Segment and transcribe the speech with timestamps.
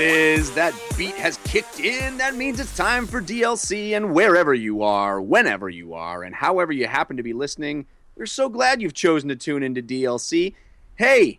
[0.00, 0.50] It is.
[0.50, 2.18] That beat has kicked in.
[2.18, 3.96] That means it's time for DLC.
[3.96, 8.26] And wherever you are, whenever you are, and however you happen to be listening, we're
[8.26, 10.52] so glad you've chosen to tune into DLC.
[10.96, 11.38] Hey,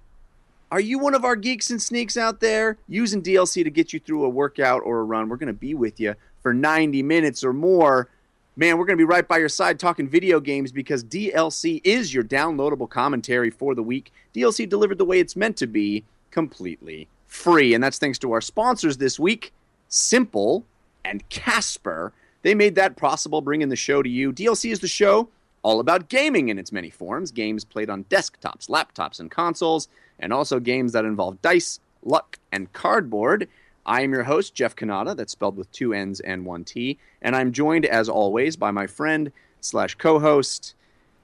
[0.72, 4.00] are you one of our geeks and sneaks out there using DLC to get you
[4.00, 5.30] through a workout or a run?
[5.30, 8.10] We're going to be with you for 90 minutes or more.
[8.56, 12.12] Man, we're going to be right by your side talking video games because DLC is
[12.12, 14.12] your downloadable commentary for the week.
[14.34, 17.74] DLC delivered the way it's meant to be, completely free.
[17.74, 19.54] And that's thanks to our sponsors this week,
[19.90, 20.66] Simple
[21.06, 22.14] and Casper.
[22.42, 24.32] They made that possible, bringing the show to you.
[24.32, 25.30] DLC is the show
[25.64, 29.88] all about gaming in its many forms games played on desktops, laptops, and consoles,
[30.20, 33.48] and also games that involve dice, luck, and cardboard.
[33.86, 37.36] I am your host, Jeff Cannata, that's spelled with two N's and one T, and
[37.36, 40.76] I'm joined, as always, by my friend slash co-host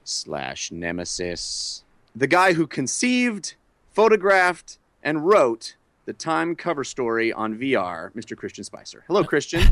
[0.04, 3.54] slash nemesis, the guy who conceived,
[3.92, 8.36] photographed, and wrote the Time cover story on VR, Mr.
[8.36, 9.04] Christian Spicer.
[9.06, 9.66] Hello, Christian.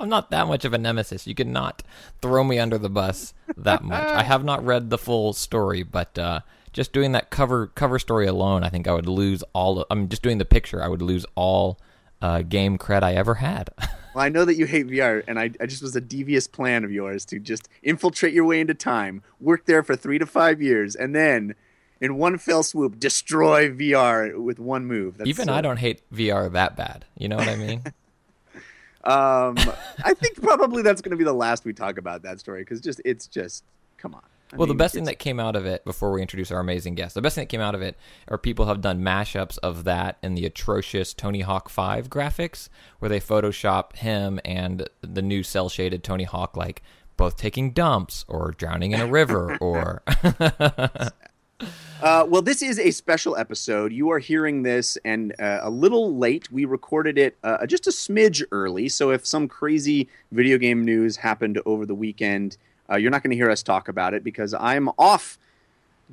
[0.00, 1.26] I'm not that much of a nemesis.
[1.26, 1.82] You cannot
[2.20, 4.06] throw me under the bus that much.
[4.06, 6.40] I have not read the full story, but uh,
[6.72, 9.80] just doing that cover cover story alone, I think I would lose all.
[9.80, 11.78] Of, I mean, just doing the picture, I would lose all
[12.20, 13.70] uh, game cred I ever had.
[14.14, 16.84] well, I know that you hate VR, and I, I just was a devious plan
[16.84, 20.60] of yours to just infiltrate your way into time, work there for three to five
[20.60, 21.54] years, and then
[22.00, 25.18] in one fell swoop destroy VR with one move.
[25.18, 25.54] That's Even so...
[25.54, 27.04] I don't hate VR that bad.
[27.16, 27.82] You know what I mean?
[29.04, 29.56] um,
[30.04, 32.80] I think probably that's going to be the last we talk about that story because
[32.80, 33.64] just it's just
[33.96, 34.22] come on.
[34.52, 36.60] I well, mean, the best thing that came out of it before we introduce our
[36.60, 37.96] amazing guest, the best thing that came out of it
[38.28, 43.08] are people have done mashups of that and the atrocious Tony Hawk 5 graphics where
[43.08, 46.82] they Photoshop him and the new cell shaded Tony Hawk like
[47.16, 50.02] both taking dumps or drowning in a river or
[51.60, 53.92] Uh, well, this is a special episode.
[53.92, 56.50] You are hearing this and uh, a little late.
[56.52, 58.88] We recorded it uh, just a smidge early.
[58.88, 62.58] So if some crazy video game news happened over the weekend,
[62.90, 65.38] uh, you're not going to hear us talk about it because I'm off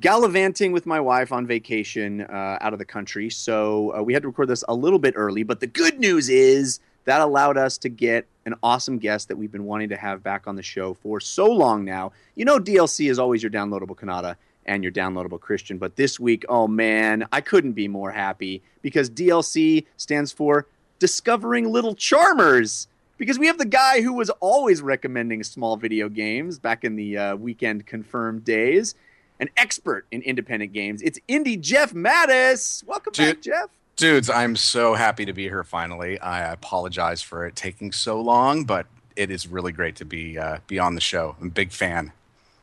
[0.00, 3.28] gallivanting with my wife on vacation uh, out of the country.
[3.28, 5.42] So uh, we had to record this a little bit early.
[5.42, 9.52] But the good news is that allowed us to get an awesome guest that we've
[9.52, 12.12] been wanting to have back on the show for so long now.
[12.34, 14.36] You know, DLC is always your downloadable Cannata
[14.66, 15.78] and your downloadable Christian.
[15.78, 20.66] But this week, oh man, I couldn't be more happy because DLC stands for
[20.98, 22.88] Discovering Little Charmers.
[23.18, 27.16] Because we have the guy who was always recommending small video games back in the
[27.16, 28.96] uh, weekend confirmed days,
[29.38, 31.02] an expert in independent games.
[31.02, 32.84] It's Indie Jeff Mattas.
[32.84, 33.70] Welcome Dude, back, Jeff.
[33.96, 36.18] Dudes, I'm so happy to be here finally.
[36.18, 40.58] I apologize for it taking so long, but it is really great to be uh,
[40.66, 41.36] be on the show.
[41.40, 42.12] I'm a big fan.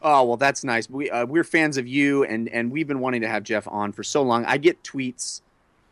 [0.02, 0.90] Oh well, that's nice.
[0.90, 3.92] We uh, we're fans of you, and and we've been wanting to have Jeff on
[3.92, 4.46] for so long.
[4.46, 5.42] I get tweets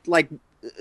[0.05, 0.29] like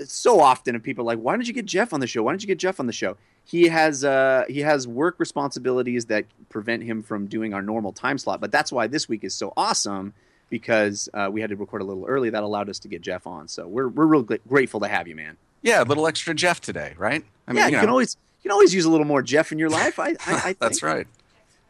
[0.05, 2.23] so often of people like, "Why don't you get Jeff on the show?
[2.23, 6.05] Why don't you get Jeff on the show?" He has uh, he has work responsibilities
[6.05, 8.39] that prevent him from doing our normal time slot.
[8.39, 10.13] But that's why this week is so awesome
[10.49, 12.29] because uh, we had to record a little early.
[12.29, 13.47] That allowed us to get Jeff on.
[13.47, 15.37] So we're we're real grateful to have you, man.
[15.61, 17.23] Yeah, a little extra Jeff today, right?
[17.47, 17.79] I mean, yeah, you, know.
[17.81, 19.99] can always you can always use a little more Jeff in your life.
[19.99, 21.07] I, I, I that's right.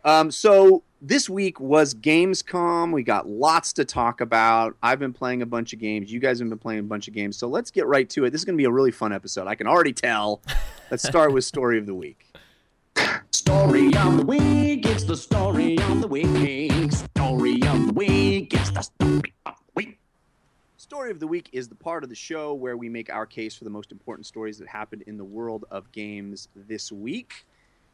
[0.03, 2.91] Um, so this week was Gamescom.
[2.91, 4.75] We got lots to talk about.
[4.81, 6.12] I've been playing a bunch of games.
[6.12, 7.38] You guys have been playing a bunch of games.
[7.38, 8.31] So let's get right to it.
[8.31, 9.47] This is going to be a really fun episode.
[9.47, 10.41] I can already tell.
[10.90, 12.31] Let's start with story of the week.
[13.31, 14.85] Story of the week.
[14.85, 16.91] It's the story of the week.
[16.94, 18.53] Story of the week.
[18.53, 19.99] It's the story of the week.
[20.78, 23.53] Story of the week is the part of the show where we make our case
[23.53, 27.46] for the most important stories that happened in the world of games this week.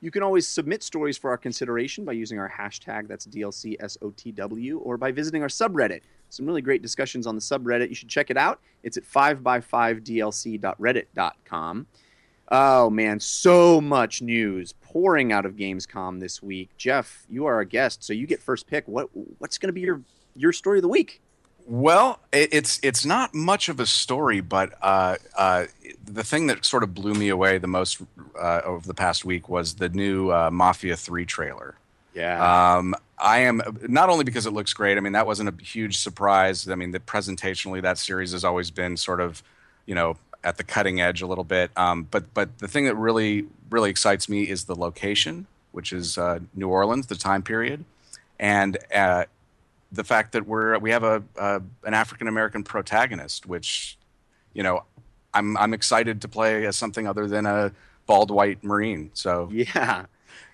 [0.04, 4.98] You can always submit stories for our consideration by using our hashtag, that's DLCSOTW, or
[4.98, 6.02] by visiting our subreddit.
[6.28, 7.88] Some really great discussions on the subreddit.
[7.88, 8.60] You should check it out.
[8.84, 11.88] It's at 5x5dlc.reddit.com.
[12.50, 16.72] Oh man, so much news pouring out of Gamescom this week.
[16.76, 18.86] Jeff, you are a guest, so you get first pick.
[18.90, 19.08] What
[19.38, 20.02] what's going to be your
[20.36, 21.22] your story of the week?
[21.66, 25.66] Well, it's it's not much of a story, but uh, uh,
[26.06, 28.02] the thing that sort of blew me away the most
[28.40, 31.76] uh, over the past week was the new uh, Mafia Three trailer.
[32.14, 32.76] Yeah.
[32.76, 34.98] Um, I am not only because it looks great.
[34.98, 36.68] I mean, that wasn't a huge surprise.
[36.68, 39.42] I mean, the presentationally, that series has always been sort of,
[39.86, 41.72] you know, at the cutting edge a little bit.
[41.78, 46.18] Um, but but the thing that really really excites me is the location, which is
[46.18, 47.86] uh, New Orleans, the time period,
[48.38, 49.26] and uh,
[49.94, 53.98] the fact that we're we have a, a an African American protagonist, which,
[54.54, 54.84] you know,
[55.34, 57.72] I'm I'm excited to play as something other than a
[58.06, 59.12] bald white marine.
[59.14, 60.06] So yeah.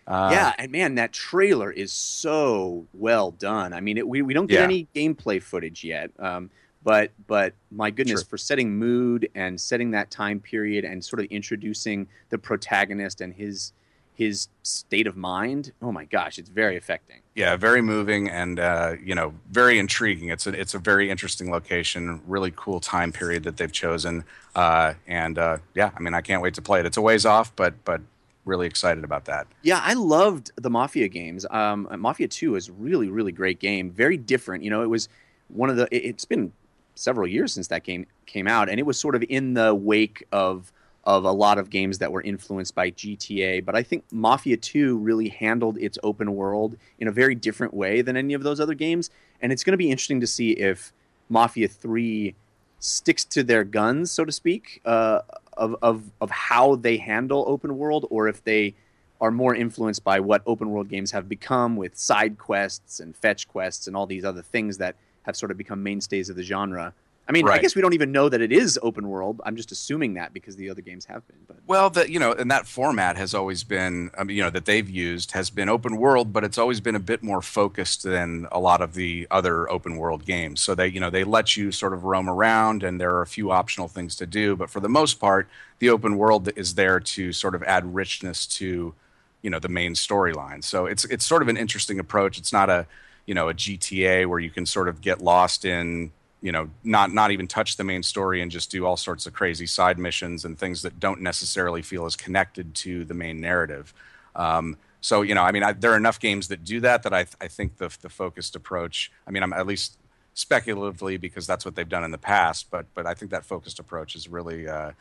[0.08, 3.74] uh, yeah, and man, that trailer is so well done.
[3.74, 4.64] I mean, it, we we don't get Yeah.
[4.66, 6.50] any gameplay footage yet, um,
[6.84, 8.30] but but my goodness, Sure.
[8.30, 13.34] for setting mood and setting that time period and sort of introducing the protagonist and
[13.34, 13.74] his
[14.16, 15.72] his state of mind.
[15.82, 17.22] Oh my gosh, it's very affecting.
[17.40, 20.28] Yeah, very moving and uh, you know very intriguing.
[20.28, 24.26] It's a it's a very interesting location, really cool time period that they've chosen,
[24.56, 26.86] uh, and uh, yeah, I mean I can't wait to play it.
[26.86, 28.02] It's a ways off, but but
[28.44, 29.48] really excited about that.
[29.62, 31.46] Yeah, I loved the Mafia games.
[31.50, 33.90] Um, Mafia Two is really, really great game.
[33.90, 34.64] Very different.
[34.66, 35.08] You know, it was
[35.48, 35.88] one of the.
[35.96, 36.52] it- It's been
[36.96, 40.26] several years since that game came out, and it was sort of in the wake
[40.34, 40.74] of
[41.04, 43.64] of a lot of games that were influenced by GTA.
[43.66, 48.02] But I think Mafia Two really handled its open world in a very different way
[48.02, 49.10] than any of those other games,
[49.42, 50.92] and it's going to be interesting to see if
[51.30, 52.36] Mafia Three
[52.80, 55.22] sticks to their guns, so to speak, uh,
[55.58, 58.76] of, of of how they handle open world, or if they
[59.22, 63.48] are more influenced by what open world games have become with side quests and fetch
[63.48, 66.94] quests and all these other things that have sort of become mainstays of the genre.
[67.30, 69.40] I mean, I guess we don't even know that it is open world.
[69.46, 71.38] I'm just assuming that because the other games have been.
[71.48, 74.50] But Well, that you know, and that format has always been, I mean, you know,
[74.50, 78.02] that they've used has been open world, but it's always been a bit more focused
[78.02, 80.60] than a lot of the other open world games.
[80.60, 83.28] So they, you know, they let you sort of roam around, and there are a
[83.28, 85.48] few optional things to do, but for the most part,
[85.78, 88.96] the open world is there to sort of add richness to,
[89.44, 90.64] you know, the main storyline.
[90.64, 92.40] So it's it's sort of an interesting approach.
[92.40, 92.88] It's not a,
[93.28, 97.14] you know, a GTA where you can sort of get lost in you know not
[97.14, 100.46] not even touch the main story and just do all sorts of crazy side missions
[100.46, 103.94] and things that don't necessarily feel as connected to the main narrative
[104.36, 107.14] um, so you know i mean I, there are enough games that do that that
[107.14, 109.98] i, I think the, the focused approach i mean i'm at least
[110.34, 113.80] speculatively because that's what they've done in the past but but i think that focused
[113.80, 114.92] approach is really uh,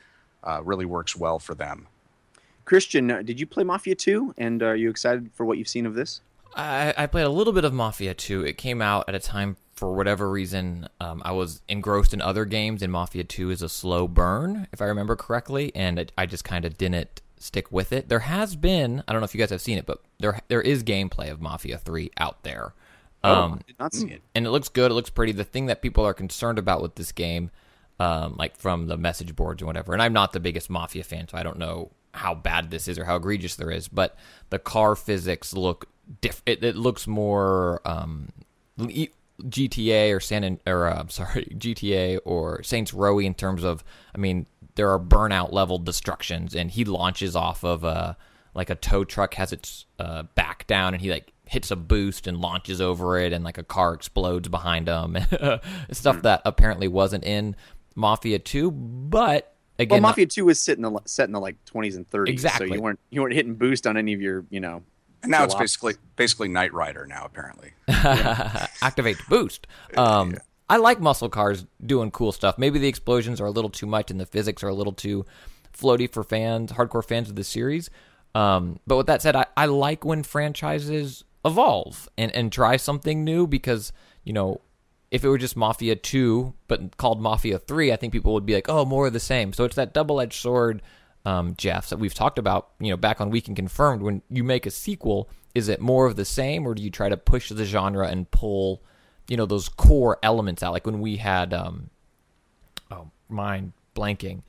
[0.45, 1.87] uh, really works well for them
[2.69, 4.35] Christian, uh, did you play Mafia 2?
[4.37, 6.21] And are you excited for what you've seen of this?
[6.55, 8.45] I, I played a little bit of Mafia 2.
[8.45, 12.45] It came out at a time, for whatever reason, um, I was engrossed in other
[12.45, 16.27] games, and Mafia 2 is a slow burn, if I remember correctly, and it, I
[16.27, 18.09] just kind of didn't stick with it.
[18.09, 20.61] There has been, I don't know if you guys have seen it, but there there
[20.61, 22.75] is gameplay of Mafia 3 out there.
[23.23, 24.23] Oh, Um, I did not see it.
[24.35, 24.91] and it looks good.
[24.91, 25.33] It looks pretty.
[25.33, 27.51] The thing that people are concerned about with this game,
[28.01, 31.29] um, like from the message boards and whatever, and I'm not the biggest Mafia fan,
[31.29, 34.17] so I don't know how bad this is or how egregious there is, but
[34.51, 35.87] the car physics look
[36.21, 36.43] diff.
[36.47, 38.31] It, it looks more um,
[39.45, 44.47] GTA or San or uh, sorry GTA or Saints Row in terms of I mean
[44.75, 48.17] there are burnout level destructions and he launches off of a
[48.55, 52.27] like a tow truck has its uh, back down and he like hits a boost
[52.27, 55.17] and launches over it and like a car explodes behind him
[55.93, 57.57] stuff that apparently wasn't in
[57.95, 61.57] Mafia 2 but again Well, Mafia 2 was set in the set in the like
[61.65, 62.69] 20s and 30s, exactly.
[62.69, 64.83] so you weren't you weren't hitting boost on any of your you know.
[65.23, 65.63] And now it's Philosophy.
[65.63, 69.67] basically basically knight rider now apparently activate boost.
[69.97, 70.37] Um,
[70.69, 72.59] I like muscle cars doing cool stuff.
[72.59, 75.25] Maybe the explosions are a little too much and the physics are a little too
[75.77, 77.89] floaty for fans, hardcore fans of the series.
[78.35, 83.25] Um, but with that said, I, I like when franchises evolve and, and try something
[83.25, 83.93] new because,
[84.25, 84.61] you know,
[85.11, 88.55] if it were just Mafia 2 but called Mafia 3, I think people would be
[88.55, 89.55] like, oh, more of the same.
[89.55, 90.83] So it's that double edged sword,
[91.29, 94.01] um, Jeff, that we've talked about, you know, back on Weekend Confirmed.
[94.01, 97.11] When you make a sequel, is it more of the same or do you try
[97.11, 98.83] to push the genre and pull,
[99.29, 100.73] you know, those core elements out?
[100.73, 101.91] Like when we had, um,
[102.91, 104.41] oh, mind blanking.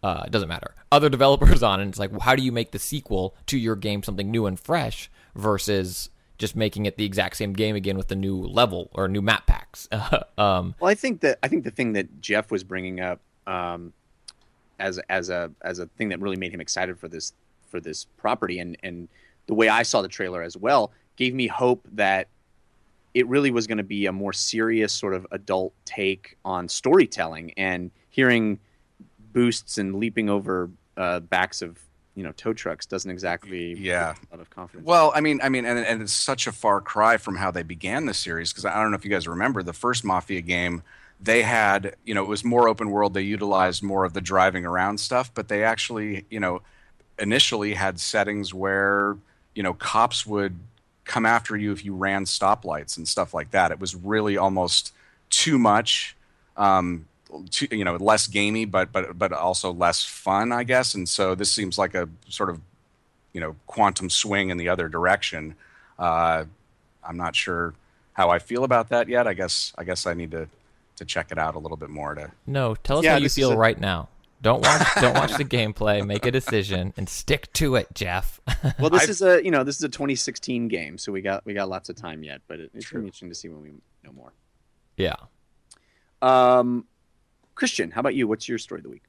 [0.00, 0.76] Uh, it doesn't matter.
[0.92, 4.04] Other developers on, and it's like, how do you make the sequel to your game
[4.04, 8.14] something new and fresh versus just making it the exact same game again with a
[8.14, 9.88] new level or new map packs?
[10.38, 13.92] um, Well, I think that I think the thing that Jeff was bringing up um,
[14.78, 17.32] as as a as a thing that really made him excited for this
[17.70, 19.08] for this property, and and
[19.46, 22.28] the way I saw the trailer as well, gave me hope that
[23.14, 27.52] it really was going to be a more serious sort of adult take on storytelling
[27.56, 28.58] and hearing
[29.32, 31.78] boosts and leaping over uh, backs of
[32.14, 34.14] you know tow trucks doesn't exactly Yeah.
[34.30, 34.86] a lot of confidence.
[34.86, 37.62] Well, I mean, I mean, and, and it's such a far cry from how they
[37.62, 40.82] began the series because I don't know if you guys remember the first Mafia game.
[41.20, 43.14] They had, you know, it was more open world.
[43.14, 46.62] They utilized more of the driving around stuff, but they actually, you know,
[47.18, 49.16] initially had settings where,
[49.54, 50.58] you know, cops would
[51.04, 53.72] come after you if you ran stoplights and stuff like that.
[53.72, 54.92] It was really almost
[55.30, 56.14] too much.
[56.56, 57.06] Um,
[57.50, 60.94] too, you know, less gamey, but but but also less fun, I guess.
[60.94, 62.60] And so this seems like a sort of
[63.32, 65.54] you know quantum swing in the other direction.
[65.98, 66.44] Uh,
[67.04, 67.74] I'm not sure
[68.14, 69.26] how I feel about that yet.
[69.26, 70.48] I guess I guess I need to
[70.98, 73.28] to check it out a little bit more to No, tell us Yeah, how you
[73.28, 74.08] feel a- right now.
[74.40, 78.40] Don't watch don't watch the gameplay, make a decision and stick to it, Jeff.
[78.78, 81.44] Well, this I've- is a you know this is a 2016 game, so we got
[81.44, 83.62] we got lots of time yet, but it, it's gonna be interesting to see when
[83.62, 83.70] we
[84.04, 84.32] know more.
[84.96, 85.14] yeah.
[86.22, 86.84] Um,
[87.54, 88.26] Christian, how about you?
[88.28, 89.02] What's your story of the week?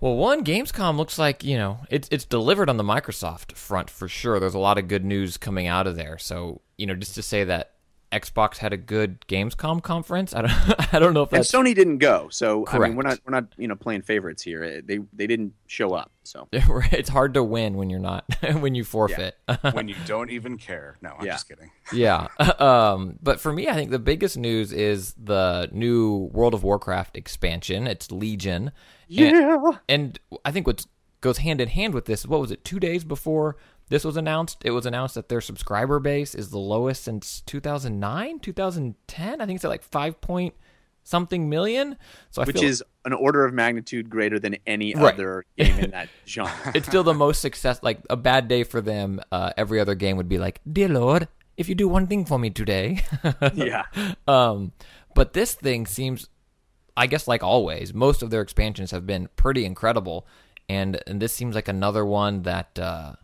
[0.00, 4.08] Well, one Gamescom looks like you know it's it's delivered on the Microsoft front for
[4.08, 4.38] sure.
[4.38, 6.18] There's a lot of good news coming out of there.
[6.18, 7.72] So you know, just to say that
[8.12, 10.50] Xbox had a good Gamescom conference, I don't
[10.94, 13.32] I don't know if And that's Sony didn't go, so I mean we're not we're
[13.32, 14.62] not you know playing favorites here.
[14.64, 18.24] Eh, They they didn't show up, so it's hard to win when you're not
[18.60, 19.36] when you forfeit.
[19.72, 20.96] when you don't even care.
[21.02, 21.32] No, I'm Yeah.
[21.32, 21.70] just kidding.
[21.92, 22.28] yeah.
[22.58, 27.16] Um, but for me, I think the biggest news is the new World of Warcraft
[27.16, 27.86] expansion.
[27.86, 28.72] It's Legion.
[29.06, 29.56] Yeah.
[29.88, 30.86] And, and I think what
[31.20, 33.56] goes hand in hand with this, what was it, two days before
[33.88, 34.58] this was announced?
[34.64, 39.40] It was announced that their subscriber base is the lowest since 2009, 2010.
[39.40, 40.54] I think it's at like 5 point
[41.04, 41.96] something million.
[42.30, 45.14] So I which is an order of magnitude greater than any Right.
[45.14, 46.52] other game in that genre.
[46.74, 47.80] it's still the most success.
[47.82, 51.28] Like a bad day for them, uh, every other game would be like, "Dear Lord,
[51.56, 53.00] if you do one thing for me today."
[53.54, 53.84] yeah,
[54.26, 54.72] Um,
[55.14, 56.28] but this thing seems,
[56.94, 60.26] I guess, like always, most of their expansions have been pretty incredible,
[60.68, 63.18] and and this seems like another one that uh, that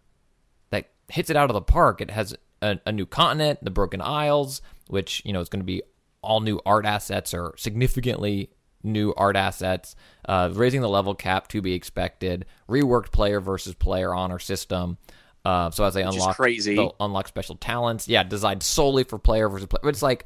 [1.09, 2.01] hits it out of the park.
[2.01, 5.67] It has a, a new continent, the Broken Isles, which you know is going to
[5.67, 5.83] be
[6.23, 8.51] all new art assets or significantly
[8.83, 9.97] new art assets,
[10.29, 14.99] uh, raising the level cap to be expected, reworked player versus player honor system.
[15.45, 16.91] Uh, so as they Which unlock, crazy.
[17.01, 18.09] unlock special talents.
[18.09, 19.91] Yeah, designed solely for player versus player.
[19.91, 20.25] It's like,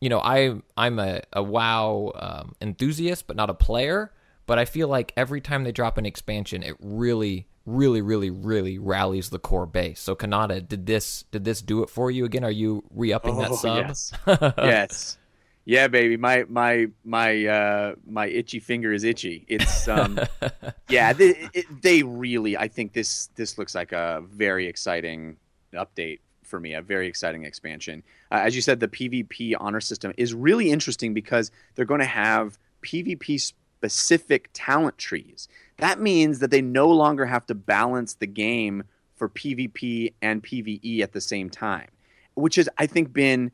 [0.00, 4.12] you know, I I'm a a WoW um, enthusiast, but not a player.
[4.46, 8.78] But I feel like every time they drop an expansion, it really, really, really, really
[8.78, 10.00] rallies the core base.
[10.00, 12.44] So Cannata, did this did this do it for you again?
[12.44, 13.76] Are you re-upping that Oh, sub?
[13.86, 14.12] yes.
[14.58, 15.18] yes,
[15.64, 16.16] yeah, baby.
[16.16, 19.44] My my my uh, my itchy finger is itchy.
[19.48, 20.18] It's um,
[20.88, 21.12] yeah.
[21.12, 22.56] They, it, they really.
[22.56, 25.36] I think this this looks like a very exciting
[25.72, 26.74] update for me.
[26.74, 28.02] A very exciting expansion.
[28.30, 32.06] Uh, as you said, the PvP honor system is really interesting because they're going to
[32.06, 35.48] have PvP specific talent trees.
[35.82, 38.84] That means that they no longer have to balance the game
[39.16, 41.88] for PvP and PvE at the same time,
[42.34, 43.50] which has I think been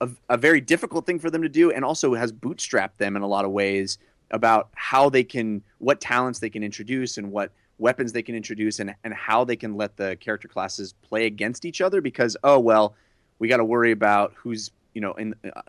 [0.00, 3.22] a, a very difficult thing for them to do and also has bootstrapped them in
[3.22, 3.98] a lot of ways
[4.32, 8.80] about how they can what talents they can introduce and what weapons they can introduce
[8.80, 12.58] and, and how they can let the character classes play against each other because oh
[12.58, 12.96] well
[13.38, 15.62] we got to worry about who's you know in uh,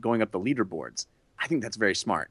[0.00, 1.06] going up the leaderboards.
[1.40, 2.30] I think that's very smart.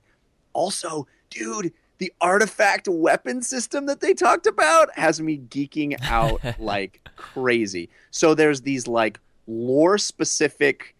[0.54, 7.08] Also dude the artifact weapon system that they talked about has me geeking out like
[7.16, 10.96] crazy so there's these like lore specific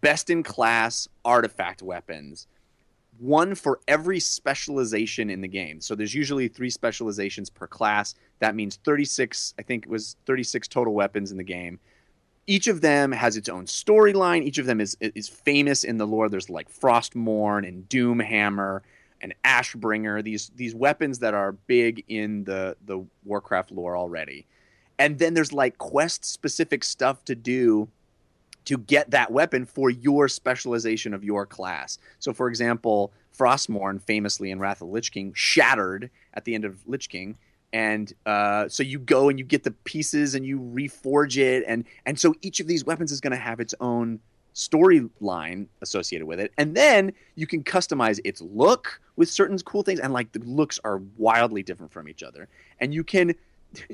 [0.00, 2.46] best in class artifact weapons
[3.18, 5.80] one for every specialization in the game.
[5.80, 8.14] So there's usually three specializations per class.
[8.38, 11.80] That means 36, I think it was 36 total weapons in the game.
[12.46, 14.42] Each of them has its own storyline.
[14.42, 16.30] Each of them is is famous in the lore.
[16.30, 18.80] There's like Frostmourne and Doomhammer
[19.20, 20.22] and Ashbringer.
[20.22, 24.46] These these weapons that are big in the the Warcraft lore already.
[24.98, 27.88] And then there's like quest specific stuff to do
[28.64, 31.98] to get that weapon for your specialization of your class.
[32.18, 36.86] So, for example, Frostmourne, famously in Wrath of Lich King, shattered at the end of
[36.86, 37.38] Lich King,
[37.72, 41.84] and uh, so you go and you get the pieces and you reforge it, and
[42.04, 44.20] and so each of these weapons is going to have its own
[44.58, 50.00] storyline associated with it, and then you can customize its look with certain cool things,
[50.00, 52.48] and like the looks are wildly different from each other,
[52.80, 53.34] and you can.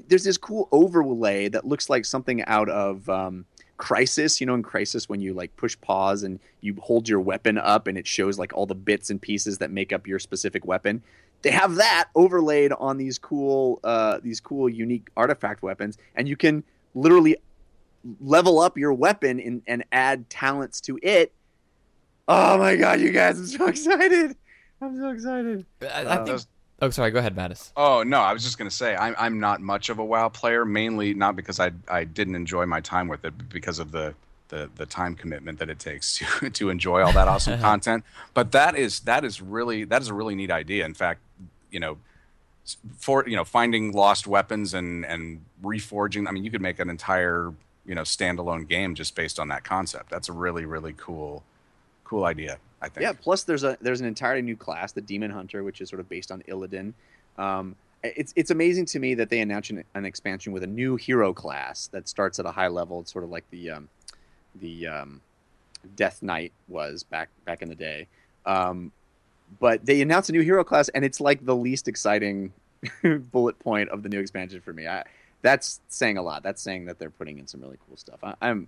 [0.06, 3.44] There's this cool overlay that looks like something out of um,
[3.76, 7.58] Crysis, you know, in Crysis when you like push pause and you hold your weapon
[7.58, 10.64] up and it shows like all the bits and pieces that make up your specific
[10.64, 11.02] weapon.
[11.42, 16.36] They have that overlaid on these cool, uh, these cool, unique artifact weapons, and you
[16.36, 16.62] can
[16.94, 17.36] literally
[18.20, 21.32] level up your weapon and, and add talents to it.
[22.28, 23.38] Oh my god, you guys!
[23.38, 24.36] I'm so excited.
[24.80, 25.66] I'm so excited.
[25.82, 26.26] I, I Uh, think.
[26.28, 26.46] those-
[26.82, 27.12] Oh, sorry.
[27.12, 27.70] Go ahead, Mattas.
[27.76, 30.28] Oh no, I was just going to say I'm I'm not much of a WoW
[30.28, 33.92] player, mainly not because I I didn't enjoy my time with it, but because of
[33.92, 34.14] the
[34.48, 38.04] the, the time commitment that it takes to to enjoy all that awesome content.
[38.34, 40.84] But that is that is really that is a really neat idea.
[40.84, 41.20] In fact,
[41.70, 41.96] you know,
[42.98, 46.26] for you know finding lost weapons and and reforging.
[46.28, 47.52] I mean, you could make an entire
[47.86, 50.10] you know standalone game just based on that concept.
[50.10, 51.42] That's a really really cool
[52.04, 52.58] cool idea.
[52.80, 53.02] I think.
[53.02, 53.12] Yeah.
[53.12, 56.08] Plus, there's a there's an entirely new class, the Demon Hunter, which is sort of
[56.08, 56.92] based on Illidan.
[57.38, 60.96] Um, it's it's amazing to me that they announced an, an, expansion with a new
[60.96, 63.00] hero class that starts at a high level.
[63.00, 63.88] It's sort of like the um,
[64.60, 65.20] the um,
[65.96, 68.06] Death Knight was back back in the day.
[68.44, 68.92] Um,
[69.58, 72.52] but they announced a new hero class, and it's like the least exciting
[73.32, 74.86] bullet point of the new expansion for me.
[74.86, 75.04] I,
[75.44, 76.42] that's saying a lot.
[76.42, 78.18] That's saying that they're putting in some really cool stuff.
[78.24, 78.66] I, I'm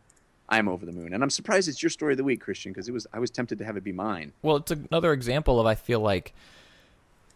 [0.48, 2.86] I'm over the moon, and I'm surprised it's your story of the week, Christian, because
[2.86, 4.32] it was I was tempted to have it be mine.
[4.42, 6.34] Well, it's another example of I feel like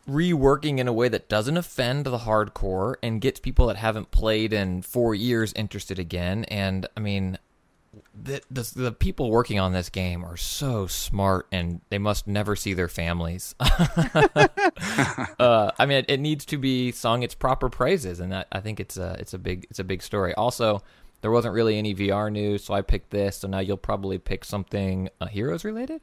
[0.09, 4.52] reworking in a way that doesn't offend the hardcore and gets people that haven't played
[4.52, 6.44] in four years interested again.
[6.44, 7.38] And I mean,
[8.14, 12.54] the, the, the people working on this game are so smart, and they must never
[12.54, 13.54] see their families.
[13.61, 18.61] uh, I mean, it, it, needs to be sung its proper praises, and that, I
[18.61, 20.35] think it's a it's a big it's a big story.
[20.35, 20.82] Also,
[21.20, 23.38] there wasn't really any VR news, so I picked this.
[23.38, 26.00] So now you'll probably pick something uh, Heroes related.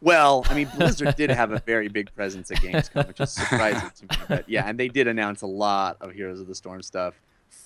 [0.00, 3.90] Well, I mean, Blizzard did have a very big presence at Gamescom, which is surprising
[3.96, 4.24] to me.
[4.28, 7.14] But yeah, and they did announce a lot of Heroes of the Storm stuff.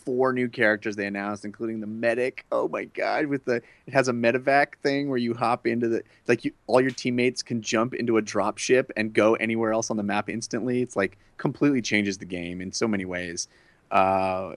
[0.05, 2.47] Four new characters they announced, including the medic.
[2.51, 3.27] Oh my god!
[3.27, 6.81] With the it has a medevac thing where you hop into the like you all
[6.81, 10.31] your teammates can jump into a drop ship and go anywhere else on the map
[10.31, 10.81] instantly.
[10.83, 13.49] It's like completely changes the game in so many ways.
[13.91, 14.53] Uh,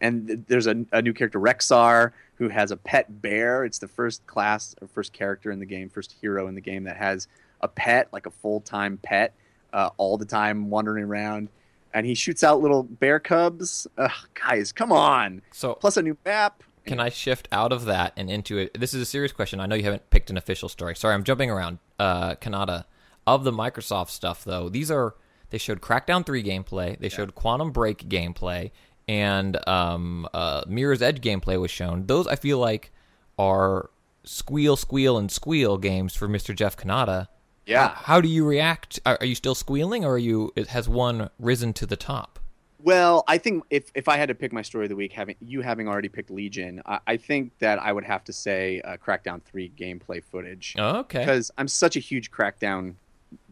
[0.00, 3.64] and there's a, a, new character, Rexxar who has a pet bear.
[3.64, 6.84] It's the first class or first character in the game, first hero in the game
[6.84, 7.28] that has
[7.60, 9.34] a pet, like a full time pet,
[9.72, 11.48] uh, all the time wandering around.
[11.92, 13.86] And he shoots out little bear cubs.
[13.98, 15.42] Ugh, guys, come on.
[15.52, 16.62] So plus a new map.
[16.86, 18.78] Can I shift out of that and into it?
[18.78, 19.60] This is a serious question.
[19.60, 20.96] I know you haven't picked an official story.
[20.96, 21.78] Sorry, I'm jumping around.
[21.98, 22.84] Uh, Cannata.
[23.26, 25.14] Of the Microsoft stuff, though, these are
[25.50, 26.98] they showed Crackdown 3 gameplay.
[26.98, 27.16] They yeah.
[27.16, 28.70] showed Quantum Break gameplay.
[29.06, 32.06] And um, uh, Mirror's Edge gameplay was shown.
[32.06, 32.92] Those, I feel like,
[33.38, 33.90] are
[34.24, 36.54] squeal, squeal, and squeal games for Mr.
[36.54, 37.28] Jeff Cannata.
[37.66, 37.88] Yeah.
[37.88, 39.00] How, how do you react?
[39.06, 40.52] Are, are, you still squealing, or are you?
[40.68, 42.38] Has one risen to the top?
[42.82, 45.36] Well, I think if, if I had to pick my story of the week, having
[45.40, 48.96] you having already picked Legion, I, I think that I would have to say uh,
[48.96, 50.74] Crackdown Three gameplay footage.
[50.78, 51.20] Oh, okay.
[51.20, 52.94] Because I'm such a huge Crackdown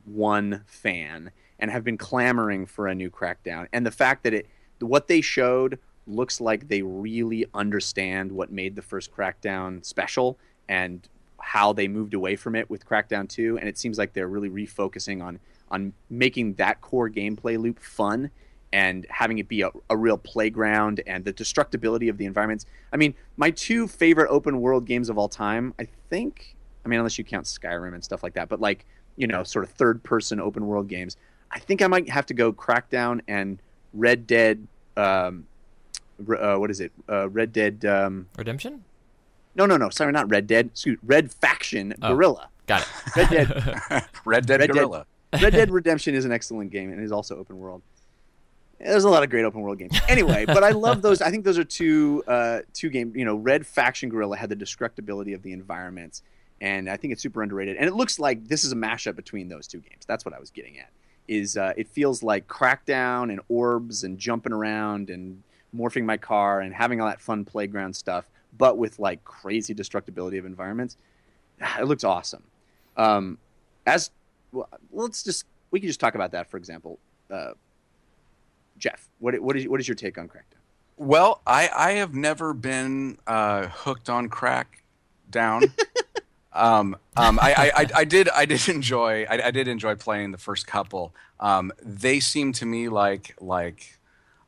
[0.05, 3.69] One fan, and have been clamoring for a new Crackdown.
[3.73, 4.47] And the fact that it,
[4.81, 11.07] what they showed looks like they really understand what made the first Crackdown special and
[11.41, 13.59] how they moved away from it with Crackdown 2.
[13.59, 18.31] And it seems like they're really refocusing on on making that core gameplay loop fun
[18.73, 22.67] and having it be a, a, real playground and the destructibility of the environments.
[22.93, 26.99] I mean, my two favorite open world games of all time, I think, I mean,
[26.99, 28.85] unless you count Skyrim and stuff like that, but like,
[29.17, 31.17] you know, sort of third person open world games,
[31.51, 33.59] I think I might have to go Crackdown and
[33.95, 34.67] Red Dead.
[34.97, 35.47] Um,
[36.29, 36.93] uh, what is it?
[37.09, 38.85] Uh, Red Dead um, Redemption?
[39.59, 39.91] No, no, no.
[39.91, 40.67] Sorry, not Red Dead.
[40.67, 42.49] Excuse Red Faction oh, Guerrilla.
[42.67, 42.89] Got it.
[43.17, 44.09] Red Dead.
[44.25, 45.07] Red Dead Red Guerrilla.
[45.33, 47.83] Dead, Red Dead Redemption is an excellent game and is also open world.
[48.79, 49.99] There's a lot of great open world games.
[50.09, 51.21] Anyway, but I love those.
[51.21, 53.13] I think those are two uh, two game.
[53.17, 56.23] You know, Red Faction Guerrilla had the destructibility of the environments,
[56.61, 57.77] and I think it's super underrated.
[57.77, 60.05] And it looks like this is a mashup between those two games.
[60.07, 60.91] That's what I was getting at
[61.29, 65.43] is uh, it feels like Crackdown and orbs and jumping around and
[65.77, 68.25] morphing my car and having all that fun playground stuff,
[68.59, 70.97] but with like crazy destructibility of environments.
[71.81, 72.45] It looks awesome.
[72.97, 73.39] Um,
[73.87, 74.11] as
[74.53, 76.99] well, let's just we can just talk about that for example.
[77.31, 77.53] Uh,
[78.79, 80.59] Jeff, what what is what is your take on Crackdown?
[80.97, 85.73] Well, I I have never been uh, hooked on Crackdown.
[86.51, 90.39] Um, um, I, I, I, did I did enjoy I, I, did enjoy playing the
[90.39, 91.15] first couple.
[91.39, 93.99] Um, they seem to me like like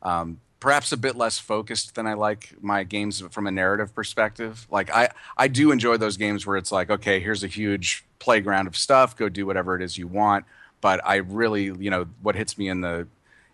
[0.02, 4.66] um, perhaps a bit less focused than I like my games from a narrative perspective.
[4.70, 8.66] Like I I do enjoy those games where it's like okay here's a huge playground
[8.66, 10.44] of stuff go do whatever it is you want.
[10.80, 13.08] But I really you know what hits me in the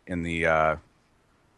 [0.06, 0.76] in the uh,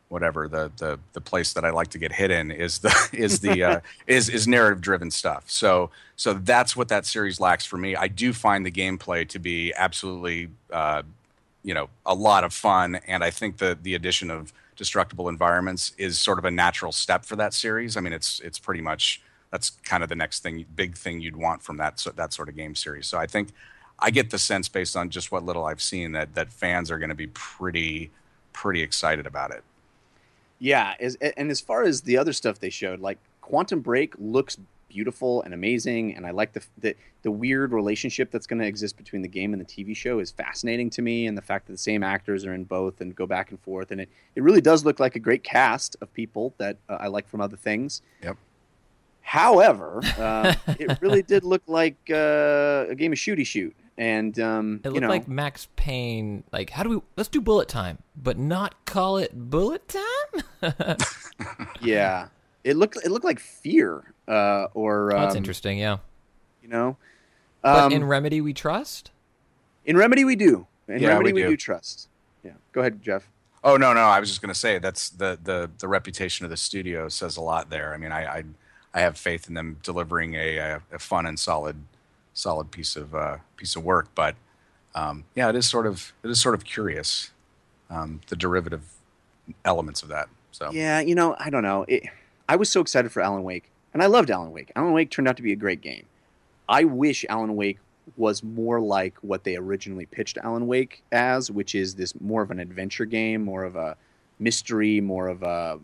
[0.09, 3.41] whatever the the the place that I like to get hit in is the is
[3.41, 5.45] the uh, is is narrative driven stuff.
[5.47, 7.97] So so that's what that series lacks for me.
[7.97, 11.03] I do find the gameplay to be absolutely uh,
[11.63, 15.93] you know a lot of fun, and I think the the addition of destructible environments
[15.99, 17.97] is sort of a natural step for that series.
[17.97, 21.37] I mean, it's it's pretty much that's kind of the next thing big thing you'd
[21.37, 23.07] want from that so, that sort of game series.
[23.07, 23.51] So I think
[23.99, 26.99] I get the sense based on just what little I've seen that that fans are
[26.99, 28.11] going to be pretty
[28.53, 29.63] pretty excited about it.
[30.61, 34.57] Yeah, as, and as far as the other stuff they showed, like Quantum Break looks
[34.89, 38.97] beautiful and amazing, and I like the the, the weird relationship that's going to exist
[38.97, 41.73] between the game and the TV show is fascinating to me, and the fact that
[41.73, 44.61] the same actors are in both and go back and forth, and it, it really
[44.61, 48.03] does look like a great cast of people that uh, I like from other things.
[48.23, 48.37] Yep.
[49.21, 54.81] However, uh, it really did look like uh, a game of shooty shoot, and um,
[54.85, 56.45] It you looked know, like Max Payne.
[56.53, 57.01] Like, how do we?
[57.17, 60.97] Let's do bullet time, but not call it bullet time.
[61.83, 62.29] yeah,
[62.65, 65.79] it looked it looked like F.E.A.R., uh, or Oh, That's um, interesting.
[65.79, 65.99] Yeah,
[66.63, 66.97] You know,
[67.63, 69.11] but um, in Remedy we trust.
[69.85, 70.67] in Remedy we do.
[70.87, 71.49] In Yeah, Remedy we we do.
[71.51, 72.09] do trust.
[72.45, 73.29] Yeah, go ahead, Jeff.
[73.65, 76.51] Oh no, no, I was just going to say that's the, the the reputation of
[76.51, 77.93] the studio says a lot there.
[77.93, 78.45] I mean, I I,
[78.95, 81.77] I have faith in them delivering a, a, a fun and solid
[82.35, 84.09] solid piece of uh, piece of work.
[84.15, 84.37] But
[84.95, 87.33] um, yeah, it is sort of it is sort of curious
[87.91, 88.83] um, the derivative
[89.65, 90.29] elements of that.
[90.53, 91.85] So Yeah, you know, I don't know.
[91.89, 92.05] It,
[92.49, 94.73] I was so excited for Alan Wake, and I loved Alan Wake.
[94.77, 96.07] Alan Wake turned out to be a great game.
[96.69, 97.79] I wish Alan Wake
[98.17, 102.51] was more like what they originally pitched Alan Wake as, which is this more of
[102.51, 103.97] an adventure game, more of a
[104.39, 105.79] mystery, more of a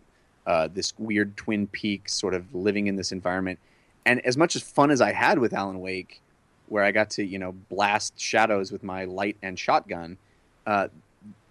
[0.47, 3.57] uh, this weird Twin Peaks sort of living in this environment.
[4.05, 6.21] And as much as fun as I had with Alan Wake,
[6.67, 10.17] where I got to you know blast shadows with my light and shotgun,
[10.67, 10.87] uh,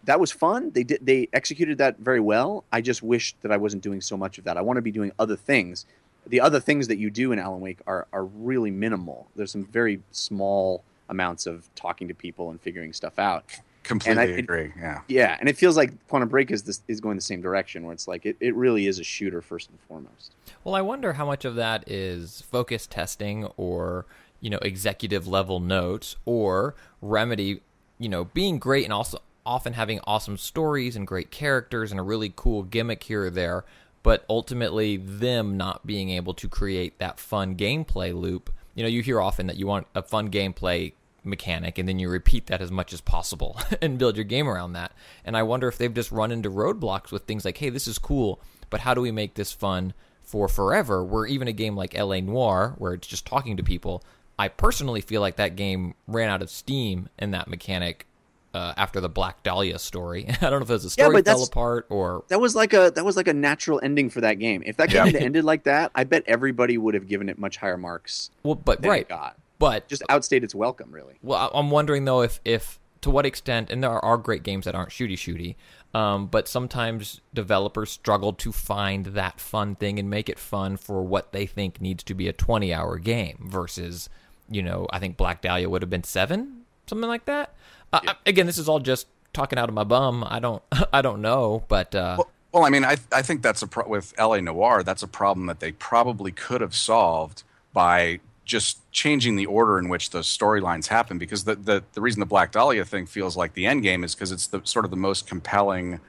[0.04, 0.70] that was fun.
[0.70, 2.64] They did they executed that very well.
[2.72, 4.56] I just wish that I wasn't doing so much of that.
[4.56, 5.86] I want to be doing other things.
[6.26, 9.28] The other things that you do in Alan Wake are are really minimal.
[9.36, 13.44] There's some very small amounts of talking to people and figuring stuff out.
[13.82, 14.72] completely and I- agree.
[14.78, 15.00] Yeah.
[15.08, 17.92] Yeah, and it feels like Quantum Break is this is going the same direction where
[17.92, 20.32] it's like it, it really is a shooter first and foremost.
[20.64, 24.06] Well, I wonder how much of that is focus testing or,
[24.40, 27.60] you know, executive level notes or Remedy,
[27.98, 32.02] you know, being great and also often having awesome stories and great characters and a
[32.02, 33.66] really cool gimmick here or there,
[34.04, 38.52] but ultimately them not being able to create that fun gameplay loop.
[38.74, 40.92] You know, you hear often that you want a fun gameplay
[41.24, 44.74] mechanic and then you repeat that as much as possible and build your game around
[44.74, 44.92] that.
[45.24, 47.98] And I wonder if they've just run into roadblocks with things like, hey, this is
[47.98, 51.02] cool, but how do we make this fun for forever?
[51.02, 54.04] Where even a game like LA Noire, where it's just talking to people,
[54.38, 58.06] I personally feel like that game ran out of steam in that mechanic
[58.54, 60.26] uh, after the Black Dahlia story.
[60.40, 62.72] I don't know if it was Yeah, story but fell apart or That was like
[62.72, 64.62] a that was like a natural ending for that game.
[64.64, 65.12] If that game Yeah.
[65.12, 68.54] had ended like that, I bet everybody would have given it much higher marks well,
[68.54, 69.36] but than right, it got.
[69.58, 71.14] but Just outstayed its welcome, really.
[71.22, 74.74] Well, I'm wondering though if if to what extent, and there are great games that
[74.74, 75.56] aren't shooty shooty,
[75.92, 81.02] um, but sometimes developers struggle to find that fun thing and make it fun for
[81.02, 84.08] what they think needs to be a 20 hour game versus,
[84.48, 87.52] you know, I think Black Dahlia would have been seven, something like that.
[87.94, 90.24] Uh, I- again, this is all just talking out of my bum.
[90.26, 93.62] I don't I don't know, but uh, Well, well, I mean, I I think that's
[93.62, 94.82] a pro- with LA Noire.
[94.82, 99.88] That's a problem that they probably could have solved by just changing the order in
[99.88, 101.18] which those storylines happen.
[101.18, 104.14] Because the, the the reason the Black Dahlia thing feels like the end game is
[104.14, 106.00] because it's the sort of the most compelling.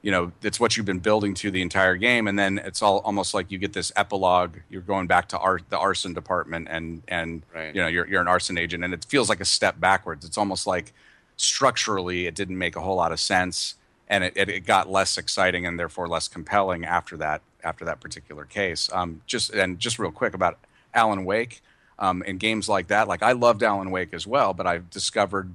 [0.00, 2.98] You know, it's what you've been building to the entire game, and then it's all
[2.98, 4.58] almost like you get this epilogue.
[4.70, 7.74] You're going back to art, the arson department, and and Right.
[7.74, 10.24] you know you're you're an arson agent, and it feels like a step backwards.
[10.24, 10.92] It's almost like
[11.38, 13.76] structurally it didn't make a whole lot of sense
[14.08, 18.00] and it, it, it got less exciting and therefore less compelling after that after that
[18.00, 18.88] particular case.
[18.92, 20.58] Um, just and just real quick about
[20.94, 21.62] alan wake
[21.98, 25.52] um, and games like that like i loved alan wake as well but i've discovered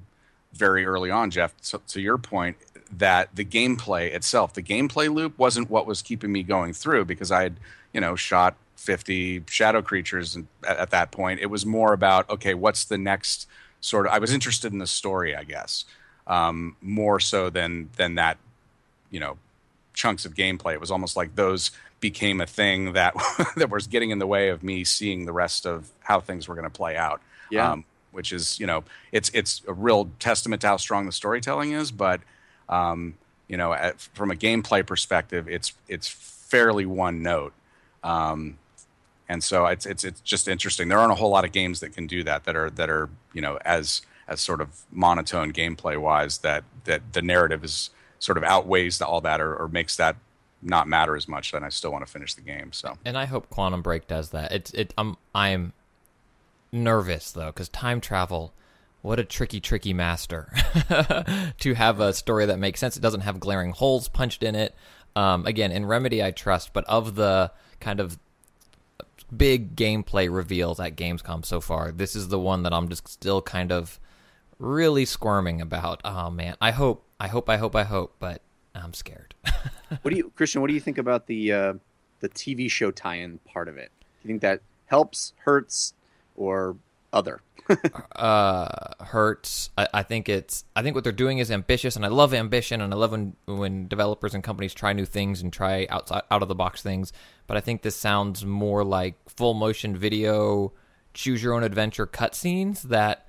[0.52, 2.56] very early on jeff to, to your point
[2.90, 7.32] that the gameplay itself the gameplay loop wasn't what was keeping me going through because
[7.32, 7.56] i had
[7.92, 11.40] you know shot 50 shadow creatures at, at that point.
[11.40, 13.48] It was more about okay what's the next
[13.84, 15.84] sort of i was interested in the story i guess
[16.26, 18.38] um, more so than than that
[19.10, 19.36] you know
[19.94, 20.74] chunks of gameplay.
[20.74, 21.70] It was almost like those
[22.00, 23.14] became a thing that
[23.56, 26.54] that was getting in the way of me seeing the rest of how things were
[26.54, 27.22] going to play out.
[27.50, 27.72] Yeah.
[27.72, 31.72] um, which is you know it's it's a real testament to how strong the storytelling
[31.72, 32.20] is but
[32.68, 33.14] um,
[33.48, 37.52] you know at, from a gameplay perspective it's it's fairly one note.
[38.02, 38.58] Um,
[39.28, 40.88] and so it's it's it's just interesting.
[40.88, 43.08] There aren't a whole lot of games that can do that that are that are
[43.32, 48.38] you know as as sort of monotone gameplay wise that that the narrative is sort
[48.38, 50.16] of outweighs all that or, or makes that
[50.62, 51.52] not matter as much.
[51.52, 52.72] And I still want to finish the game.
[52.72, 54.52] So and I hope Quantum Break does that.
[54.52, 54.92] It's it.
[54.98, 55.72] I'm I'm
[56.72, 58.52] nervous though because time travel.
[59.02, 60.50] What a tricky, tricky master
[61.58, 62.96] to have a story that makes sense.
[62.96, 64.74] It doesn't have glaring holes punched in it.
[65.14, 68.18] Um, again, in Remedy, I trust, but of the kind of
[69.36, 73.42] big gameplay reveals at Gamescom so far, this is the one that I'm just still
[73.42, 74.00] kind of
[74.58, 76.00] really squirming about.
[76.04, 78.42] Oh man, I hope, I hope, I hope, I hope, but
[78.74, 79.34] I'm scared.
[80.02, 80.60] What do you, Christian?
[80.60, 81.74] What do you think about the uh,
[82.18, 83.92] the TV show tie-in part of it?
[84.00, 85.94] Do you think that helps, hurts,
[86.34, 86.76] or
[87.12, 87.42] other?
[88.16, 88.68] Uh,
[89.04, 89.70] hurts.
[89.76, 90.64] I, I think it's.
[90.76, 93.36] I think what they're doing is ambitious, and I love ambition, and I love when
[93.46, 97.12] when developers and companies try new things and try outside out of the box things.
[97.46, 100.72] But I think this sounds more like full motion video,
[101.12, 103.26] choose your own adventure cutscenes that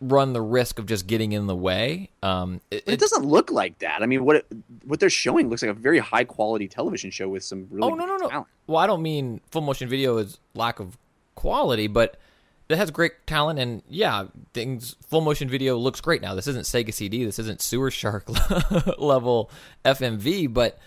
[0.00, 2.10] run the risk of just getting in the way.
[2.22, 4.02] Um, it, it doesn't look like that.
[4.02, 4.46] I mean, what it,
[4.84, 7.94] what they're showing looks like a very high quality television show with some really Oh
[7.94, 8.28] no no no!
[8.28, 8.48] talent.
[8.66, 10.98] Well, I don't mean full motion video is lack of
[11.36, 12.18] quality, but
[12.68, 14.96] it has great talent and yeah, things.
[15.08, 16.34] Full motion video looks great now.
[16.34, 17.24] This isn't Sega CD.
[17.24, 18.24] This isn't Sewer Shark
[18.98, 19.50] level
[19.84, 20.78] FMV, but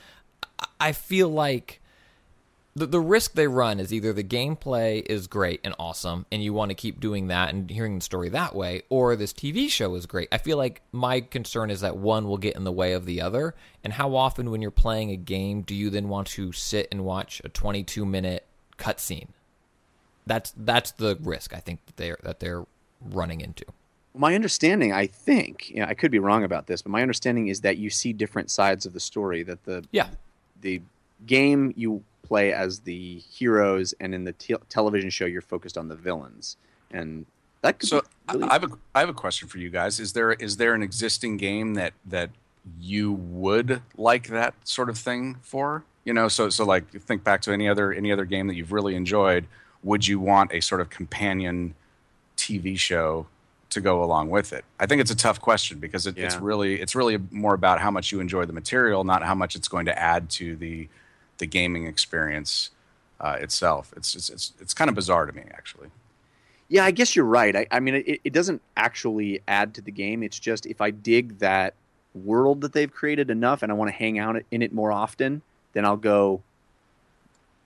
[0.60, 1.80] I- I feel like
[2.76, 6.54] the the risk they run is either the gameplay is great and awesome, and you
[6.54, 9.96] want to keep doing that and hearing the story that way, or this TV show
[9.96, 10.28] is great.
[10.32, 13.22] I feel like my concern is that one will get in the way of the
[13.22, 16.88] other, and how often when you're playing a game do you then want to sit
[16.92, 18.46] and watch a 22 minute
[18.78, 19.30] cutscene?
[20.30, 22.66] That's that's the risk I think that they're that they're
[23.02, 23.66] running into.
[24.14, 27.48] My understanding, I think, you know, I could be wrong about this, but my understanding
[27.48, 29.42] is that you see different sides of the story.
[29.42, 30.10] That the Yeah,
[30.62, 30.82] the
[31.26, 35.88] game you play as the heroes, and in the te- television show you're focused on
[35.88, 36.58] the villains,
[36.92, 37.26] and
[37.62, 39.72] that could So be I really I have a I have a question for you
[39.72, 40.00] guys.
[40.00, 42.30] Is there is there an existing game that that
[42.80, 45.86] you would like that sort of thing for?
[46.06, 48.72] You know, so so like think back to any other any other game that you've
[48.72, 49.48] really enjoyed.
[49.84, 51.76] Would you want a sort of companion
[52.38, 53.28] TV show
[53.70, 54.66] to go along with it?
[54.80, 57.92] I think it's a tough question because it, it's really it's really more about how
[57.92, 60.88] much you enjoy the material, not how much it's going to add to the
[61.38, 62.72] the gaming experience
[63.22, 63.94] uh, itself.
[63.96, 65.90] It's, it's it's it's kind of bizarre to me actually.
[66.68, 67.56] Yeah, I guess you're right.
[67.56, 70.22] I, I mean, it, it doesn't actually add to the game.
[70.22, 71.74] It's just if I dig that
[72.14, 75.42] world that they've created enough and I want to hang out in it more often,
[75.74, 76.42] then I'll go.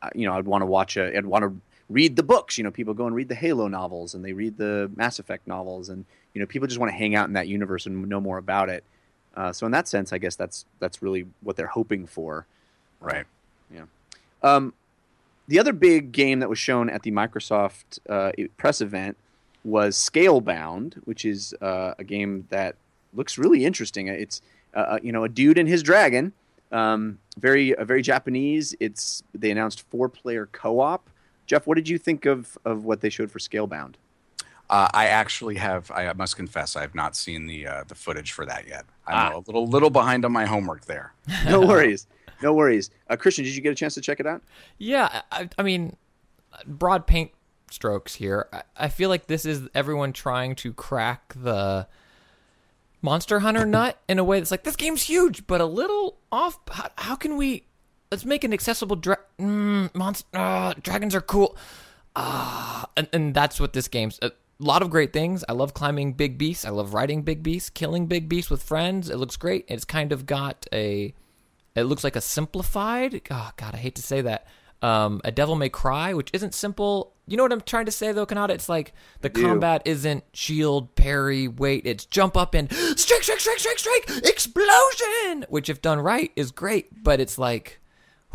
[0.02, 1.18] uh, You know, I'd want to watch a.
[1.18, 1.54] I'd want to
[1.94, 2.58] read the books.
[2.58, 5.48] You know, people go and read the Halo novels and they read the Mass Effect
[5.48, 8.20] novels, and you know, people just want to hang out in that universe and know
[8.20, 8.84] more about it.
[9.36, 12.46] Uh, so in that sense, I guess that's that's really what they're hoping for.
[13.00, 13.26] Right.
[14.44, 14.74] Um,
[15.48, 19.18] the other big game that was shown at the Microsoft uh, press event
[19.64, 22.76] was Scalebound, which is uh, a game that
[23.14, 24.08] looks really interesting.
[24.08, 24.42] It's
[24.74, 26.34] uh, you know a dude and his dragon,
[26.72, 28.76] um, very uh, very Japanese.
[28.80, 31.10] It's they announced four player co op.
[31.54, 33.94] Jeff, what did you think of of what they showed for Scalebound?
[34.72, 35.92] Uh, I actually have.
[35.92, 38.86] I must confess, I have not seen the uh, the footage for that yet.
[39.06, 39.38] I'm Ah.
[39.38, 41.14] a little little behind on my homework there.
[41.46, 42.08] No worries,
[42.42, 42.90] no worries.
[43.08, 44.42] Uh, Christian, did you get a chance to check it out?
[44.80, 45.96] Yeah, I, I mean,
[46.66, 47.30] broad paint
[47.70, 48.48] strokes here.
[48.52, 51.88] I, I feel like this is everyone trying to crack the
[53.04, 56.58] Monster Hunter nut in a way that's like this game's huge, but a little off.
[56.72, 57.66] How, how can we?
[58.14, 58.96] Let's make an accessible.
[58.96, 61.58] Dra- mm, monst- uh, dragons are cool.
[62.16, 64.20] Ah, and, and that's what this game's.
[64.22, 65.44] A lot of great things.
[65.50, 66.64] I love climbing big beasts.
[66.64, 69.10] I love riding big beasts, killing big beasts with friends.
[69.10, 69.66] It looks great.
[69.68, 71.16] It's kind of got a
[71.74, 73.20] it looks like a simplified.
[73.32, 74.46] Oh God, I hate to say that.
[74.84, 77.16] Um, a Devil May Cry, which isn't simple.
[77.26, 78.52] You know what I'm trying to say though, Cannata?
[78.52, 81.88] It's like the combat isn't shield, parry, wait.
[81.88, 85.48] It's jump up and strike, strike, strike, strike, strike, explosion.
[85.50, 87.04] Which, if done right, is great.
[87.04, 87.80] But it's like,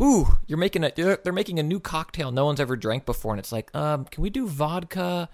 [0.01, 0.91] ooh, you're making a.
[0.95, 4.05] They're they're making a new cocktail no one's ever drank before, and it's like, um,
[4.05, 5.29] can we do vodka?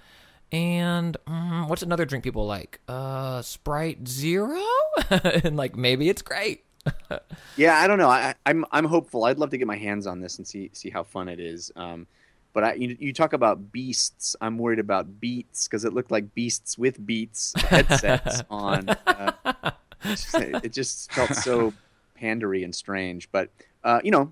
[0.52, 2.80] And mm, what's another drink people like?
[2.88, 4.62] Uh, Sprite Zero,
[5.10, 6.64] and like maybe it's great.
[7.58, 8.10] Yeah, I don't know.
[8.10, 9.24] I, I'm I'm hopeful.
[9.24, 11.72] I'd love to get my hands on this and see see how fun it is.
[11.76, 12.06] Um,
[12.54, 14.36] but I, you, you talk about beasts.
[14.42, 18.90] I'm worried about beats because it looked like beasts with beats headsets on.
[18.90, 19.72] Uh,
[20.04, 21.74] it's just- it just felt so
[22.22, 23.32] pandery and strange.
[23.32, 23.50] But
[23.84, 24.32] uh, you know,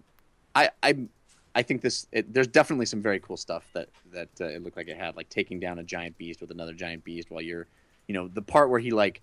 [0.55, 1.07] I I
[1.55, 4.77] I think this it, there's definitely some very cool stuff that that uh, it looked
[4.77, 7.67] like it had, like taking down a giant beast with another giant beast while you're,
[8.07, 9.21] you know, the part where he like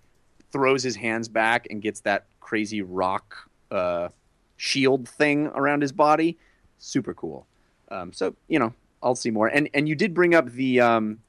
[0.51, 4.09] throws his hands back and gets that crazy rock uh,
[4.57, 6.37] shield thing around his body.
[6.77, 7.47] Super cool.
[7.89, 9.47] Um, so you know, I'll see more.
[9.47, 11.19] And and you did bring up the um,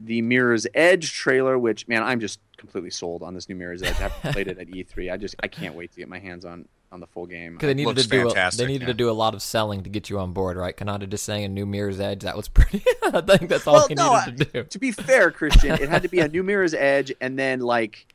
[0.00, 3.96] the Mirror's Edge trailer, which man, I'm just completely sold on this new Mirror's Edge.
[3.96, 5.12] I haven't played it at E3.
[5.12, 7.54] I just I can't wait to get my hands on on the full game.
[7.54, 8.86] Because they needed to do a, they needed yeah.
[8.88, 10.76] to do a lot of selling to get you on board, right?
[10.76, 12.84] Cannata just saying a new Mirror's Edge that was pretty.
[13.02, 14.64] I think that's all Well, he no, needed to do.
[14.64, 18.06] to be fair, Christian, it had to be a new Mirror's Edge, and then like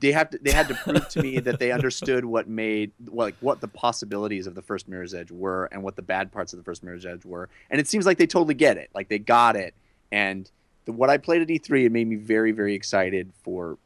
[0.00, 3.34] they have to they had to prove to me that they understood what made like
[3.40, 6.58] what the possibilities of the first Mirror's Edge were and what the bad parts of
[6.58, 7.48] the first Mirror's Edge were.
[7.70, 8.90] And it seems like they totally get it.
[8.94, 9.74] Like they got it.
[10.12, 10.50] And
[10.84, 13.78] the, what I played at E3, it made me very very excited for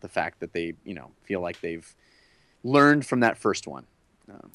[0.00, 1.94] the fact that they you know feel like they've
[2.64, 3.86] learned from that first one.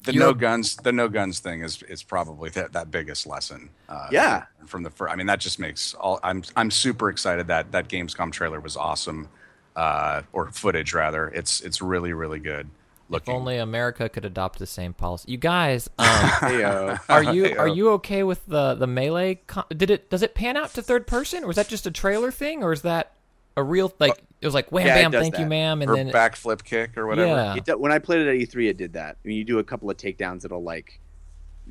[0.04, 3.70] The You're- no guns, the no guns thing is is probably that, that biggest lesson.
[3.88, 4.44] Uh, Yeah.
[4.66, 6.20] From the first, I mean, that just makes all.
[6.22, 9.28] I'm I'm super excited that that Gamescom trailer was awesome,
[9.74, 11.28] uh, or footage rather.
[11.28, 13.34] It's it's really really good If looking.
[13.34, 15.30] only America could adopt the same policy.
[15.32, 16.06] You guys, um,
[17.08, 19.36] are you are you okay with the the melee?
[19.46, 21.90] Con- did it does it pan out to third person, or is that just a
[21.90, 23.12] trailer thing, or is that
[23.56, 26.10] a real like it was like wham Yeah, bam, thank you ma'am, and or then
[26.10, 27.28] backflip kick or whatever.
[27.28, 29.16] yeah, It when I played it at E3, it did that.
[29.24, 31.00] I mean, you do a couple of takedowns, it'll like,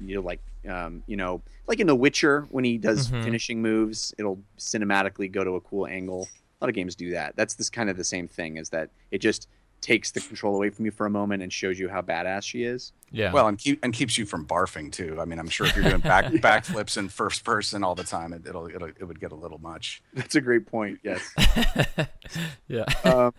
[0.01, 3.23] you know, like, um, you know, like in The Witcher when he does Mhm.
[3.23, 6.29] finishing moves, it'll cinematically go to a cool angle.
[6.59, 7.35] A lot of games do that.
[7.35, 8.57] That's this kind of the same thing.
[8.57, 9.47] Is that it just
[9.81, 12.63] takes the control away from you for a moment and shows you how badass she
[12.63, 12.93] is.
[13.11, 13.31] yeah.
[13.31, 15.17] Well, and keep and keeps you from barfing too.
[15.19, 18.31] I mean, I'm sure if you're doing back backflips in first person all the time,
[18.31, 20.01] it, it'll, it'll it would get a little much.
[20.13, 20.99] That's a great point.
[21.03, 21.21] Yes.
[22.67, 22.85] yeah.
[23.03, 23.33] um,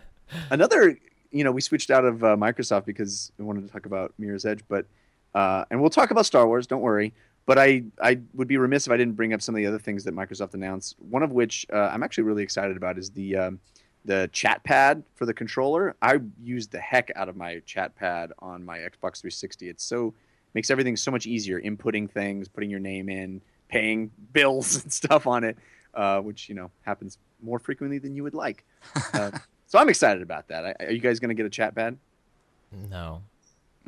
[0.49, 0.97] another,
[1.31, 4.45] you know, we switched out of uh, Microsoft because we wanted to talk about Mirror's
[4.45, 4.85] Edge, but
[5.33, 6.67] uh, and we'll talk about Star Wars.
[6.67, 7.13] Don't worry.
[7.45, 9.79] But I, I would be remiss if I didn't bring up some of the other
[9.79, 10.95] things that Microsoft announced.
[10.99, 13.59] One of which uh, I'm actually really excited about is the um,
[14.05, 15.95] the chat pad for the controller.
[16.01, 19.69] I used the heck out of my chat pad on my Xbox 360.
[19.69, 20.13] It's so
[20.53, 21.59] makes everything so much easier.
[21.61, 25.57] Inputting things, putting your name in, paying bills and stuff on it,
[25.93, 28.63] uh, which you know happens more frequently than you would like.
[29.13, 29.31] Uh,
[29.67, 30.65] so I'm excited about that.
[30.65, 31.97] I, are you guys going to get a chat pad?
[32.89, 33.21] no.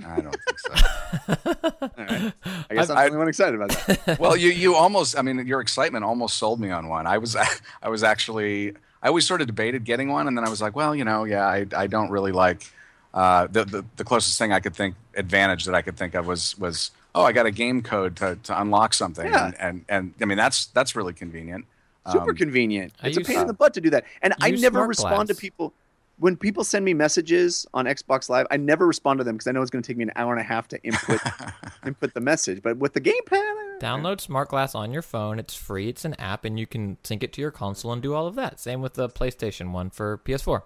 [0.06, 0.74] I don't think so.
[1.82, 2.34] All right.
[2.70, 4.20] I guess I'm I- the only one excited about that.
[4.20, 7.08] well, you you almost I mean your excitement almost sold me on one.
[7.08, 7.38] I was
[7.82, 8.74] I was actually
[9.06, 11.26] I always sort of debated getting one, and then I was like, well, you know,
[11.26, 12.70] yeah, I I don't really like
[13.14, 16.26] uh, the, the the closest thing I could think advantage that I could think of
[16.26, 19.46] was was oh I got a game code to, to unlock something, Yeah.
[19.46, 21.66] and, and and I mean that's that's really convenient.
[22.12, 22.94] Super Um, convenient.
[23.04, 24.06] It's a use- pain in the butt to do that.
[24.24, 25.72] And I never Smart respond to people
[26.18, 28.48] when people send me messages on Xbox Live.
[28.50, 30.32] I never respond to them because I know it's going to take me an hour
[30.32, 31.20] and a half to input
[31.86, 32.62] input the message.
[32.62, 35.40] But with the gamepad, Download Smart Glass on your phone.
[35.40, 35.90] It's free.
[35.90, 38.36] It's an app, and you can sync it to your console and do all of
[38.36, 38.60] that.
[38.60, 40.62] Same with the PlayStation one for PS4.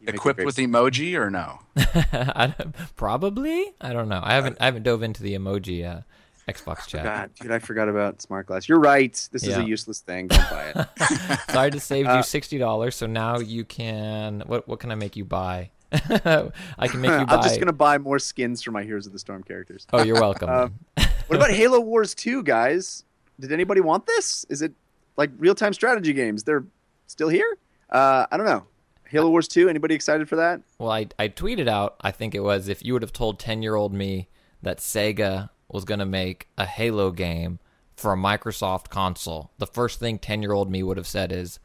[0.00, 1.60] you make a equipped with emoji or no?
[1.76, 2.54] I
[2.96, 3.74] Probably.
[3.80, 4.20] I don't know.
[4.22, 4.58] I haven't.
[4.60, 6.02] I haven't dove into the emoji uh,
[6.48, 7.04] Xbox chat.
[7.04, 8.68] God, dude, I forgot about Smart Glass.
[8.68, 9.12] You're right.
[9.32, 10.28] This is a useless thing.
[10.28, 11.40] Don't buy it.
[11.50, 12.96] So I just saved Uh, you sixty dollars.
[12.96, 14.42] So now you can.
[14.46, 15.70] What What can I make you buy?
[15.92, 17.34] I can make you buy.
[17.36, 19.86] I'm just gonna buy more skins for my Heroes of the Storm characters.
[19.92, 20.48] Oh, you're welcome.
[20.50, 21.08] Uh, then.
[21.28, 23.04] What about Halo Wars 2, guys?
[23.40, 24.44] Did anybody want this?
[24.50, 24.72] Is it
[25.16, 26.42] like real time strategy games?
[26.44, 26.64] They're
[27.06, 27.56] still here?
[27.88, 28.64] Uh, I don't know.
[29.08, 30.60] Halo Wars 2, anybody excited for that?
[30.78, 33.62] Well, I, I tweeted out, I think it was, if you would have told 10
[33.62, 34.28] year old me
[34.62, 37.58] that Sega was going to make a Halo game
[37.96, 41.58] for a Microsoft console, the first thing 10 year old me would have said is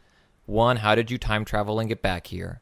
[0.47, 2.61] one, how did you time travel and get back here?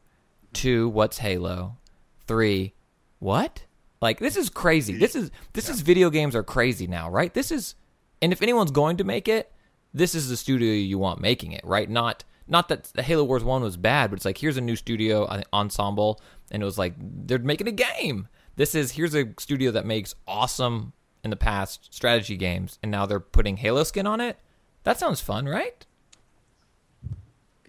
[0.52, 1.78] Two, what's Halo?
[2.26, 2.74] Three,
[3.18, 3.64] what?
[4.02, 4.98] Like this is crazy.
[4.98, 7.32] This is this is video games are crazy now, right?
[7.32, 7.74] This is
[8.20, 9.50] and if anyone's going to make it,
[9.94, 11.88] this is the studio you want making it, right?
[11.88, 14.76] Not not that the Halo Wars one was bad, but it's like here's a new
[14.76, 18.28] studio uh, ensemble, and it was like they're making a game.
[18.56, 20.92] This is here's a studio that makes awesome
[21.28, 24.38] in the past strategy games, and now they're putting Halo skin on it.
[24.84, 25.84] That sounds fun, right?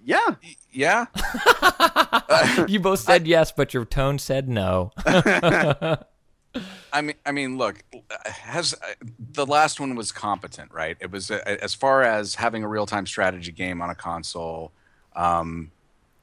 [0.01, 0.35] Yeah.
[0.71, 1.07] Yeah,
[2.67, 4.91] You both said yes, but your tone said no.
[5.05, 7.83] I mean, I mean, look,
[8.25, 8.75] has
[9.19, 10.95] the last one was competent, right?
[10.99, 14.71] It was uh, as far as having a real-time strategy game on a console,
[15.15, 15.71] um,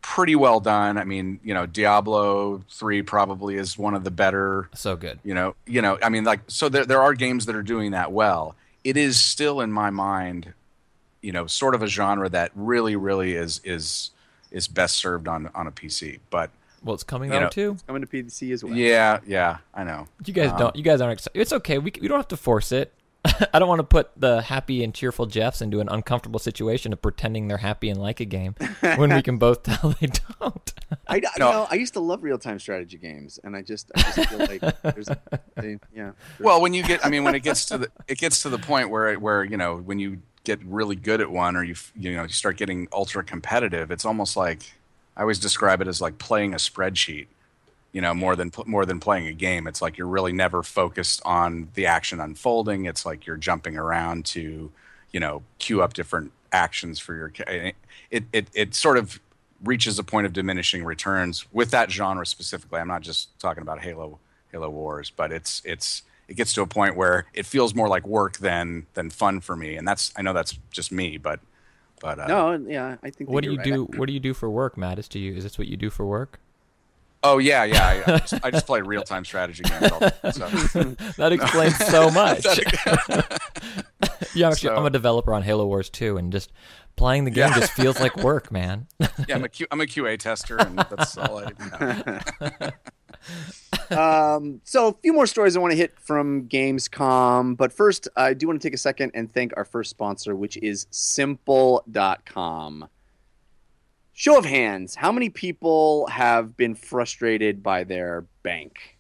[0.09, 0.97] pretty well done.
[0.99, 4.69] I mean, you know, Diablo three probably is one of the better.
[4.75, 5.19] so good.
[5.25, 7.91] You know, you know, I mean, like, so there there are games that are doing
[7.91, 8.55] that well.
[8.85, 10.55] It is still in my mind,
[11.23, 14.11] you know, sort of a genre that really, really is is
[14.53, 16.21] is best served on on a PC.
[16.31, 16.51] But
[16.85, 17.77] Well, it's coming You out know- too.
[17.89, 18.75] Coming to PC as well.
[18.75, 20.07] yeah, yeah, I know.
[20.25, 20.77] You guys Um, don't.
[20.77, 21.41] You guys aren't excited.
[21.41, 21.79] It's okay.
[21.79, 22.93] We we don't have to force it.
[23.53, 27.03] I don't want to put the happy and cheerful Jeffs into an uncomfortable situation of
[27.03, 30.73] pretending they're happy and like a game when we can both tell they don't.
[31.09, 31.51] I, I, No.
[31.51, 34.39] know, I used to love real time strategy games, and I just, I just feel
[34.39, 35.09] like there's,
[35.57, 36.13] they, yeah.
[36.39, 38.59] Well, when you get, I mean, when it gets to the, it gets to the
[38.59, 41.75] point where, it, where you know, when you get really good at one, or you,
[41.97, 43.91] you know, you start getting ultra competitive.
[43.91, 44.61] It's almost like
[45.17, 47.27] I always describe it as like playing a spreadsheet.
[47.97, 49.67] You know, more than more than playing a game.
[49.67, 52.85] It's like you're really never focused on the action unfolding.
[52.85, 54.71] It's like you're jumping around to,
[55.13, 57.33] you know, queue up different actions for your.
[58.11, 59.19] It it it sort of
[59.65, 62.81] reaches a point of diminishing returns with that genre specifically.
[62.81, 64.19] I'm not just talking about Halo
[64.53, 68.07] Halo Wars, but it's it's it gets to a point where it feels more like
[68.07, 71.41] work than than fun for me, and that's I know that's just me, but
[72.01, 73.31] but uh, No, yeah, I think.
[73.31, 73.91] What do you're you right.
[73.93, 73.99] do?
[73.99, 75.09] What do you do for work, Mattas?
[75.09, 76.41] Do you is this what you do for work?
[77.29, 78.03] Oh yeah, yeah.
[78.07, 79.91] I, I just, I just play real time strategy games.
[79.93, 80.01] All
[80.33, 80.49] so.
[81.17, 82.45] That explains so much.
[84.35, 86.53] yeah, actually, So- I'm a developer on Halo Wars 2, and just
[86.97, 87.61] playing the game Yeah.
[87.61, 88.87] just feels like work, man.
[89.29, 91.51] yeah, I'm a, Q, I'm a QA tester, and that's all I.
[91.59, 92.71] You
[93.91, 93.99] know.
[93.99, 98.35] um, so a few more stories I want to hit from Gamescom, but first I
[98.35, 102.89] do want to take a second and thank our first sponsor, which is Simple.com.
[104.19, 108.97] Show of hands, how many people have been frustrated by their bank?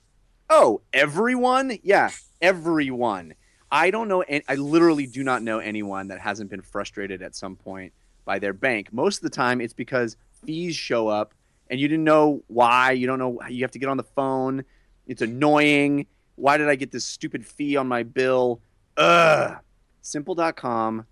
[0.50, 1.78] Oh, everyone?
[1.82, 2.10] Yeah,
[2.42, 3.32] everyone.
[3.70, 7.56] I don't know, I literally do not know anyone that hasn't been frustrated at some
[7.56, 7.94] point
[8.26, 8.92] by their bank.
[8.92, 11.32] Most of the time, it's because fees show up
[11.70, 12.92] and you didn't know why.
[12.92, 13.40] You don't know.
[13.48, 14.64] You have to get on the phone.
[15.06, 16.08] It's annoying.
[16.34, 18.60] Why did I get this stupid fee on my bill?
[18.98, 19.56] Ugh.
[20.02, 21.06] Simple.com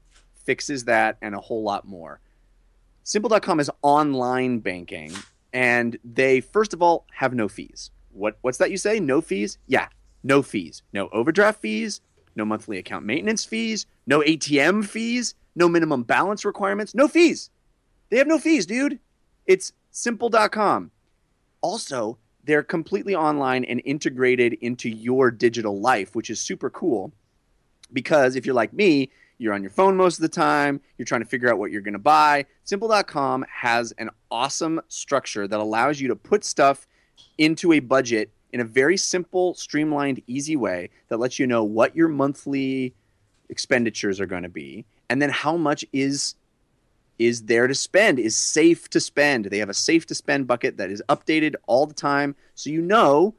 [0.44, 2.20] fixes that and a whole lot more.
[3.06, 5.12] Simple.com is online banking,
[5.52, 7.90] and they first of all have no fees.
[8.12, 8.98] What what's that you say?
[8.98, 9.58] No fees?
[9.66, 9.88] Yeah,
[10.22, 10.82] no fees.
[10.94, 12.00] No overdraft fees,
[12.34, 17.50] no monthly account maintenance fees, no ATM fees, no minimum balance requirements, no fees.
[18.08, 18.98] They have no fees, dude.
[19.46, 20.90] It's simple.com.
[21.60, 27.12] Also, they're completely online and integrated into your digital life, which is super cool
[27.92, 31.22] because if you're like me, you're on your phone most of the time, you're trying
[31.22, 32.46] to figure out what you're going to buy.
[32.64, 36.86] Simple.com has an awesome structure that allows you to put stuff
[37.38, 41.96] into a budget in a very simple, streamlined, easy way that lets you know what
[41.96, 42.94] your monthly
[43.48, 46.34] expenditures are going to be and then how much is
[47.18, 50.76] is there to spend is safe to spend they have a safe to spend bucket
[50.76, 53.34] that is updated all the time so you know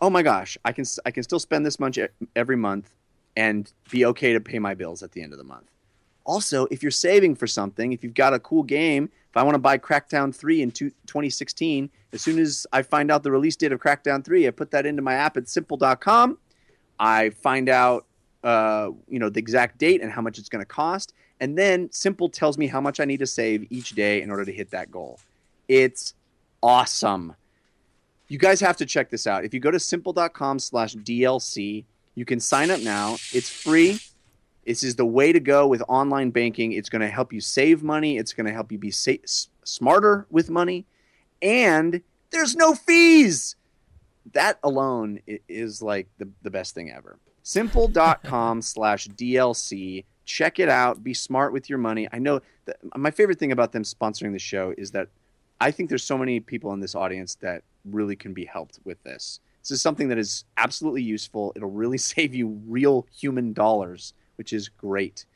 [0.00, 1.98] oh my gosh i can i can still spend this much
[2.34, 2.94] every month
[3.38, 5.70] and be okay to pay my bills at the end of the month.
[6.24, 9.54] Also if you're saving for something if you've got a cool game if i want
[9.54, 13.56] to buy crackdown 3 in two, 2016 as soon as i find out the release
[13.56, 16.36] date of crackdown 3 i put that into my app at simple.com
[16.98, 18.04] i find out
[18.44, 21.12] uh, you know the exact date and how much it's going to cost.
[21.40, 24.44] And then simple tells me how much i need to save each day in order
[24.44, 25.20] to hit that goal.
[25.68, 26.14] It's
[26.62, 27.34] awesome.
[28.28, 29.44] You guys have to check this out.
[29.44, 31.84] If you go to simple.com slash dlc
[32.18, 33.14] you can sign up now.
[33.32, 34.00] It's free.
[34.66, 36.72] This is the way to go with online banking.
[36.72, 38.18] It's going to help you save money.
[38.18, 39.12] It's going to help you be sa-
[39.64, 40.84] smarter with money.
[41.40, 43.56] And there's no fees.
[44.32, 47.18] That alone is like the, the best thing ever.
[47.42, 51.02] Simple.com slash dlc check it out.
[51.02, 52.06] Be smart with your money.
[52.12, 55.08] I know that my favorite thing about them sponsoring the show is that
[55.60, 59.02] i think there's so many people in this audience that really can be helped with
[59.02, 64.14] this this is something that is absolutely useful it'll really save you real human dollars
[64.36, 65.26] which is great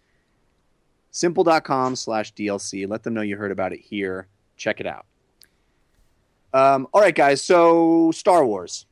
[1.10, 4.26] simple.com slash dlc let them know you heard about it here
[4.56, 5.06] check it out
[6.54, 8.86] um, all right guys so star wars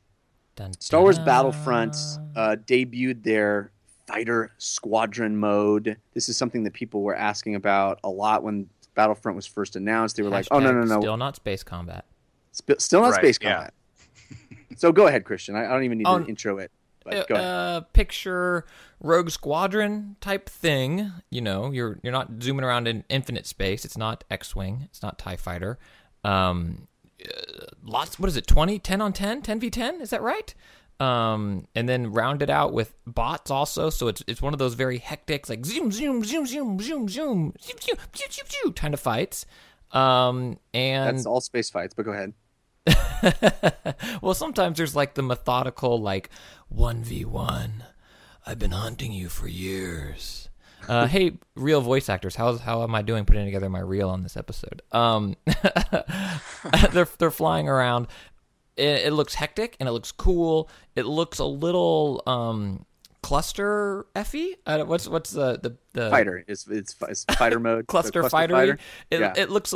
[0.55, 1.25] Dun, Star Wars dun.
[1.25, 1.95] Battlefront
[2.35, 3.71] uh, debuted their
[4.05, 5.97] fighter squadron mode.
[6.13, 10.17] This is something that people were asking about a lot when Battlefront was first announced.
[10.17, 12.05] They were like, "Oh no, no, no, Still not space combat.
[12.51, 13.53] Sp- still not Right, space yeah.
[13.53, 13.73] combat."
[14.81, 15.55] So go ahead, Christian.
[15.55, 16.71] I, I don't even need Oh, to intro it,
[17.05, 18.65] but uh, picture
[18.99, 21.11] Rogue Squadron type thing.
[21.29, 23.85] You know, you're you're not zooming around in infinite space.
[23.85, 24.81] It's not X-wing.
[24.85, 25.77] It's not Tie Fighter.
[26.23, 26.87] Um,
[27.23, 28.19] uh, lots.
[28.19, 28.47] What is it?
[28.47, 30.01] 20, 10 on 10, 10 v ten.
[30.01, 30.53] Is that right?
[30.99, 33.91] Um, and then round it out with bots also.
[33.91, 37.09] So it's it's one of those very hectic, like zoom, zoom, zoom, zoom, zoom, zoom,
[37.09, 39.45] zoom, zoom, zoom, zoom, zoom kind of fights.
[39.91, 42.33] Um, and That's all space fights, but go ahead.
[44.21, 46.29] well, sometimes there's like the methodical, like
[46.75, 47.71] 1v1.
[48.45, 50.49] I've been hunting you for years.
[50.87, 54.23] Uh, hey, real voice actors, how's how am I doing putting together my reel on
[54.23, 54.81] this episode?
[54.91, 55.35] Um,
[56.91, 58.07] they're they're flying around.
[58.77, 60.69] It, it looks hectic and it looks cool.
[60.95, 62.85] It looks a little um
[63.21, 64.53] cluster effy.
[64.65, 67.83] Don't- what's what's the the, the Fighter is it's, it's fighter mode.
[67.83, 68.79] so cluster, fighter.
[69.11, 69.33] It, Yeah.
[69.37, 69.73] it looks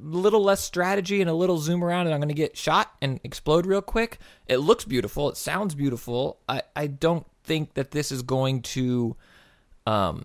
[0.00, 3.20] little less strategy and a little zoom around, and I'm going to get shot and
[3.24, 4.18] explode real quick.
[4.46, 5.28] It looks beautiful.
[5.30, 6.38] It sounds beautiful.
[6.48, 9.16] I, I don't think that this is going to
[9.86, 10.24] um,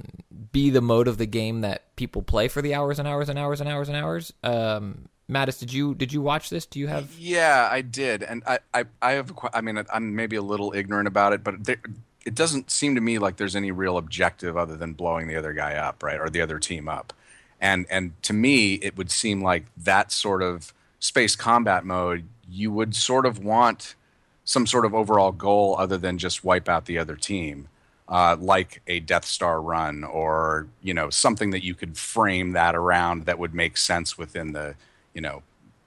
[0.51, 3.39] be the mode of the game that people play for the hours and hours and
[3.39, 4.33] hours and hours and hours.
[4.43, 6.65] Um, Mattas, did you did you watch this?
[6.65, 7.17] Do you have?
[7.17, 9.31] Yeah, I did, and I, I, I have.
[9.53, 11.77] I mean, I'm maybe a little ignorant about it, but there,
[12.25, 15.53] it doesn't seem to me like there's any real objective other than blowing the other
[15.53, 17.13] guy up, right, or the other team up.
[17.63, 22.73] And and to me, it would seem like that sort of space combat mode, you
[22.73, 23.95] would sort of want
[24.43, 27.69] some sort of overall goal other than just wipe out the other team,
[28.09, 32.75] uh, like a Death Star run or you know something that you could frame that
[32.75, 34.75] around that would make sense within the
[35.13, 35.41] you know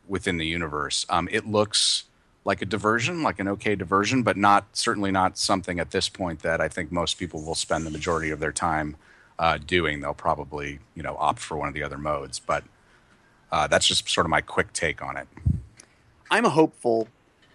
[0.08, 1.04] within the universe.
[1.10, 2.04] Um, it looks
[2.46, 6.40] like a diversion, like an okay diversion, but not certainly not something at this point
[6.40, 8.96] that I think most people will spend the majority of their time
[9.38, 10.00] uh, doing.
[10.00, 12.64] They'll probably you know opt for one of the other modes, but
[13.52, 15.28] uh, that's just sort of my quick take on it.
[16.30, 17.08] I'm hopeful,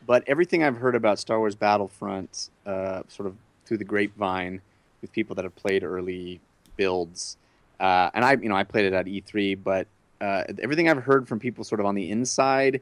[0.06, 4.62] but everything I've heard about Star Wars Battlefront, uh, sort of through the grapevine,
[5.02, 6.40] with people that have played early
[6.78, 7.38] builds,
[7.80, 9.88] uh, and I, you know, I played it at E3, but
[10.22, 12.80] uh, everything I've heard from people sort of on the inside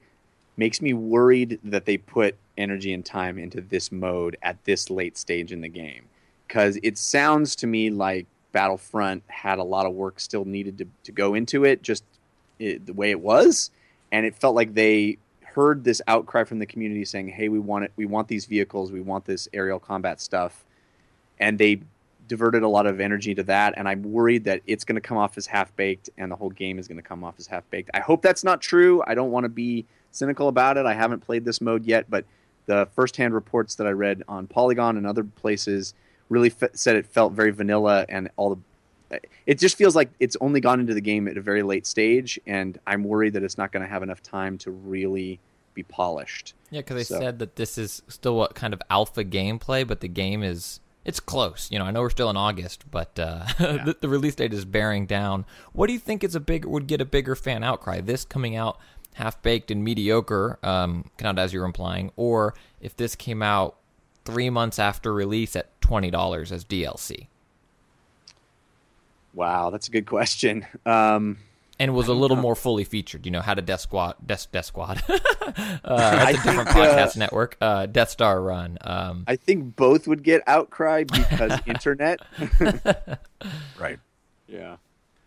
[0.57, 5.17] makes me worried that they put energy and time into this mode at this late
[5.17, 6.03] stage in the game,
[6.47, 10.87] because it sounds to me like Battlefront had a lot of work still needed to,
[11.03, 12.03] to go into it, just
[12.59, 13.71] it, the way it was,
[14.11, 17.85] and it felt like they heard this outcry from the community saying, "Hey, we want
[17.85, 17.91] it.
[17.95, 18.91] We want these vehicles.
[18.91, 20.65] We want this aerial combat stuff,"
[21.39, 21.81] and they
[22.27, 23.73] diverted a lot of energy to that.
[23.75, 26.51] And I'm worried that it's going to come off as half baked, and the whole
[26.51, 27.89] game is going to come off as half baked.
[27.93, 29.03] I hope that's not true.
[29.07, 30.85] I don't want to be cynical about it.
[30.85, 32.25] I haven't played this mode yet, but
[32.67, 35.95] the firsthand reports that I read on Polygon and other places
[36.29, 38.61] really f- said it felt very vanilla, and all the
[39.47, 42.39] it just feels like it's only gone into the game at a very late stage,
[42.45, 45.39] and I'm worried that it's not going to have enough time to really
[45.73, 46.53] be polished.
[46.69, 50.01] Yeah, because they So- said that this is still what kind of alpha gameplay, but
[50.01, 51.69] the game is it's close.
[51.71, 54.65] You know, I know we're still in August, but uh, the, the release date is
[54.65, 55.45] bearing down.
[55.73, 58.01] What do you think is a big would get a bigger fan outcry?
[58.01, 58.77] This coming out
[59.15, 63.77] half baked and mediocre, um, kind of as you're implying, or if this came out
[64.29, 67.27] three months after release at twenty dollars as DLC
[69.33, 70.65] Wow, that's a good question.
[70.85, 71.37] Um,
[71.79, 73.25] and was a little more fully featured.
[73.25, 75.01] You know, had a Death Squad, Death, Death Squad.
[75.09, 75.15] uh,
[75.85, 77.57] that's a different think, uh, podcast network.
[77.61, 78.77] Uh, Death Star Run.
[78.81, 82.19] Um, I think both would get outcry because internet.
[83.79, 83.99] Right.
[84.47, 84.77] Yeah,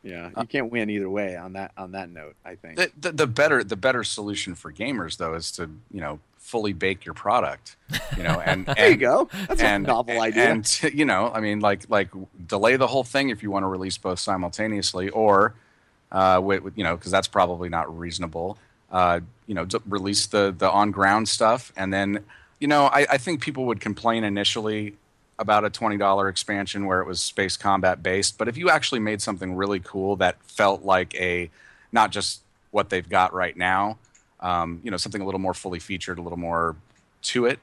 [0.02, 0.30] yeah.
[0.36, 2.34] You can't win either way on that on that note.
[2.44, 2.76] I think.
[2.76, 6.72] The, the, the better the better solution for gamers though is to you know fully
[6.72, 7.76] bake your product,
[8.16, 9.28] you know, and there you go.
[9.48, 10.50] That's and, a novel idea.
[10.50, 12.10] And you know, I mean, like like
[12.46, 15.54] delay the whole thing if you want to release both simultaneously, or
[16.10, 18.58] uh, with, with- you know, because that's probably not reasonable.
[18.90, 22.24] Uh, you know, d- release the the on ground stuff, and then
[22.60, 24.94] you know, I, I think people would complain initially
[25.42, 29.00] about a twenty dollar expansion where it was space combat based, but if you actually
[29.00, 31.50] made something really cool that felt like a
[31.90, 32.40] not just
[32.70, 33.98] what they've got right now,
[34.40, 36.76] um, you know, something a little more fully featured, a little more
[37.22, 37.58] to it,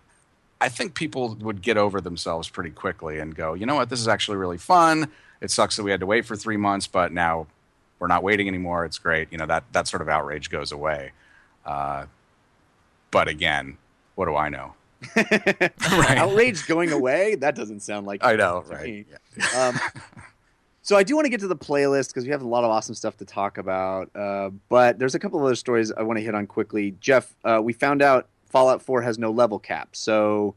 [0.61, 3.99] I think people would get over themselves pretty quickly and go, you know what, this
[3.99, 5.09] is actually really fun.
[5.41, 7.47] It sucks that we had to wait for three months, but now
[7.97, 8.85] we're not waiting anymore.
[8.85, 9.29] It's great.
[9.31, 11.11] You know that that sort of outrage goes away.
[11.65, 12.05] Uh,
[13.11, 13.77] but again,
[14.15, 14.73] what do I know?
[15.15, 17.35] Outrage going away?
[17.35, 18.85] That doesn't sound like I know, right?
[18.85, 19.05] me.
[19.57, 19.79] Um,
[20.81, 22.71] so I do want to get to the playlist because we have a lot of
[22.71, 24.09] awesome stuff to talk about.
[24.15, 26.95] Uh, but there's a couple of other stories I want to hit on quickly.
[26.99, 29.89] Jeff, uh, we found out Fallout 4 has no level cap.
[29.95, 30.55] So,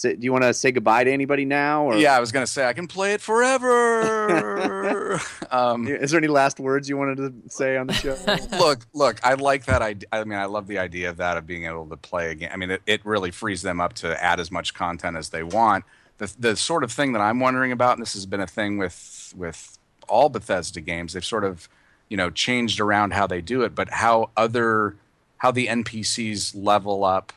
[0.00, 1.84] do you want to say goodbye to anybody now?
[1.84, 5.20] Or Yeah, I was gonna say I can play it forever.
[5.50, 8.16] um, Is there any last words you wanted to say on the show?
[8.58, 10.08] look, look, I like that idea.
[10.10, 12.50] I mean, I love the idea of that of being able to play again.
[12.52, 15.42] I mean, it, it really frees them up to add as much content as they
[15.42, 15.84] want.
[16.18, 18.78] The the sort of thing that I'm wondering about, and this has been a thing
[18.78, 19.78] with with
[20.08, 21.68] all Bethesda games, they've sort of
[22.08, 24.96] you know changed around how they do it, but how other
[25.36, 27.32] how the NPCs level up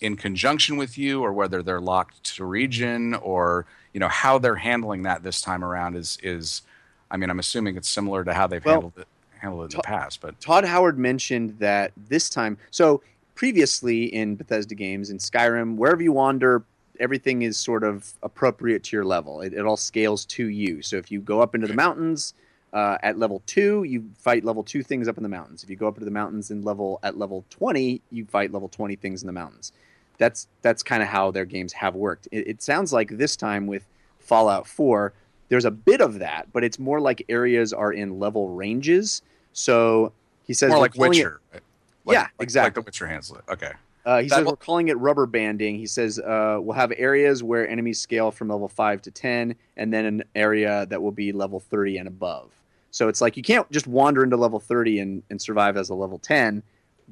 [0.00, 4.56] in conjunction with you or whether they're locked to region or you know how they're
[4.56, 6.62] handling that this time around is is
[7.10, 9.76] I mean I'm assuming it's similar to how they've Well, handled it handled it in
[9.78, 13.02] the past but Todd Howard mentioned that this time, so
[13.34, 16.62] previously in Bethesda games, in Skyrim, wherever you wander,
[16.98, 19.40] everything is sort of appropriate to your level.
[19.40, 20.82] It, it all scales to you.
[20.82, 22.34] So if you go up into the mountains
[22.74, 25.64] uh, at level two, you fight level two things up in the mountains.
[25.64, 28.68] If you go up into the mountains in level at level twenty, you fight level
[28.68, 29.72] twenty things in the mountains.
[30.20, 32.28] That's that's kind of how their games have worked.
[32.30, 33.86] It, it sounds like this time with
[34.18, 35.14] Fallout Four,
[35.48, 39.22] there's a bit of that, but it's more like areas are in level ranges.
[39.54, 40.12] So
[40.46, 41.62] he says more like it- Witcher right?
[42.04, 42.66] Like- Yeah, like- exactly.
[42.66, 43.72] like the Witcher handles it okay
[44.06, 45.76] uh, he That says will- we're calling it rubber banding.
[45.76, 49.92] He says uh, we'll have areas where enemies scale from level five to ten, and
[49.92, 52.50] then an area that will be level thirty and above.
[52.90, 55.94] So it's like you can't just wander into level thirty and, and survive as a
[55.94, 56.62] level ten,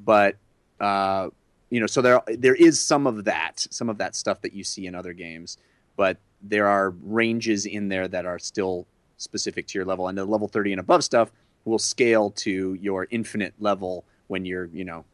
[0.03, 0.35] but
[0.79, 1.29] uh,
[1.69, 4.63] you know, so there there is some of that, some of that stuff that you
[4.63, 5.57] see in other games,
[5.95, 10.25] but there are ranges in there that are still specific to your level, and the
[10.25, 11.31] level thirty and above stuff
[11.65, 15.05] will scale to your infinite level when you're you know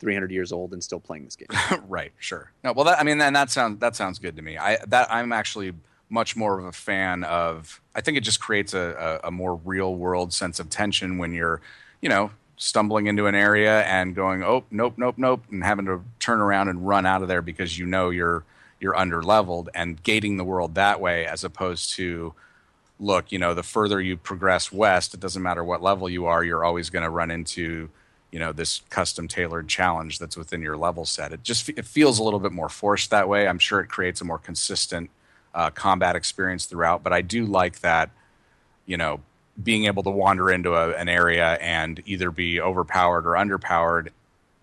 [0.00, 1.48] 300 years old and still playing this game.
[1.88, 2.52] right sure.
[2.62, 4.56] No well that I mean and that sounds that sounds good to me.
[4.56, 5.72] I that I'm actually
[6.10, 9.56] much more of a fan of I think it just creates a, a, a more
[9.64, 11.60] real world sense of tension when you're
[12.00, 16.02] you know stumbling into an area and going, oh, nope, nope, nope, and having to
[16.18, 18.44] turn around and run out of there because you know you're
[18.80, 22.32] you're under leveled and gating the world that way as opposed to
[23.00, 26.42] look, you know, the further you progress west, it doesn't matter what level you are,
[26.44, 27.88] you're always going to run into,
[28.30, 31.32] you know, this custom tailored challenge that's within your level set.
[31.32, 33.46] It just it feels a little bit more forced that way.
[33.46, 35.10] I'm sure it creates a more consistent
[35.54, 38.10] uh, combat experience throughout, but I do like that,
[38.86, 39.20] you know,
[39.62, 44.08] being able to wander into a, an area and either be overpowered or underpowered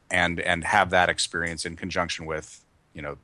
[0.09, 3.17] and and have that experience in conjunction with, you know,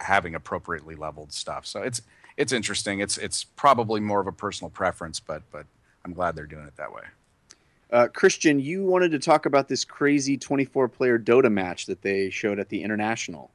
[0.00, 1.66] having appropriately leveled stuff.
[1.66, 2.02] So it's
[2.36, 3.00] it's interesting.
[3.00, 5.66] It's it's probably more of a personal preference, but but
[6.04, 7.02] I'm glad they're doing it that way.
[7.90, 12.30] Uh, Christian, you wanted to talk about this crazy 24 player Dota match that they
[12.30, 13.50] showed at the International.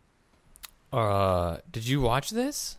[0.92, 2.78] Uh, did you watch this?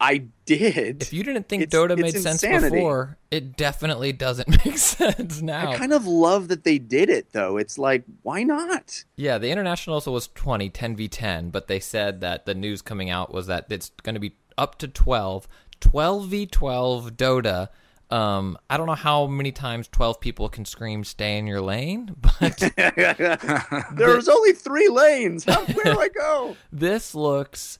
[0.00, 1.02] I did.
[1.02, 5.40] If you didn't think It's- Dota it's made sense before, it definitely doesn't make sense
[5.40, 5.70] now.
[5.72, 7.56] I kind of love that they did it, though.
[7.56, 9.04] It's like, why not?
[9.16, 13.32] Yeah, the international also was 20, 10v10, but they said that the news coming out
[13.32, 15.48] was that it's going to be up to 12,
[15.80, 17.68] 12v12 Dota.
[18.10, 22.14] Um, I don't know how many times 12 people can scream "Stay in your lane,"
[22.20, 22.58] but
[23.96, 25.44] There's only three lanes.
[25.44, 26.56] How, where do I go?
[26.70, 27.78] this looks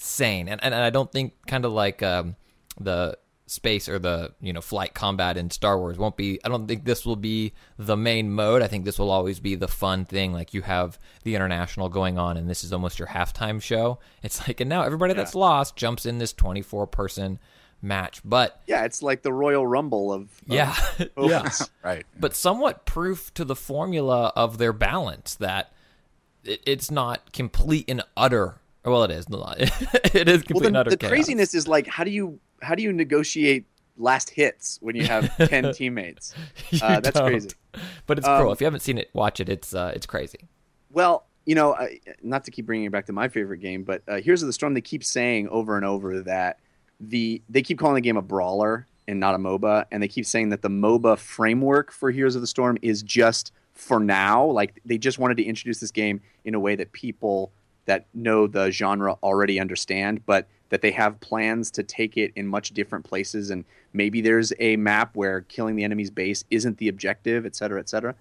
[0.00, 2.36] insane, and and I don't think kind of like um,
[2.80, 6.40] the space or the you know flight combat in Star Wars won't be.
[6.44, 8.62] I don't think this will be the main mode.
[8.62, 10.32] I think this will always be the fun thing.
[10.32, 13.98] Like you have the international going on, and this is almost your halftime show.
[14.22, 17.38] It's like, and now everybody that's lost jumps in this twenty four person
[17.82, 18.60] match, but.
[18.66, 20.76] Yeah, it's like the Royal Rumble of, of Yeah,
[21.18, 21.50] yeah.
[21.84, 22.04] Right.
[22.18, 25.72] but somewhat proof to the formula of their balance that
[26.44, 28.60] it, it's not complete and utter.
[28.84, 29.26] Well, it is.
[29.30, 31.10] it is complete Well, and the, utter the chaos.
[31.10, 33.66] craziness is like, how do you how do you negotiate
[33.96, 36.34] last hits when you have ten teammates?
[36.82, 37.28] Uh, that's don't.
[37.28, 37.50] crazy.
[38.06, 38.52] But it's Um, cool.
[38.52, 39.48] If you haven't seen it, watch it.
[39.48, 40.48] It's uh, it's crazy.
[40.90, 44.02] Well, you know, I, not to keep bringing it back to my favorite game, but
[44.08, 46.58] uh, Heroes of the Storm, they keep saying over and over that
[47.00, 50.24] the they keep calling the game a brawler and not a MOBA, and they keep
[50.26, 54.44] saying that the MOBA framework for Heroes of the Storm is just for now.
[54.46, 57.52] Like they just wanted to introduce this game in a way that people
[57.86, 62.46] that know the genre already understand, but that they have plans to take it in
[62.46, 66.88] much different places, and maybe there's a map where killing the enemy's base isn't the
[66.88, 68.14] objective, et cetera, et cetera.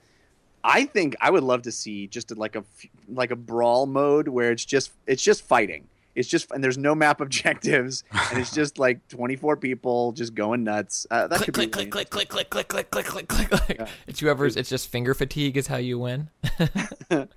[0.64, 2.64] I think I would love to see just like a
[3.08, 5.88] like a brawl mode where it's just it's just fighting.
[6.20, 10.66] It's just and there's no map objectives and it's just like 24 people just going
[10.66, 11.08] nuts.
[11.10, 13.88] Uh, that Click, could be click, click, click, click, click, click, click, click, click, click.
[14.06, 14.58] It's whoever's.
[14.58, 16.30] It's just finger fatigue is how you win.
[16.60, 16.68] I
[17.10, 17.30] don't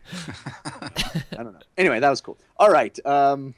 [1.30, 1.60] know.
[1.78, 2.38] Anyway, that was cool.
[2.56, 2.98] All right.
[3.06, 3.54] Um,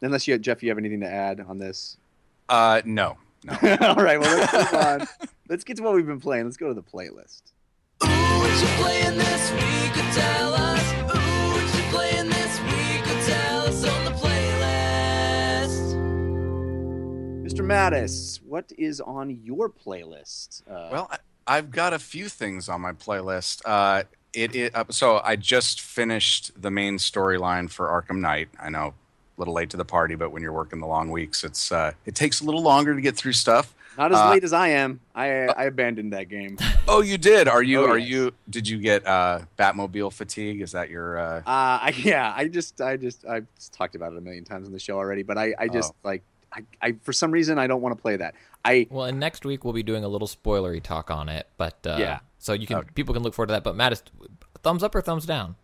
[0.00, 1.98] unless you Jeff, you have anything to add on this?
[2.48, 3.52] Uh, no, no.
[3.82, 4.18] All right.
[4.18, 5.06] Well, let's move on.
[5.50, 6.46] Let's get to what we've been playing.
[6.46, 7.42] Let's go to the playlist.
[8.02, 8.08] Ooh,
[17.54, 17.64] Mr.
[17.64, 20.62] Mattas, what is on your playlist?
[20.68, 23.62] Uh, Well, I, I've got a few things on my playlist.
[23.64, 24.02] Uh,
[24.32, 28.48] it, it uh, so I just finished the main storyline for Arkham Knight.
[28.60, 28.94] I know a
[29.36, 32.16] little late to the party, but when you're working the long weeks, it's uh, it
[32.16, 33.72] takes a little longer to get through stuff.
[33.96, 34.98] not as uh, late as I am.
[35.14, 36.58] I I abandoned that game.
[36.86, 37.48] Oh, you did?
[37.48, 37.80] Are you?
[37.86, 38.32] Oh, are you?
[38.50, 40.60] Did you get uh, Batmobile fatigue?
[40.60, 41.18] Is that your?
[41.18, 44.66] Uh, Uh, I, yeah, I just, I just, I've talked about it a million times
[44.66, 46.08] on the show already, but I, I just Oh.
[46.08, 46.22] like,
[46.54, 48.34] I, I, for some reason, I don't want to play that.
[48.64, 51.78] I, Well, and next week we'll be doing a little spoilery talk on it, but
[51.86, 52.20] uh, Yeah.
[52.38, 53.64] So you can people can look forward to that.
[53.64, 54.02] But Matt, is
[54.62, 55.56] thumbs up or thumbs down?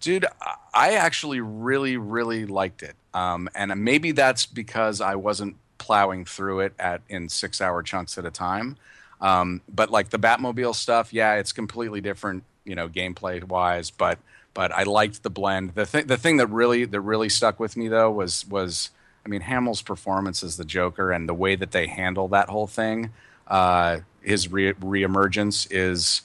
[0.00, 5.56] dude I- i actually really really liked it um, and maybe that's because i wasn't
[5.76, 8.76] plowing through it at in six hour chunks at a time
[9.20, 14.18] um, but like the batmobile stuff yeah it's completely different you know gameplay wise but
[14.54, 17.76] but i liked the blend the thing the thing that really that really stuck with
[17.76, 18.90] me though was was
[19.24, 22.66] i mean hamill's performance as the joker and the way that they handle that whole
[22.66, 23.10] thing
[23.48, 26.22] uh, his re- reemergence is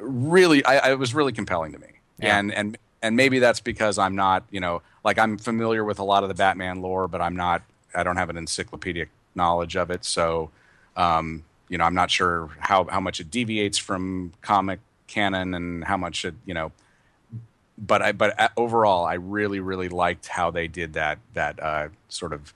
[0.00, 1.88] really I, I it was really compelling to me
[2.20, 2.38] Yeah.
[2.38, 6.04] and and and maybe that's because i'm not you know like i'm familiar with a
[6.04, 7.62] lot of the batman lore but i'm not
[7.94, 10.50] i don't have an encyclopedic knowledge of it so
[10.96, 15.84] um you know i'm not sure how how much it deviates from comic canon and
[15.84, 16.72] how much it you know
[17.78, 21.88] but i but uh, overall i really really liked how they did that that uh
[22.08, 22.52] sort of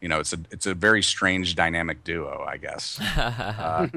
[0.00, 3.88] you know it's a it's a very strange dynamic duo i guess uh,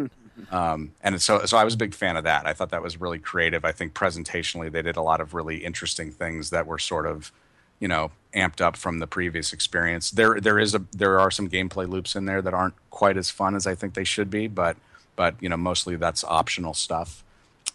[0.52, 2.46] um, and so so I was a big fan of that.
[2.46, 3.66] I thought that was really creative.
[3.66, 7.32] I think presentationally they did a lot of really interesting things that were sort of,
[7.80, 10.12] you know, amped up from the previous experience.
[10.12, 13.30] There there is a there are some gameplay loops in there that aren't quite as
[13.30, 14.78] fun as I think they should be, but
[15.16, 17.24] but you know mostly that's optional stuff.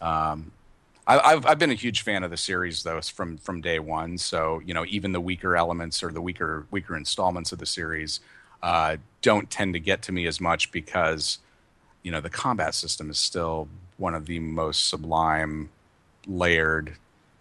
[0.01, 0.53] Um,
[1.07, 4.19] I, I've I've been a huge fan of the series though from from day one.
[4.19, 8.21] So you know even the weaker elements or the weaker weaker installments of the series
[8.63, 11.39] uh, don't tend to get to me as much because
[12.03, 15.71] you know the combat system is still one of the most sublime
[16.27, 16.97] layered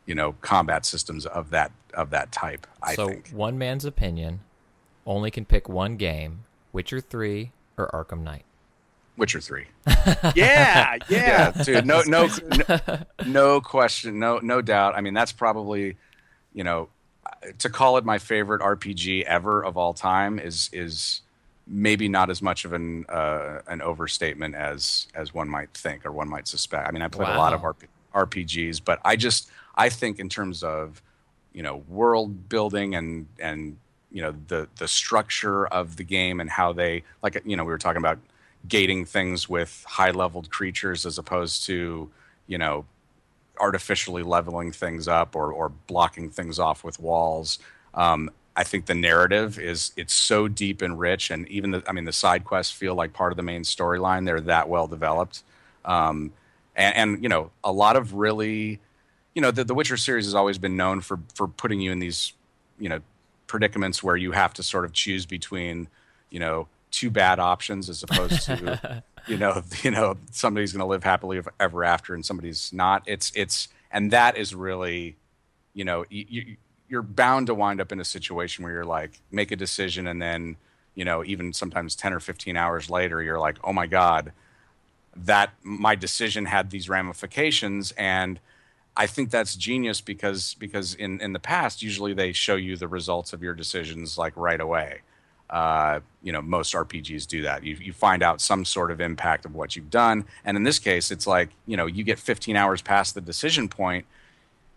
[0.05, 2.68] you know combat systems of that of that type.
[2.82, 3.30] I so think.
[3.30, 4.41] one man's opinion
[5.05, 6.43] only can pick one game:
[6.74, 8.43] Witcher Three or Arkham Knight.
[9.18, 9.66] Witcher three.
[10.36, 11.51] Yeah, yeah.
[11.51, 11.86] dude.
[11.86, 12.28] No, no,
[12.68, 12.80] no,
[13.26, 14.95] no question, no, no doubt.
[14.95, 15.95] I mean, that's probably,
[16.53, 16.89] you know,
[17.59, 21.22] to call it my favorite RPG ever of all time is is
[21.68, 26.11] maybe not as much of an uh, an overstatement as as one might think or
[26.11, 26.88] one might suspect.
[26.88, 27.84] I mean, I played a lot of RP,
[28.14, 31.01] RPGs, but I just I think in terms of
[31.53, 33.78] you know world building and and
[34.11, 37.72] you know the the structure of the game and how they like you know we
[37.72, 38.20] were talking about
[38.68, 42.09] gating things with high leveled creatures as opposed to
[42.47, 42.86] you know
[43.59, 47.59] artificially leveling things up or, or blocking things off with walls.
[47.93, 51.91] Um, I think the narrative is it's so deep and rich, and even the I
[51.91, 54.26] mean the side quests feel like part of the main storyline.
[54.26, 55.43] They're that well developed,
[55.86, 56.32] um,
[56.76, 58.80] and, and you know a lot of really,
[59.34, 61.97] you know, the, the Witcher series has always been known for for putting you in
[61.97, 62.34] these,
[62.78, 62.99] you know,
[63.47, 65.88] predicaments where you have to sort of choose between,
[66.30, 70.86] you know, two bad options as opposed to you know you know somebody's going to
[70.86, 75.18] live happily ever after and somebody's not it's it's and that is really
[75.74, 79.20] you know you, you you're bound to wind up in a situation where you're like
[79.32, 80.56] make a decision and then
[80.94, 84.32] you know even sometimes 10 or 15 hours later you're like oh my god
[85.16, 88.39] that my decision had these ramifications and
[88.96, 92.88] I think that's genius because because in in the past usually they show you the
[92.88, 95.02] results of your decisions like right away.
[95.54, 97.64] Uh, you know, most RPGs do that.
[97.64, 100.80] You you find out some sort of impact of what you've done, and in this
[100.80, 104.08] case, it's like you know you get 15 hours past the decision point.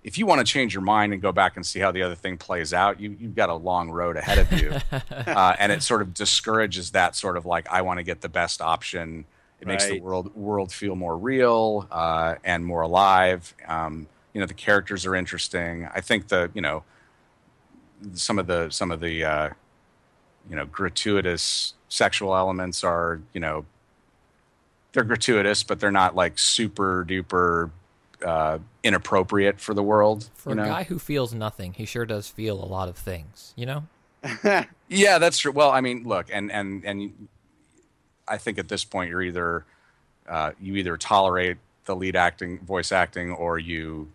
[0.04, 2.14] If you want to change your mind and go back and see how the other
[2.14, 4.74] thing plays out, you you've got a long road ahead of you,
[5.10, 8.28] uh, and it sort of discourages that sort of like I want to get the
[8.28, 9.24] best option.
[9.62, 13.54] It makes the world world feel more real uh, and more alive.
[13.66, 15.88] Um, you know, the characters are interesting.
[15.94, 16.84] I think the you know
[18.12, 19.50] some of the some of the uh,
[20.48, 23.64] you know gratuitous sexual elements are you know
[24.92, 27.70] they're gratuitous, but they're not like super duper
[28.24, 30.30] uh, inappropriate for the world.
[30.34, 30.62] For you know?
[30.62, 33.52] a guy who feels nothing, he sure does feel a lot of things.
[33.56, 33.86] You know.
[34.88, 35.50] Yeah, that's true.
[35.50, 37.28] Well, I mean, look, and and and
[38.28, 39.64] I think at this point you're either
[40.28, 44.08] uh, you either tolerate the lead acting, voice acting, or you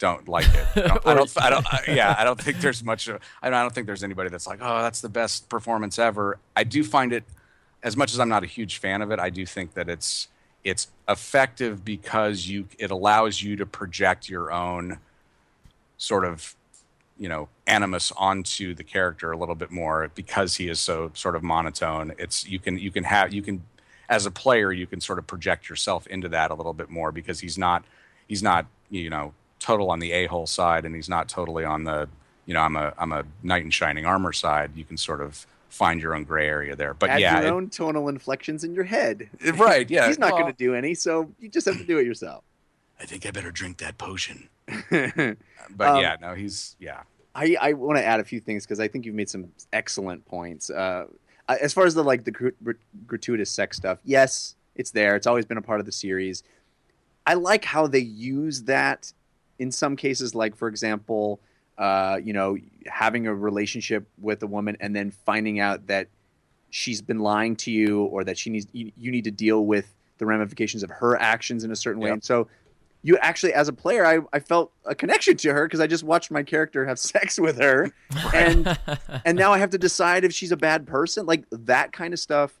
[0.00, 0.66] don't like it.
[0.76, 1.06] I don't.
[1.06, 3.06] I don't, I don't I- yeah, I don't think there's much.
[3.06, 5.98] Of, I don't, I don't think there's anybody that's like, oh, that's the best performance
[5.98, 6.38] ever.
[6.56, 7.22] I do find it,
[7.84, 10.26] as much as I'm not a huge fan of it, I do think that it's
[10.64, 14.98] it's effective because you it allows you to project your own
[15.96, 16.56] sort of
[17.18, 21.36] you know animus onto the character a little bit more because he is so sort
[21.36, 23.62] of monotone it's you can you can have you can
[24.08, 27.12] as a player you can sort of project yourself into that a little bit more
[27.12, 27.84] because he's not
[28.26, 32.08] he's not you know total on the a-hole side and he's not totally on the
[32.46, 35.46] you know i'm a i'm a knight in shining armor side you can sort of
[35.68, 38.74] find your own gray area there but Add yeah your it- own tonal inflections in
[38.74, 39.28] your head.
[39.54, 41.98] right yeah He's not well, going to do any, so you just have to do
[41.98, 42.42] it yourself.
[42.98, 44.48] i think i better drink that potion
[44.90, 47.02] but Um, yeah no he's yeah
[47.32, 50.68] I want to add a few things because I think you've made some excellent points.
[50.68, 51.06] Uh,
[51.48, 52.72] as far as the like the gr- gr-
[53.06, 55.14] gratuitous sex stuff, yes, it's there.
[55.16, 56.42] It's always been a part of the series.
[57.24, 59.12] I like how they use that
[59.60, 61.38] in some cases, like for example,
[61.78, 62.56] uh, you know,
[62.86, 66.08] having a relationship with a woman and then finding out that
[66.70, 69.94] she's been lying to you or that she needs you, you need to deal with
[70.18, 72.08] the ramifications of her actions in a certain way.
[72.08, 72.14] Yep.
[72.14, 72.48] And so
[73.02, 76.04] you actually as a player I, I felt a connection to her because I just
[76.04, 77.90] watched my character have sex with her
[78.34, 78.78] and
[79.24, 82.20] and now I have to decide if she's a bad person, like that kind of
[82.20, 82.58] stuff.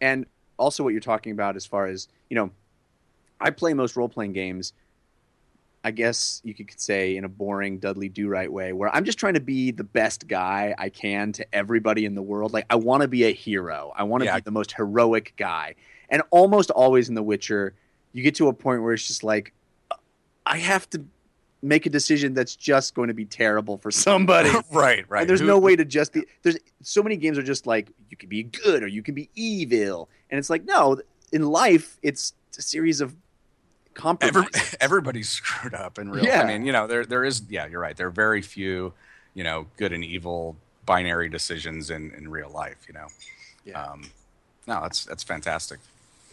[0.00, 0.26] And
[0.58, 2.50] also what you're talking about as far as, you know,
[3.40, 4.72] I play most role playing games,
[5.84, 9.18] I guess you could say in a boring Dudley Do Right way, where I'm just
[9.18, 12.52] trying to be the best guy I can to everybody in the world.
[12.54, 13.92] Like I want to be a hero.
[13.94, 14.36] I want to Yeah.
[14.36, 15.74] be the most heroic guy.
[16.08, 17.74] And almost always in The Witcher,
[18.14, 19.52] you get to a point where it's just like
[19.90, 19.96] uh,
[20.46, 21.04] I have to
[21.62, 24.50] make a decision that's just going to be terrible for somebody.
[24.72, 26.24] right right And there's Who- no way to just be.
[26.42, 29.28] There's so many games are just like you can be good or you can be
[29.34, 30.98] evil, and it's like no.
[31.32, 33.16] In life, it's a series of
[34.20, 34.44] Every,
[34.80, 36.24] everybody's screwed up in real.
[36.24, 36.42] Yeah.
[36.42, 37.42] I mean, you know, there there is.
[37.48, 37.96] Yeah, you're right.
[37.96, 38.92] There are very few,
[39.34, 42.78] you know, good and evil binary decisions in in real life.
[42.88, 43.06] You know.
[43.64, 43.82] Yeah.
[43.82, 44.10] Um,
[44.66, 45.78] no, that's that's fantastic.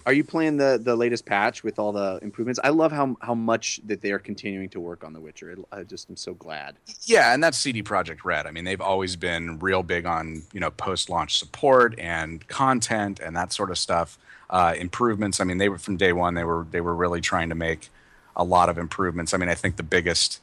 [0.05, 2.59] Are you playing the the latest patch with all the improvements?
[2.63, 5.51] I love how how much that they are continuing to work on The Witcher.
[5.51, 6.75] It, I just am so glad.
[7.03, 8.47] Yeah, and that's CD Projekt Red.
[8.47, 13.35] I mean, they've always been real big on you know post-launch support and content and
[13.35, 14.17] that sort of stuff.
[14.49, 15.39] Uh, improvements.
[15.39, 16.33] I mean, they were from day one.
[16.33, 17.89] They were they were really trying to make
[18.35, 19.33] a lot of improvements.
[19.33, 20.41] I mean, I think the biggest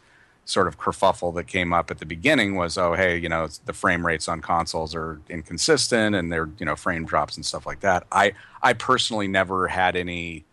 [0.49, 3.73] sort of kerfuffle that came up at the beginning was, oh, hey, you know, the
[3.75, 7.81] frame rates on consoles are inconsistent and they're you know frame drops and stuff like
[7.81, 8.07] that.
[8.11, 8.33] I
[8.63, 10.47] I personally never had any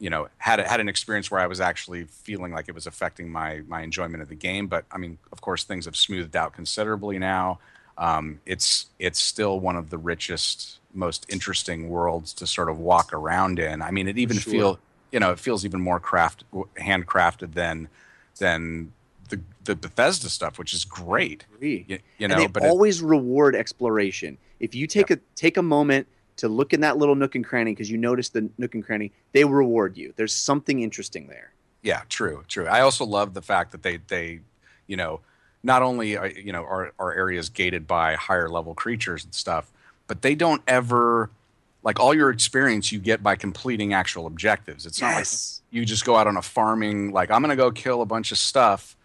[0.00, 3.30] you know had had an experience where I was actually feeling like it was affecting
[3.30, 4.66] my my enjoyment of the game.
[4.66, 7.60] But I mean, of course, things have smoothed out considerably now.
[7.96, 13.12] Um, it's it's still one of the richest, most interesting worlds to sort of walk
[13.12, 13.80] around in.
[13.80, 14.52] I mean, it even Sure.
[14.52, 14.80] feel
[15.12, 16.44] you know it feels even more craft
[16.76, 17.88] handcrafted than
[18.40, 18.92] than
[19.28, 21.46] the the Bethesda stuff, which is great.
[21.60, 24.38] You, you know, they but it- always reward exploration.
[24.60, 26.06] If you take a take a moment
[26.36, 29.12] to look in that little nook and cranny because you notice the nook and cranny,
[29.32, 30.12] they reward you.
[30.16, 31.52] There's something interesting there.
[31.82, 32.66] Yeah, true, true.
[32.66, 34.40] I also love the fact that they they,
[34.86, 35.20] you know,
[35.62, 39.70] not only are, you know are are areas gated by higher level creatures and stuff,
[40.06, 41.30] but they don't ever
[41.82, 44.86] like all your experience you get by completing actual objectives.
[44.86, 45.26] It's not like
[45.70, 48.32] you just go out on a farming like I'm going to go kill a bunch
[48.32, 48.96] of stuff.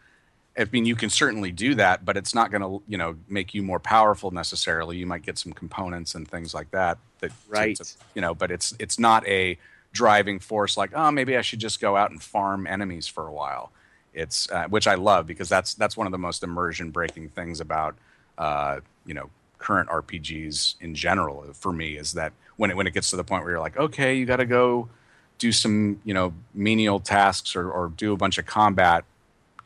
[0.57, 3.53] I mean, you can certainly do that, but it's not going to, you know, make
[3.53, 4.97] you more powerful necessarily.
[4.97, 6.97] You might get some components and things like that.
[7.19, 7.75] That Right.
[7.77, 9.57] to- you know, but it's it's not a
[9.93, 13.31] driving force like, oh, maybe I should just go out and farm enemies for a
[13.31, 13.71] while.
[14.13, 17.59] It's uh, which I love because that's that's one of the most immersion breaking things
[17.61, 17.95] about,
[18.37, 19.29] uh, you know,
[19.59, 23.23] current RPGs in general for me is that when it when it gets to the
[23.23, 24.89] point where you're like, okay, you got to go
[25.37, 29.05] do some you know menial tasks or, or do a bunch of combat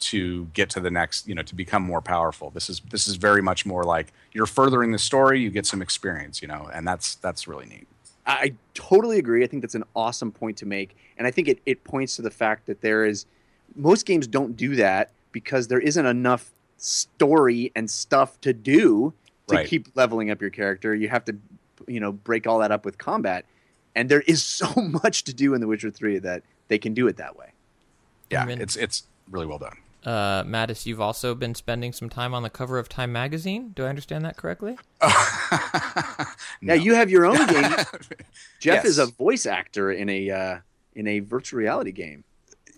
[0.08, 3.16] to get to the next you know to become more powerful this is this is
[3.16, 6.88] very much more like you're furthering the story you get some experience you know and
[6.88, 7.88] that's that's really neat
[8.26, 9.43] I I totally agree.
[9.43, 10.95] I think that's an awesome point to make.
[11.18, 13.26] And I think it, it points to the fact that there is
[13.76, 19.14] most games don't do that because there isn't enough story and stuff to do
[19.47, 19.68] to Right.
[19.68, 20.95] keep leveling up your character.
[20.95, 21.36] You have to,
[21.86, 23.43] you know, break all that up with combat.
[23.93, 24.70] And there is so
[25.04, 27.51] much to do in The Witcher 3 that they can do it that way.
[28.32, 32.43] yeah it's it's really well done Uh, Mattas, you've also been spending some time on
[32.43, 33.72] the cover of Time magazine.
[33.76, 34.78] Do I understand that correctly?
[36.62, 37.72] Now you have your own game.
[38.60, 40.58] Jeff is a voice actor in a uh,
[40.95, 42.24] in a virtual reality game.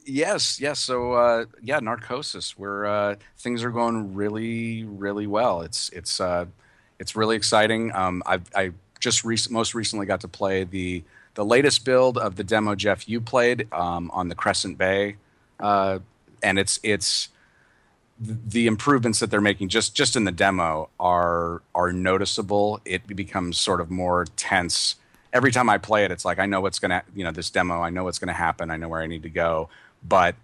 [0.05, 5.89] yes yes so uh yeah narcosis where uh things are going really really well it's
[5.89, 6.45] it's uh
[6.99, 11.03] it's really exciting um i i just rec- most recently got to play the
[11.33, 15.15] the latest build of the demo jeff you played um on the crescent bay
[15.59, 15.97] uh
[16.45, 17.29] and it's it's
[18.17, 22.79] the improvements that they're making just just in the demo are are noticeable.
[22.85, 24.95] It becomes sort of more tense.
[25.33, 27.81] Every time i play it it's like i know what's gonna you know this demo
[27.81, 29.69] i know what's gonna happen i know where i need to go.
[30.07, 30.35] But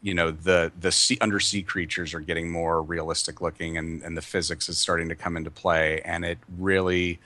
[0.00, 4.22] you know the the sea, undersea creatures are getting more realistic looking and and the
[4.22, 6.00] physics is starting to come into play.
[6.04, 7.18] And it really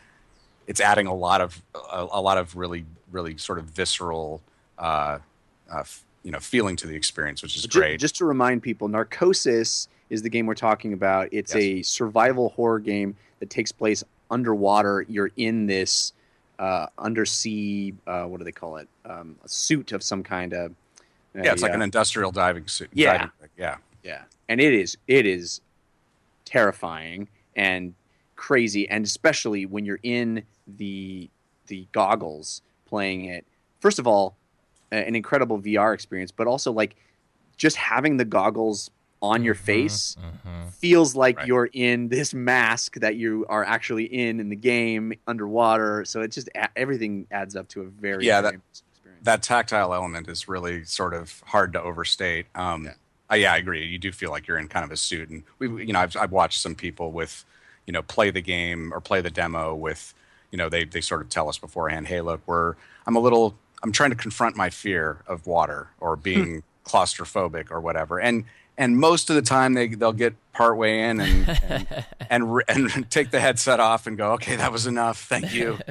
[0.67, 4.43] it's adding a lot of a, a lot of really really sort of visceral
[4.79, 5.19] uh,
[5.71, 5.85] uh
[6.27, 9.87] you know feeling to the experience which is Ju- great Just to remind people, Narcosis
[10.11, 11.29] is the game we're talking about.
[11.31, 11.63] It's Yes.
[11.63, 15.07] a survival horror game that takes place underwater.
[15.09, 16.13] You're in this
[16.59, 18.89] uh, undersea, uh, what do they call it?
[19.05, 20.75] Um, a suit of some kind of.
[21.35, 23.13] yeah it's like an industrial diving suit Yeah.
[23.19, 25.61] diving yeah Yeah, and it is it is
[26.45, 27.95] terrifying and
[28.35, 31.31] crazy, and especially when you're in the
[31.69, 33.45] the goggles playing it.
[33.81, 34.37] First of all,
[34.91, 36.97] an incredible VR experience, but also like
[37.57, 38.91] just having the goggles
[39.23, 40.69] on your face Mm-hmm.
[40.69, 41.47] feels like Right.
[41.47, 46.05] you're in this mask that you are actually in in the game underwater.
[46.05, 49.23] So it just everything adds up to a very Yeah, that- experience.
[49.23, 52.47] that tactile element is really sort of hard to overstate.
[52.55, 52.93] Um, Yeah.
[53.31, 53.37] yeah.
[53.37, 53.87] yeah, I agree.
[53.87, 56.15] You do feel like you're in kind of a suit, and we, you know, I've,
[56.17, 57.45] I've watched some people with,
[57.87, 60.13] you know, play the game or play the demo with,
[60.51, 62.75] you know, they they sort of tell us beforehand, hey, look, we're
[63.07, 67.81] I'm a little, I'm trying to confront my fear of water or being claustrophobic or
[67.81, 68.45] whatever, and
[68.79, 71.61] and most of the time they they'll get partway in and
[72.29, 75.79] and, and and take the headset off and go, okay, that was enough, thank you.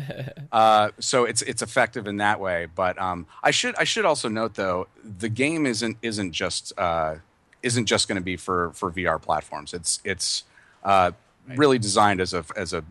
[0.51, 2.65] Uh, so it's it's effective in that way.
[2.73, 7.15] But um, I should I should also note though the game isn't isn't just uh,
[7.61, 9.73] isn't just going to be for for VR platforms.
[9.73, 10.43] It's it's
[10.83, 11.11] uh,
[11.49, 12.85] really designed as a as a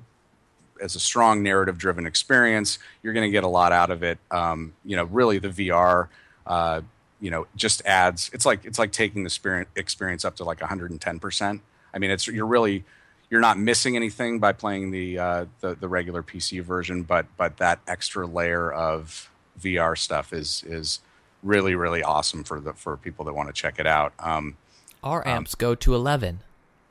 [0.85, 2.78] as a strong narrative driven experience.
[3.03, 4.18] You're going to get a lot out of it.
[4.30, 6.09] Um, you know, really the VR.
[6.47, 6.82] Uh,
[7.20, 8.30] you know, just adds.
[8.35, 11.62] It's like it's like taking the spirit experience up to like 110 percent.
[11.95, 12.85] I mean, it's you're really
[13.30, 17.57] you're not missing anything by playing the uh, the, the regular PC version, but but
[17.57, 21.01] that extra layer of VR stuff is is
[21.43, 24.12] really really awesome for the for people that want to check it out.
[24.18, 24.57] Um,
[25.03, 26.41] Our amps go to 11.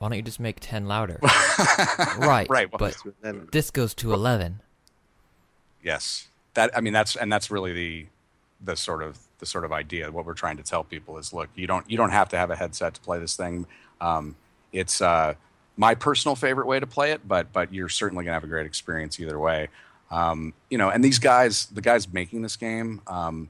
[0.03, 1.17] Why don't you just make 10 louder?
[2.17, 2.45] right.
[2.49, 2.97] Right, well, But
[3.53, 4.59] this goes to 11.
[5.81, 8.07] Yes, that I mean that's and that's really the
[8.61, 10.11] the sort of the sort of idea.
[10.11, 12.51] What we're trying to tell people is, look, you don't you don't have to have
[12.51, 13.65] a headset to play this thing.
[14.01, 14.35] Um,
[14.73, 15.35] it's uh,
[15.77, 18.65] my personal favorite way to play it, but but you're certainly gonna have a great
[18.65, 19.69] experience either way.
[20.11, 23.49] Um, you know, and these guys, the guys making this game, um,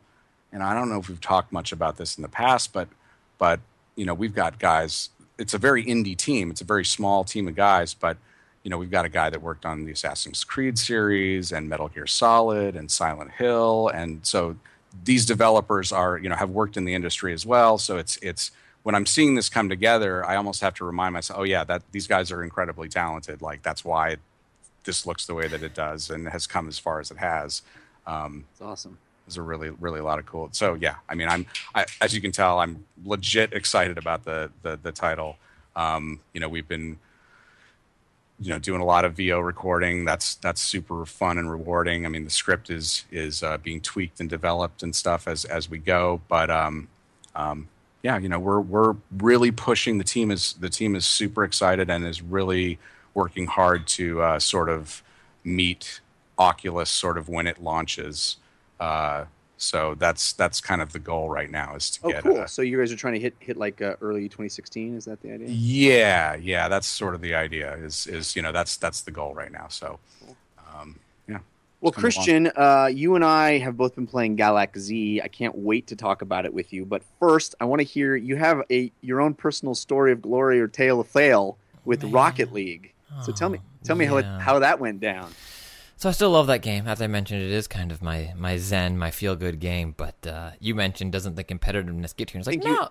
[0.51, 2.89] and I don't know if we've talked much about this in the past, but
[3.39, 3.59] but
[3.95, 5.09] you know, we've got guys.
[5.37, 6.51] It's a very indie team.
[6.51, 8.17] It's a very small team of guys, but
[8.63, 11.89] you know, we've got a guy that worked on the Assassin's Creed series and Metal
[11.89, 14.55] Gear Solid and Silent Hill, and so
[15.03, 17.77] these developers are, you know, have worked in the industry as well.
[17.77, 18.51] So it's it's
[18.83, 21.83] when I'm seeing this come together, I almost have to remind myself, oh yeah, that
[21.91, 23.41] these guys are incredibly talented.
[23.41, 24.17] Like that's why
[24.83, 27.61] this looks the way that it does and has come as far as it has.
[28.05, 28.97] Um, It's awesome.
[29.25, 30.49] There's a really really a lot of cool.
[30.51, 34.51] So yeah i mean i'm I, as you can tell i'm legit excited about the
[34.61, 35.37] the, the title.
[35.75, 36.99] Um, you know we've been
[38.39, 40.05] you know doing a lot of vo recording.
[40.05, 42.05] That's that's super fun and rewarding.
[42.05, 45.69] I mean the script is is uh, being tweaked and developed and stuff as as
[45.69, 46.21] we go.
[46.27, 46.89] But um,
[47.35, 47.69] um,
[48.01, 49.97] yeah you know we're we're really pushing.
[49.97, 52.79] The team is the team is super excited and is really
[53.13, 55.03] working hard to uh, sort of
[55.43, 56.01] meet
[56.37, 58.37] oculus sort of when it launches
[58.79, 59.25] uh,
[59.57, 62.41] so that's that's kind of the goal right now is to Oh, get cool.
[62.41, 64.95] a, So you guys are trying to hit hit like uh, early 2016.
[64.97, 65.47] Is that the idea?
[65.49, 69.33] yeah yeah that's sort of the idea is is you know that's that's the goal
[69.33, 69.99] right now so
[70.75, 70.99] um,
[71.29, 71.39] yeah
[71.81, 75.21] Well, Christian, uh, you and I have both been playing Galak-Z.
[75.21, 76.85] I can't wait to talk about it with you.
[76.85, 80.59] But first, I want to hear you have a your own personal story of glory
[80.61, 82.11] or tale of fail with Man.
[82.11, 82.93] Rocket League.
[83.21, 85.31] So tell me, tell me how it, how that went down.
[86.03, 86.85] So I still love that game.
[86.85, 89.93] As I mentioned, it is kind of my my zen, my feel good game.
[89.95, 92.39] But uh, you mentioned doesn't the competitiveness get to you?
[92.39, 92.89] And It's like you- no.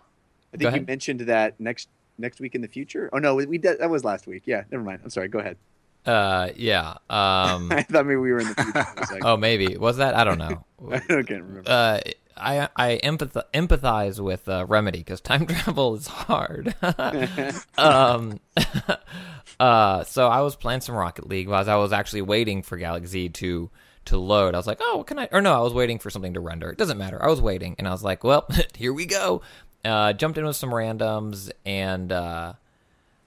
[0.54, 3.10] I think you mentioned that next next week in the future.
[3.12, 4.44] Oh no, we, did, that was last week.
[4.46, 5.00] Yeah, never mind.
[5.04, 5.28] I'm sorry.
[5.28, 5.58] Go ahead.
[6.06, 6.92] Uh, yeah.
[7.10, 7.70] Um.
[7.72, 9.12] I thought maybe we were in the future.
[9.12, 10.14] Like, oh, maybe was that?
[10.14, 10.64] I don't know.
[10.90, 11.64] I can't remember.
[11.66, 12.00] uh,
[12.34, 16.74] I I empath- empathize with uh, Remedy because time travel is hard.
[17.76, 18.40] um,
[19.62, 23.28] uh, so I was playing some Rocket League while I was actually waiting for Galak-Z
[23.28, 23.70] to
[24.06, 24.56] to load.
[24.56, 25.28] I was like, oh, what can I?
[25.30, 26.68] Or no, I was waiting for something to render.
[26.68, 27.22] It doesn't matter.
[27.22, 29.42] I was waiting, and I was like, well, here we go.
[29.84, 32.10] Uh, jumped in with some randoms and.
[32.10, 32.54] Uh,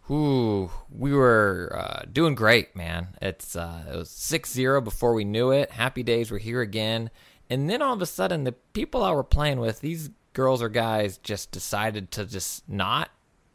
[0.08, 3.08] we were uh, doing great, man.
[3.22, 5.72] It's uh, it was 6-0 before we knew it.
[5.72, 7.10] Happy days were here again,
[7.50, 10.70] and then all of a sudden, the people I were playing with, these girls or
[10.70, 13.10] guys, just decided to just not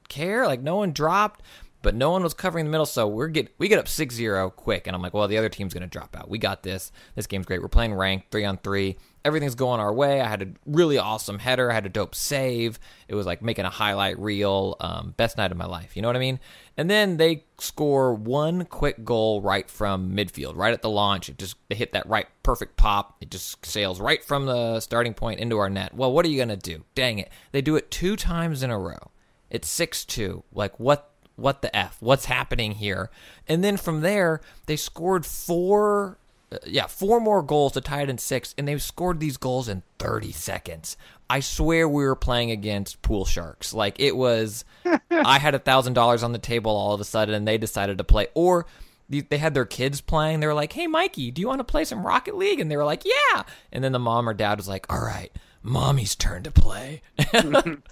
[0.08, 0.46] care.
[0.46, 1.42] Like no one dropped,
[1.82, 2.86] but no one was covering the middle.
[2.86, 5.74] So we're get we get up 6-0 quick, and I'm like, well, the other team's
[5.74, 6.28] gonna drop out.
[6.28, 6.92] We got this.
[7.14, 7.62] This game's great.
[7.62, 8.96] We're playing ranked three on three.
[9.22, 10.20] Everything's going our way.
[10.22, 11.70] I had a really awesome header.
[11.70, 12.78] I had a dope save.
[13.06, 14.76] It was like making a highlight reel.
[14.80, 15.94] Um, best night of my life.
[15.94, 16.40] You know what I mean?
[16.76, 21.28] And then they score one quick goal right from midfield, right at the launch.
[21.28, 23.16] It just they hit that right perfect pop.
[23.20, 25.94] It just sails right from the starting point into our net.
[25.94, 26.84] Well, what are you gonna do?
[26.94, 27.30] Dang it!
[27.52, 29.10] They do it two times in a row.
[29.50, 30.44] It's six two.
[30.52, 31.09] Like what?
[31.40, 31.96] What the f?
[32.00, 33.10] What's happening here?
[33.48, 36.18] And then from there, they scored four
[36.52, 39.68] uh, yeah, four more goals to tie it in six, and they've scored these goals
[39.68, 40.96] in 30 seconds.
[41.28, 43.72] I swear we were playing against pool sharks.
[43.72, 44.64] Like it was,
[45.10, 47.98] I had a thousand dollars on the table all of a sudden, and they decided
[47.98, 48.26] to play.
[48.34, 48.66] Or
[49.08, 50.40] they they had their kids playing.
[50.40, 52.76] They were like, "Hey, Mikey, do you want to play some Rocket League?" And they
[52.76, 55.30] were like, "Yeah." And then the mom or dad was like, "All right."
[55.62, 57.02] Mommy's turn to play.
[57.32, 57.82] and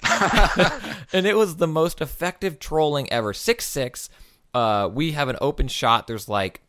[1.13, 3.33] it was the most effective trolling ever.
[3.33, 4.11] 6 6.
[4.55, 6.07] Uh, we have an open shot.
[6.07, 6.63] There's like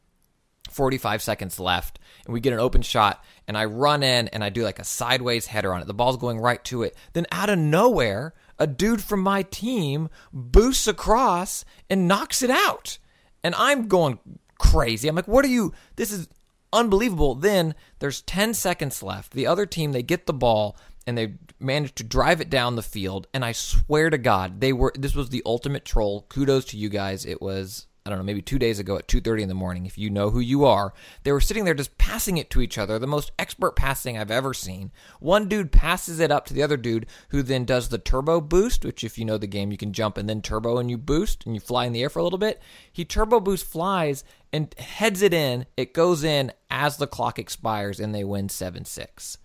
[0.70, 4.50] 45 seconds left and we get an open shot and I run in and I
[4.50, 5.88] do like a sideways header on it.
[5.88, 6.96] The ball's going right to it.
[7.14, 13.00] Then out of nowhere, a dude from my team boosts across and knocks it out.
[13.44, 14.20] And I'm going
[14.58, 15.08] crazy.
[15.08, 16.28] I'm like, "What are you This is
[16.74, 19.32] unbelievable." Then there's 10 seconds left.
[19.32, 20.76] The other team, they get the ball
[21.10, 24.72] and they managed to drive it down the field and I swear to god, they
[24.72, 26.26] were this was the ultimate troll.
[26.30, 27.26] Kudos to you guys.
[27.26, 29.86] It was I don't know, maybe two days ago at 2:30 in the morning.
[29.86, 30.94] If you know who you are,
[31.24, 32.98] they were sitting there just passing it to each other.
[32.98, 34.92] The most expert passing I've ever seen.
[35.20, 38.86] One dude passes it up to the other dude, who then does the turbo boost,
[38.86, 41.46] which if you know the game, you can jump and then turbo and you boost
[41.46, 42.62] and you fly in the air for a little bit.
[42.92, 45.66] He turbo boost flies and heads it in.
[45.78, 49.38] It goes in as the clock expires, and they win seven six.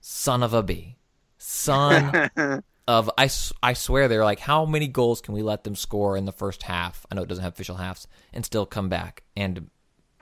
[0.00, 0.96] Son of a b,
[1.42, 2.30] son
[2.88, 3.28] of I,
[3.62, 6.62] I swear they're like how many goals can we let them score in the first
[6.64, 9.68] half i know it doesn't have official halves and still come back and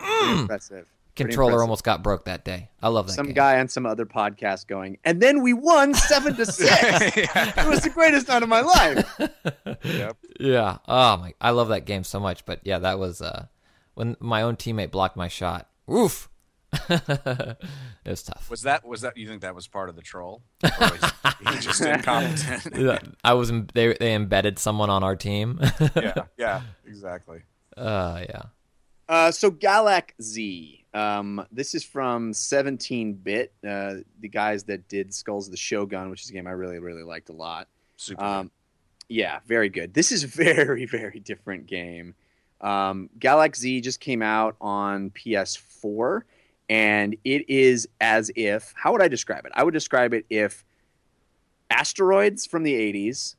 [0.00, 0.86] Impressive.
[1.14, 1.60] controller impressive.
[1.62, 2.70] almost got broke that day.
[2.82, 3.34] I love that some game.
[3.34, 6.70] guy on some other podcast going, and then we won seven to six.
[7.16, 9.20] It was the greatest night of my life.
[9.84, 10.16] Yep.
[10.38, 10.78] Yeah.
[10.88, 11.34] Oh my!
[11.40, 12.44] I love that game so much.
[12.46, 13.46] But yeah, that was uh,
[13.94, 15.68] when my own teammate blocked my shot.
[15.92, 16.30] Oof.
[16.88, 17.58] it
[18.06, 18.48] was tough.
[18.50, 20.42] Was that was that you think that was part of the troll?
[20.62, 21.12] Or was
[21.54, 22.76] he just incompetent?
[22.78, 23.52] Yeah, I was.
[23.74, 25.60] They they embedded someone on our team.
[25.96, 27.42] yeah, yeah, exactly.
[27.76, 28.42] uh, yeah.
[29.08, 30.84] Uh, so Galac Z.
[30.92, 36.22] Um, this is from 17-bit, uh, the guys that did Skulls of the Shogun, which
[36.22, 37.68] is a game I really, really liked a lot.
[37.96, 38.22] Super.
[38.22, 38.50] Um,
[39.08, 39.94] yeah, very good.
[39.94, 42.14] This is very, very different game.
[42.60, 46.22] Um, Galak-Z just came out on PS4,
[46.70, 49.52] and it is as if how would I describe it?
[49.54, 50.64] I would describe it if
[51.68, 53.34] Asteroids from the 80s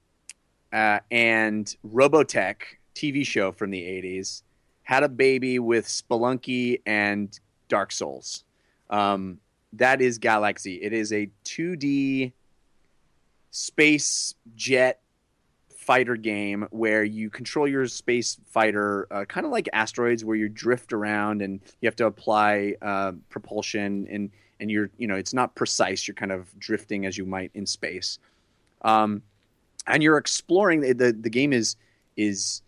[0.73, 2.57] uh, and Robotech
[2.93, 4.43] TV show from the 80s
[4.83, 8.43] had a baby with Spelunky and Dark Souls.
[8.89, 9.39] Um,
[9.73, 10.79] that is Galak-Z.
[10.81, 12.33] It is a 2D
[13.51, 15.00] space jet
[15.81, 20.47] fighter game where you control your space fighter uh, kind of like asteroids where you
[20.47, 24.29] drift around and you have to apply uh, propulsion and
[24.59, 26.07] and you're you know it's not precise.
[26.07, 28.19] You're kind of drifting as you might in space.
[28.83, 29.23] Um,
[29.87, 31.75] and you're exploring the, the the game is
[32.15, 32.61] is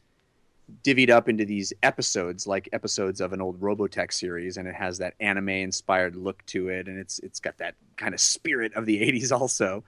[0.83, 4.97] divvied up into these episodes like episodes of an old Robotech series and it has
[4.97, 8.87] that anime inspired look to it and it's it's got that kind of spirit of
[8.87, 9.83] the 80s also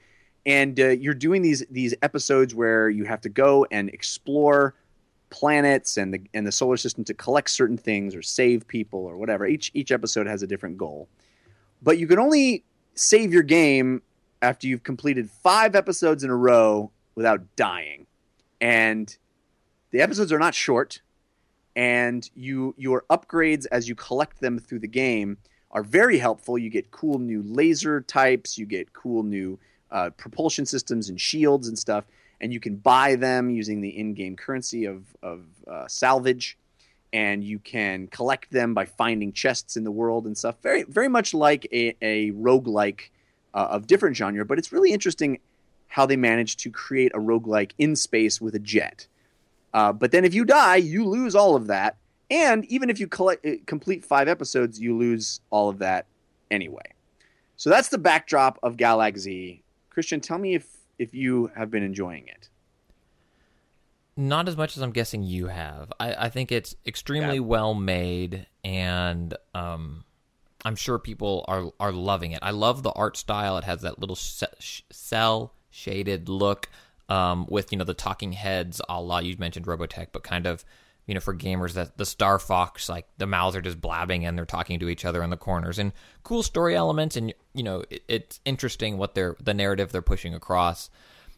[0.45, 4.75] and uh, you're doing these these episodes where you have to go and explore
[5.29, 9.17] planets and the and the solar system to collect certain things or save people or
[9.17, 9.45] whatever.
[9.45, 11.09] Each each episode has a different goal,
[11.81, 14.01] but you can only save your game
[14.41, 18.05] after you've completed five episodes in a row without dying,
[18.61, 19.17] and
[19.91, 21.01] the episodes are not short,
[21.75, 25.37] and you your upgrades as you collect them through the game
[25.71, 26.57] are very helpful.
[26.57, 29.59] You get cool new laser types, you get cool new
[29.95, 32.03] uh, propulsion systems and shields and stuff,
[32.41, 35.39] and you can buy them using the in-game currency of of
[35.73, 36.57] uh, salvage,
[37.13, 40.55] and you can collect them by finding chests in the world and stuff.
[40.61, 43.01] Very very much like a, a roguelike
[43.53, 45.39] uh, of different genre, but it's really interesting
[45.87, 49.07] how they managed to create a roguelike in space with a jet.
[49.73, 51.95] Uh, but then if you die, you lose all of that,
[52.29, 56.05] and even if you collect, uh, complete five episodes, you lose all of that
[56.49, 56.89] anyway.
[57.55, 59.61] So that's the backdrop of Galak-Z.
[59.95, 60.67] Christian, tell me if
[60.99, 62.49] if you have been enjoying it.
[64.17, 65.91] Not as much as I'm guessing you have.
[65.99, 70.03] I, I think it's extremely well made, and um,
[70.65, 72.39] I'm sure people are are loving it.
[72.41, 73.57] I love the art style.
[73.57, 76.69] It has that little cell shaded look
[77.07, 80.65] um, with you know the talking heads, a la you mentioned Robotech, but kind of
[81.05, 84.37] you know for gamers that the Star Fox like the mouths are just blabbing and
[84.37, 85.91] they're talking to each other in the corners, and
[86.23, 90.33] cool story elements, and you know it, it's interesting what they're the narrative they're pushing
[90.33, 90.89] across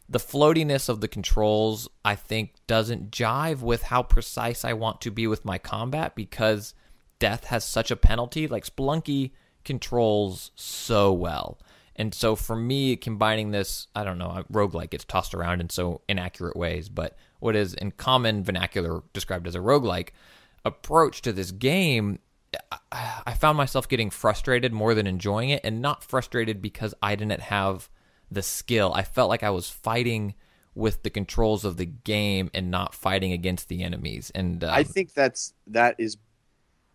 [0.08, 5.10] the floatiness of the controls I think doesn't jive with how precise I want to
[5.10, 6.74] be with my combat because
[7.18, 8.48] death has such a penalty.
[8.48, 9.32] Like Spelunky
[9.64, 11.58] controls so well.
[11.98, 16.00] And so for me, combining this, I don't know, roguelike gets tossed around in so
[16.08, 20.10] inaccurate ways, but what is in common vernacular described as a roguelike
[20.64, 22.20] approach to this game,
[22.92, 27.40] I found myself getting frustrated more than enjoying it, and not frustrated because I didn't
[27.40, 27.90] have
[28.30, 28.92] the skill.
[28.94, 30.34] I felt like I was fighting
[30.74, 34.30] with the controls of the game and not fighting against the enemies.
[34.34, 36.16] And um, I think that's that is.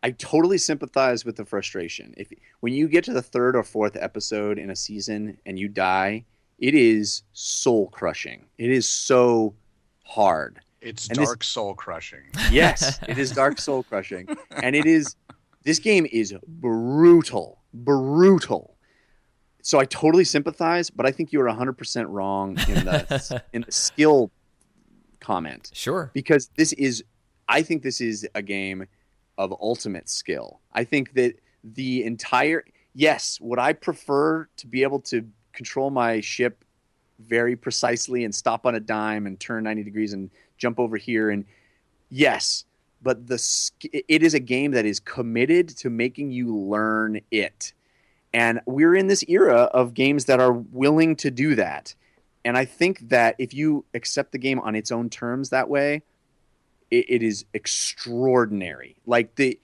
[0.04, 2.14] I totally sympathize with the frustration.
[2.18, 2.28] If
[2.60, 6.26] when you get to the third or fourth episode in a season and you die,
[6.60, 8.46] it is soul crushing.
[8.58, 9.56] It is so
[10.04, 10.60] hard.
[10.82, 12.24] It's And this- dark soul crushing.
[12.52, 15.16] Yes, it is dark soul crushing, and it is.
[15.64, 18.76] This game is brutal, brutal.
[19.62, 23.72] So I totally sympathize, but I think you are 100% wrong in the in the
[23.72, 24.30] skill
[25.22, 27.02] comment sure, because this is
[27.48, 28.88] I think this is a game
[29.38, 30.60] of ultimate skill.
[30.74, 36.22] I think that the entire yes, would I prefer to be able to control my
[36.22, 36.64] ship
[37.20, 41.30] very precisely and stop on a dime and turn 90 degrees and jump over here
[41.30, 41.46] and
[42.10, 42.66] yes,
[43.02, 47.74] but the it is a game that is committed to making you learn it.
[48.34, 51.94] And we're in this era of games that are willing to do that.
[52.46, 56.02] And I think that if you accept the game on its own terms that way,
[56.94, 58.96] it, it is extraordinary.
[59.06, 59.60] Like the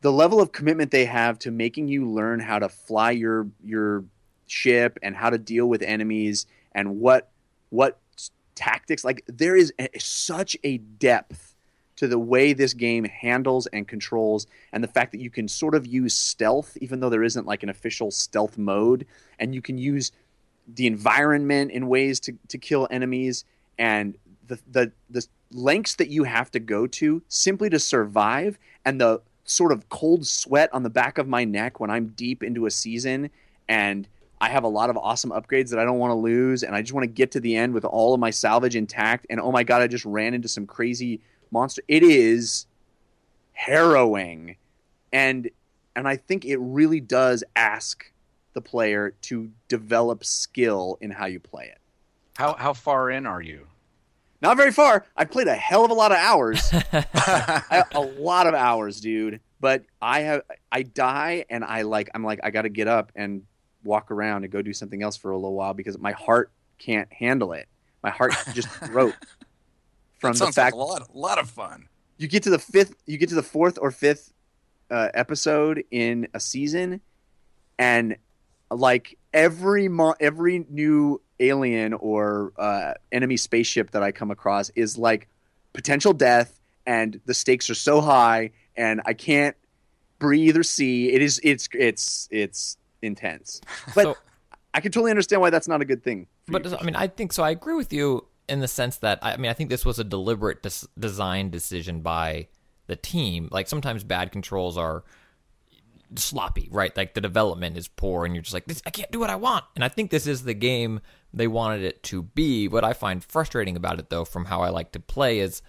[0.00, 4.04] the level of commitment they have to making you learn how to fly your your
[4.46, 7.30] ship and how to deal with enemies and what
[7.70, 7.98] what
[8.54, 11.54] tactics like there is a, such a depth
[11.96, 15.74] to the way this game handles and controls, and the fact that you can sort
[15.74, 19.06] of use stealth, even though there isn't like an official stealth mode,
[19.38, 20.10] and you can use
[20.66, 23.44] the environment in ways to, to kill enemies,
[23.78, 24.16] and
[24.48, 25.24] the, the the
[25.54, 30.26] lengths that you have to go to simply to survive, and the sort of cold
[30.26, 33.30] sweat on the back of my neck when I'm deep into a season
[33.68, 34.08] and
[34.42, 36.82] I have a lot of awesome upgrades that I don't want to lose, and I
[36.82, 39.24] just want to get to the end with all of my salvage intact.
[39.30, 41.20] And oh my god, I just ran into some crazy
[41.52, 41.80] monster.
[41.86, 42.66] It is
[43.52, 44.56] harrowing,
[45.12, 45.48] and
[45.94, 48.10] and I think it really does ask
[48.52, 51.78] the player to develop skill in how you play it.
[52.36, 53.68] How how far in are you?
[54.42, 55.06] Not very far.
[55.16, 59.40] I played a hell of a lot of hours, I- a lot of hours, dude.
[59.60, 60.42] But I have
[60.72, 63.42] I die and I like I'm like I got to get up and
[63.84, 67.10] walk around and go do something else for a little while because my heart can't
[67.12, 67.68] handle it.
[68.02, 69.14] My heart just broke
[70.18, 71.86] from that the fact like a lot, a lot of fun.
[72.18, 74.32] you get to the fifth you get to the fourth or fifth
[74.90, 77.00] uh, episode in a season
[77.78, 78.16] and
[78.70, 84.96] like every mo- every new alien or uh, enemy spaceship that i come across is
[84.98, 85.28] like
[85.72, 89.56] potential death and the stakes are so high and i can't
[90.18, 93.60] breathe or see it is it's it's it's intense
[93.94, 94.16] but So-
[94.74, 96.76] i can totally understand why that's not a good thing But you.
[96.76, 97.42] I mean, I think so.
[97.42, 100.04] I agree with you in the sense that I mean, I think this was a
[100.04, 102.48] deliberate des- design decision by
[102.88, 103.48] the team.
[103.52, 105.04] Like sometimes bad controls are
[106.16, 106.96] sloppy, right?
[106.96, 109.64] Like the development is poor, and you're just like, I can't do what I want.
[109.74, 111.00] And I think this is the game
[111.32, 112.68] they wanted it to be.
[112.68, 115.62] What I find frustrating about it, though, from how I like to play, is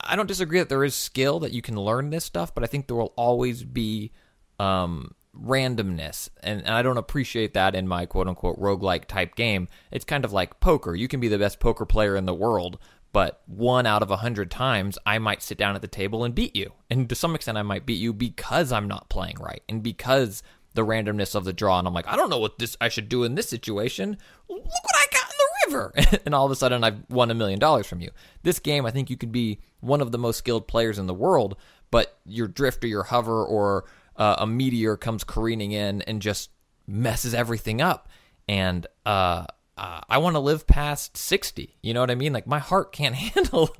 [0.00, 2.66] I don't disagree that there is skill that you can learn this stuff, but I
[2.66, 4.12] think there will always be
[4.58, 6.28] um, randomness.
[6.42, 9.68] And, and I don't appreciate that in my quote unquote roguelike type game.
[9.90, 10.94] It's kind of like poker.
[10.94, 12.78] You can be the best poker player in the world,
[13.14, 16.34] but one out of a hundred times, I might sit down at the table and
[16.34, 16.72] beat you.
[16.90, 20.42] And to some extent, I might beat you because I'm not playing right and because
[20.74, 21.78] the randomness of the draw.
[21.78, 24.18] And I'm like, I don't know what this I should do in this situation.
[24.48, 26.20] Look what I got in the river.
[26.26, 28.10] and all of a sudden, I've won a million dollars from you.
[28.42, 31.14] This game, I think you could be one of the most skilled players in the
[31.14, 31.56] world,
[31.92, 33.84] but your drift or your hover or
[34.16, 36.50] uh, a meteor comes careening in and just
[36.88, 38.08] messes everything up.
[38.48, 41.76] And uh, uh, I want to live past 60.
[41.82, 42.32] You know what I mean?
[42.32, 43.74] Like my heart can't handle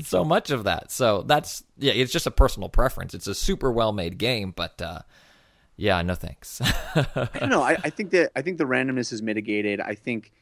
[0.00, 0.90] so much of that.
[0.90, 3.14] So that's, yeah, it's just a personal preference.
[3.14, 5.00] It's a super well made game, but uh,
[5.76, 6.60] yeah, no thanks.
[6.94, 7.62] I don't know.
[7.62, 9.80] I, I think that I think the randomness is mitigated.
[9.80, 10.32] I think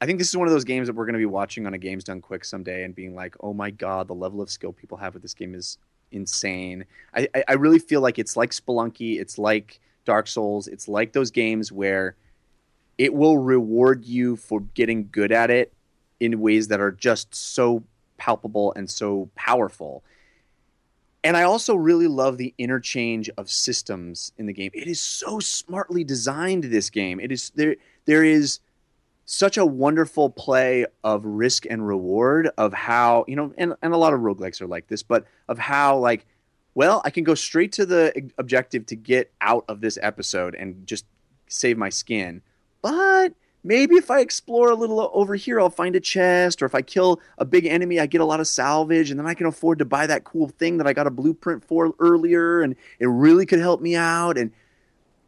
[0.00, 1.74] I think this is one of those games that we're going to be watching on
[1.74, 4.72] a Games Done Quick someday and being like, oh my god, the level of skill
[4.72, 5.78] people have with this game is
[6.12, 6.84] insane.
[7.14, 11.12] I, I, I really feel like it's like Spelunky, it's like Dark Souls, it's like
[11.12, 12.16] those games where
[12.98, 15.72] it will reward you for getting good at it
[16.20, 17.82] in ways that are just so
[18.16, 20.02] palpable and so powerful.
[21.22, 24.70] And I also really love the interchange of systems in the game.
[24.74, 27.18] It is so smartly designed this game.
[27.18, 28.60] It is there there is
[29.24, 33.96] such a wonderful play of risk and reward of how, you know, and, and a
[33.96, 36.26] lot of roguelikes are like this, but of how like,
[36.74, 40.86] well, I can go straight to the objective to get out of this episode and
[40.86, 41.06] just
[41.48, 42.42] save my skin.
[42.84, 43.32] But
[43.64, 46.82] maybe if I explore a little over here, I'll find a chest, or if I
[46.82, 49.78] kill a big enemy, I get a lot of salvage, and then I can afford
[49.78, 53.46] to buy that cool thing that I got a blueprint for earlier, and it really
[53.46, 54.36] could help me out.
[54.36, 54.52] And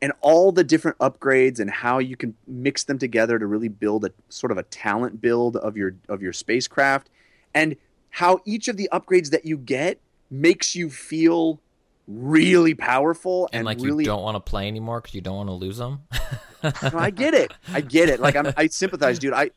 [0.02, 4.04] and all the different upgrades and how you can mix them together to really build
[4.04, 7.08] a sort of a talent build of your of your spacecraft,
[7.54, 7.74] and
[8.10, 9.98] how each of the upgrades that you get
[10.30, 11.58] makes you feel
[12.06, 15.36] really powerful and and, like really you don't want to play anymore because you don't
[15.36, 16.02] want to lose them.
[16.62, 17.52] I get it.
[17.72, 18.20] I get it.
[18.20, 19.32] Like I'm, I sympathize, dude.
[19.32, 19.50] I,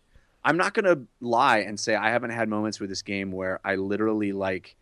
[0.43, 3.75] I'm not gonna lie and say I haven't had moments with this game where I
[3.75, 4.75] literally like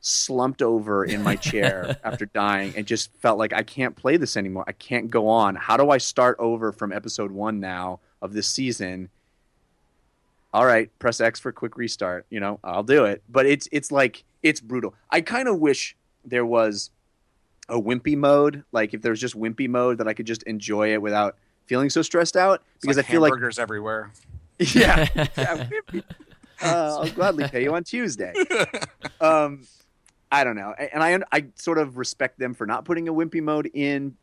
[0.00, 4.36] slumped over in my chair after dying and just felt like I can't play this
[4.36, 4.64] anymore.
[4.66, 5.54] I can't go on.
[5.54, 9.08] How do I start over from episode one now of this season?
[10.52, 12.26] All right, press X for quick restart.
[12.28, 13.22] You know, I'll do it.
[13.28, 14.94] But it's it's like it's brutal.
[15.10, 16.90] I kind of wish there was
[17.68, 18.64] a wimpy mode.
[18.72, 21.36] Like if there's just wimpy mode that I could just enjoy it without
[21.66, 22.62] feeling so stressed out.
[22.76, 24.10] It's Because like I feel like hamburgers everywhere.
[24.58, 25.68] yeah, yeah.
[26.62, 28.32] Uh, I'll gladly pay you on Tuesday.
[29.20, 29.62] Um,
[30.32, 33.40] I don't know, and I I sort of respect them for not putting a wimpy
[33.40, 34.16] mode in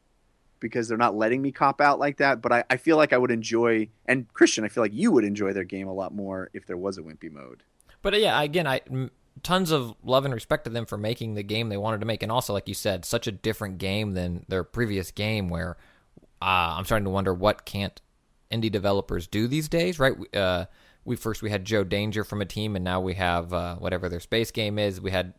[0.60, 2.42] because they're not letting me cop out like that.
[2.42, 5.24] But I, I feel like I would enjoy, and Christian, I feel like you would
[5.24, 7.64] enjoy their game a lot more if there was a wimpy mode.
[8.02, 9.12] But uh, yeah, again, I m-
[9.44, 12.24] tons of love and respect to them for making the game they wanted to make,
[12.24, 15.50] and also, like you said, such a different game than their previous game.
[15.50, 15.78] Where
[16.42, 18.00] uh, I'm starting to wonder what can't
[18.52, 20.16] indie developers do these days, right?
[20.36, 20.66] Uh,
[21.06, 24.10] we first we had Joe Danger from a team, and now we have uh, whatever
[24.10, 25.02] their space game is.
[25.02, 25.34] We had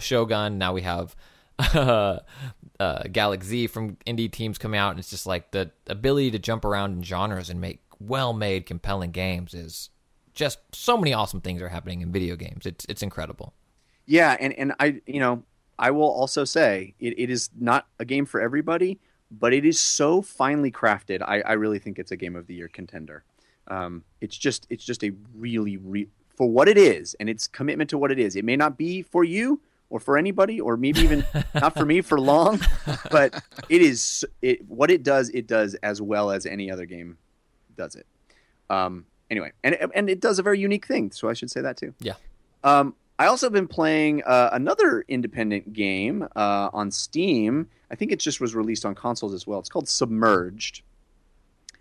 [0.00, 0.58] Shogun.
[0.58, 1.14] Now we have
[1.58, 2.18] uh,
[2.80, 6.64] uh, Galak-Z from indie teams coming out, and it's just like the ability to jump
[6.64, 9.90] around in genres and make well-made, compelling games is
[10.34, 12.66] just so many awesome things are happening in video games.
[12.66, 13.54] It's it's incredible.
[14.06, 15.44] Yeah, and and I you know
[15.78, 19.00] I will also say it, it is not a game for everybody,
[19.30, 21.22] but it is so finely crafted.
[21.22, 23.24] I, I really think it's a game of the year contender.
[23.68, 27.90] Um, it's just it's just a really re- for what it is and its commitment
[27.90, 28.36] to what it is.
[28.36, 31.24] It may not be for you or for anybody or maybe even
[31.54, 32.60] not for me for long,
[33.10, 35.30] but it is it what it does.
[35.30, 37.16] It does as well as any other game
[37.76, 38.06] does it.
[38.70, 41.10] Um, anyway, and and it does a very unique thing.
[41.10, 41.94] So I should say that too.
[42.00, 42.14] Yeah.
[42.62, 47.68] Um, I also have been playing uh, another independent game uh, on Steam.
[47.90, 49.60] I think it just was released on consoles as well.
[49.60, 50.82] It's called Submerged.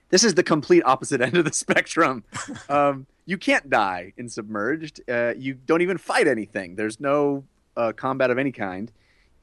[0.09, 2.23] This is the complete opposite end of the spectrum.
[2.69, 5.01] Um, you can't die in Submerged.
[5.09, 6.75] Uh, you don't even fight anything.
[6.75, 7.45] There's no
[7.75, 8.91] uh, combat of any kind.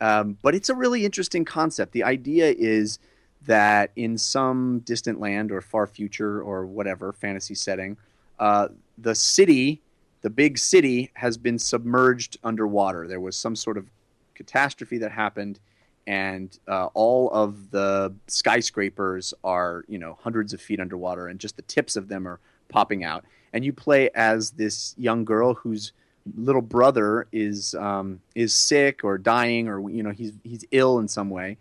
[0.00, 1.92] Um, but it's a really interesting concept.
[1.92, 3.00] The idea is
[3.46, 7.96] that in some distant land or far future or whatever fantasy setting,
[8.38, 8.68] uh,
[8.98, 9.80] the city,
[10.22, 13.08] the big city, has been submerged underwater.
[13.08, 13.86] There was some sort of
[14.34, 15.58] catastrophe that happened,
[16.06, 21.56] and uh, all of the skyscrapers are, you know, hundreds of feet underwater, and just
[21.56, 23.24] the tips of them are popping out.
[23.52, 25.92] And you play as this young girl whose
[26.36, 31.08] little brother is um, is sick or dying, or you know, he's he's ill in
[31.08, 31.56] some way,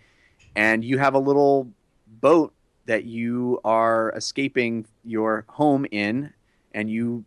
[0.59, 1.71] and you have a little
[2.05, 2.53] boat
[2.85, 6.33] that you are escaping your home in,
[6.73, 7.23] and you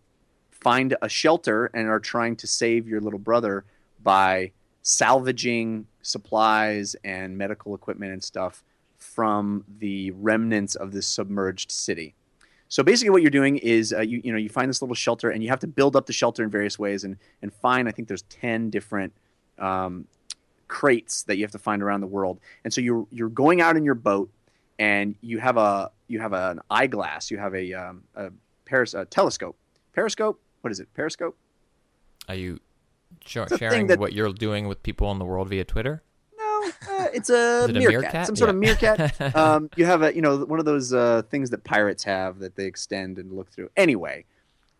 [0.51, 3.65] find a shelter and are trying to save your little brother
[4.03, 4.53] by
[4.83, 8.63] salvaging supplies and medical equipment and stuff
[8.99, 12.15] from the remnants of this submerged city.
[12.69, 15.31] So basically, what you're doing is uh, you you know you find this little shelter
[15.31, 17.93] and you have to build up the shelter in various ways and and find I
[17.93, 19.15] think there's ten different
[19.59, 20.07] um,
[20.73, 22.41] crates that you have to find around the world.
[22.65, 24.31] And so you're you're going out in your boat
[24.79, 28.31] and you have a you have an eyeglass, you have a um, a,
[28.65, 29.55] paris, a telescope,
[29.93, 30.41] periscope.
[30.63, 30.89] What is it?
[30.95, 31.37] Periscope.
[32.27, 32.59] Are you
[33.27, 36.03] sh- sharing that- what you're doing with people in the world via Twitter?
[36.39, 38.27] No, uh, it's a it a meerkat, meerkat?
[38.27, 39.21] some sort of meerkat.
[39.37, 42.57] um, you have a, you know, one of those uh, things that pirates have that
[42.57, 43.69] they extend and look through.
[43.77, 44.25] Anyway,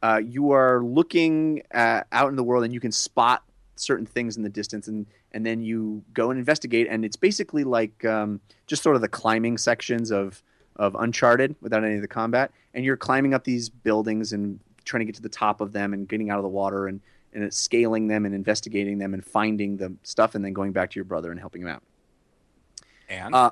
[0.03, 3.43] uh, you are looking uh, out in the world and you can spot
[3.77, 6.87] certain things in the distance, and and then you go and investigate.
[6.89, 10.43] And it's basically like um, just sort of the climbing sections of
[10.77, 12.51] of Uncharted without any of the combat.
[12.75, 15.93] And you're climbing up these buildings and trying to get to the top of them
[15.93, 17.01] and getting out of the water and
[17.35, 20.91] and it's scaling them and investigating them and finding the stuff and then going back
[20.91, 21.83] to your brother and helping him out.
[23.09, 23.51] And Uh,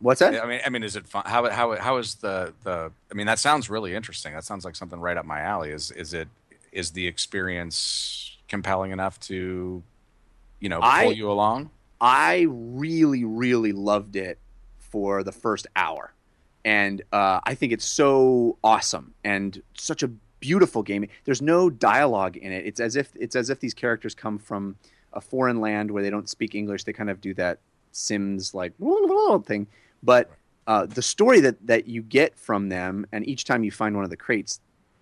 [0.00, 0.42] What's that?
[0.42, 1.24] I mean, I mean, is it fun?
[1.26, 2.90] How how how is the the?
[3.10, 4.32] I mean, that sounds really interesting.
[4.32, 5.70] That sounds like something right up my alley.
[5.70, 6.28] Is is it
[6.72, 9.82] is the experience compelling enough to,
[10.60, 11.70] you know, pull I- you along?
[12.02, 14.38] I really, really loved it
[14.78, 16.14] for the first hour,
[16.64, 20.08] and uh, I think it's so awesome and such a
[20.40, 21.06] beautiful game.
[21.24, 22.66] There's no dialogue in it.
[22.66, 24.76] It's as if it's as if these characters come from
[25.12, 26.84] a foreign land where they don't speak English.
[26.84, 27.58] They kind of do that
[27.92, 28.72] Sims like
[29.44, 29.66] thing,
[30.02, 30.30] but
[30.66, 34.04] uh, the story that that you get from them, and each time you find one
[34.04, 34.60] of the crates,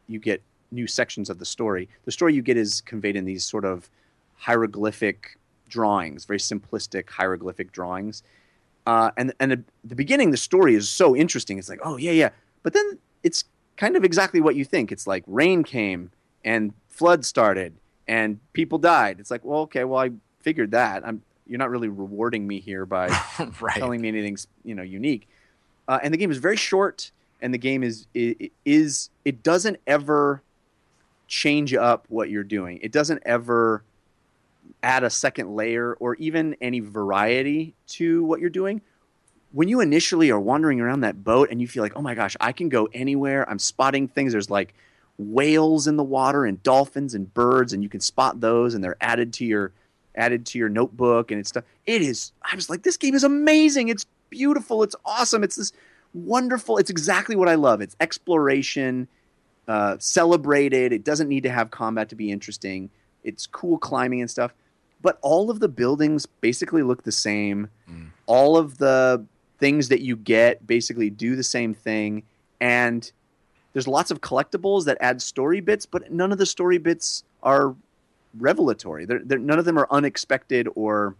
[0.09, 1.89] you get new sections of the story.
[2.05, 3.89] The story you get is conveyed in these sort of
[4.36, 5.36] hieroglyphic
[5.69, 8.23] drawings, very simplistic hieroglyphic drawings.
[8.86, 11.59] Uh, and and at the beginning, the story is so interesting.
[11.59, 12.31] It's like, oh yeah, yeah,
[12.62, 13.45] but then it's
[13.77, 14.90] kind of exactly what you think.
[14.90, 16.11] It's like rain came
[16.45, 17.74] and flood started
[18.07, 19.20] and people died.
[19.20, 21.07] It's like, well, okay, well I figured that.
[21.07, 23.09] I'm you're not really rewarding me here by
[23.61, 23.77] right.
[23.77, 25.28] telling me anything you know unique.
[25.86, 29.78] Uh, and the game is very short, and the game is i- is it doesn't
[29.86, 30.43] ever
[31.27, 32.78] change up what you're doing.
[32.82, 33.82] It doesn't ever
[34.83, 38.81] add a second layer or even any variety to what you're doing.
[39.53, 42.37] When you initially are wandering around that boat and you feel like, oh my gosh,
[42.41, 43.49] I can go anywhere.
[43.49, 44.33] I'm spotting things.
[44.33, 44.75] There's like
[45.17, 48.97] whales in the water and dolphins and birds, and you can spot those, and they're
[49.01, 49.73] added to your
[50.15, 51.65] added to your notebook and it's stuff.
[51.87, 52.33] It is.
[52.43, 53.89] I was like, this game is amazing.
[53.89, 54.83] It's beautiful.
[54.83, 55.45] It's awesome.
[55.45, 55.73] It's this
[56.13, 56.77] wonderful.
[56.79, 57.81] It's exactly what I love.
[57.81, 59.07] It's exploration,
[59.69, 60.93] uh, celebrated.
[60.93, 62.91] It doesn't need to have combat to be interesting.
[63.23, 64.53] It's cool climbing and stuff.
[65.01, 67.69] But all of the buildings basically look the same.
[67.91, 68.09] Mm.
[68.27, 69.25] All of the
[69.59, 72.23] things that you get basically do the same thing.
[72.61, 73.11] And
[73.73, 77.75] there's lots of collectibles that add story bits, but none of the story bits are
[78.37, 79.05] revelatory.
[79.05, 81.16] They're, they're, none of them are unexpected or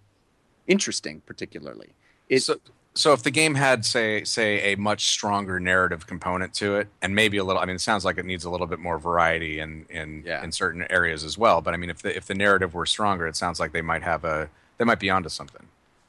[0.67, 1.91] interesting, particularly.
[2.29, 2.59] It, so
[2.99, 7.15] So if the game had say say a much stronger narrative component to it, and
[7.15, 9.61] maybe a little, I mean, it sounds like it needs a little bit more variety
[9.61, 10.43] in in, Yeah.
[10.43, 11.61] in certain areas as well.
[11.61, 14.03] But I mean, if the if the narrative were stronger, it sounds like they might
[14.03, 15.63] have a they might be onto something.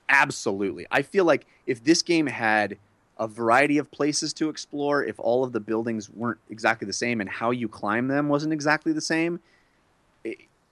[0.09, 0.87] Absolutely.
[0.89, 2.75] I feel like if this game had
[3.19, 7.21] a variety of places to explore, if all of the buildings weren't exactly the same
[7.21, 9.39] and how you climb them wasn't exactly the same,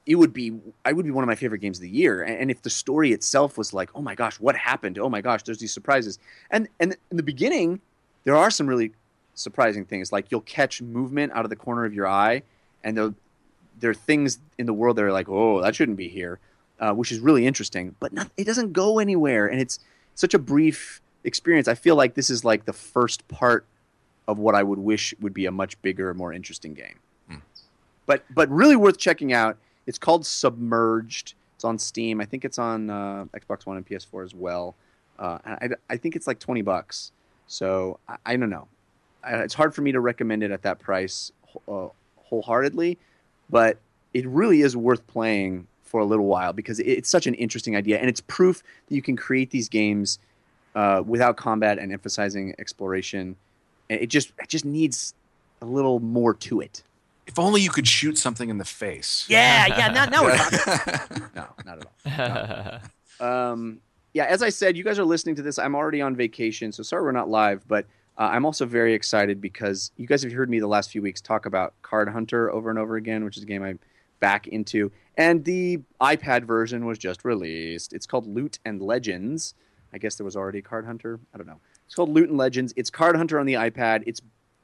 [0.07, 2.23] it, would be I would be one of my favorite games of the year.
[2.23, 4.97] And, and if the story itself was like, oh my gosh, what happened?
[4.97, 6.17] Oh my gosh, there's these surprises.
[6.49, 7.81] And and in the beginning,
[8.23, 8.93] there are some really
[9.35, 10.11] surprising things.
[10.11, 12.43] Like you'll catch movement out of the corner of your eye,
[12.83, 13.13] and there
[13.79, 16.39] there are things in the world that are like, oh, that shouldn't be here,
[16.79, 17.95] uh, which is really interesting.
[17.99, 19.79] But not, it doesn't go anywhere, and it's
[20.15, 21.67] such a brief experience.
[21.67, 23.65] I feel like this is like the first part
[24.27, 26.99] of what I would wish would be a much bigger, more interesting game.
[28.07, 29.57] But but really worth checking out.
[29.87, 31.33] It's called Submerged.
[31.55, 32.21] It's on Steam.
[32.21, 34.75] I think it's on uh, Xbox One and PS4 as well.
[35.17, 37.11] Uh, I, I think it's like twenty bucks.
[37.47, 38.67] So I, I don't know.
[39.23, 41.31] Uh, It's hard for me to recommend it at that price
[41.67, 41.87] uh,
[42.17, 42.99] wholeheartedly,
[43.49, 43.79] but
[44.13, 47.75] it really is worth playing for a little while because it- it's such an interesting
[47.75, 50.19] idea, and it's proof that you can create these games
[50.75, 53.35] uh, without combat and emphasizing exploration.
[53.89, 55.15] It just it just needs
[55.61, 56.83] a little more to it.
[57.27, 59.25] If only you could shoot something in the face.
[59.29, 59.87] Yeah, yeah.
[59.89, 61.23] Now, now we're talking.
[61.35, 62.81] no, not at
[63.19, 63.51] all.
[63.51, 63.81] Um,
[64.13, 65.59] yeah, as I said, you guys are listening to this.
[65.59, 67.85] I'm already on vacation, so sorry we're not live, but
[68.17, 71.21] uh, I'm also very excited because you guys have heard me the last few weeks
[71.21, 73.79] talk about Card Hunter over and over again, which is a game I'm
[74.19, 74.91] back into.
[75.17, 77.93] And the iPad version was just released.
[77.93, 79.53] It's called Loot and Legends.
[79.93, 81.19] I guess there was already Card Hunter.
[81.33, 81.59] I don't know.
[81.85, 82.73] It's called Loot and Legends.
[82.75, 84.03] It's Card Hunter on the iPad.
[84.05, 84.21] It's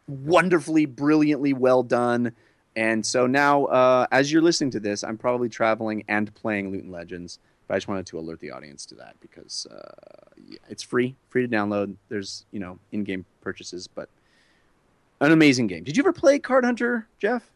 [0.08, 2.34] wonderfully, brilliantly well done.
[2.76, 6.84] And so now, uh, as you're listening to this, I'm probably traveling and playing Loot
[6.84, 7.40] and Legends.
[7.68, 9.92] But I just wanted to alert the audience to that because uh,
[10.48, 11.96] yeah, it's free, free to download.
[12.10, 14.10] There's you know in-game purchases, but
[15.22, 15.84] an amazing game.
[15.84, 17.50] Did you ever play Card Hunter, Jeff?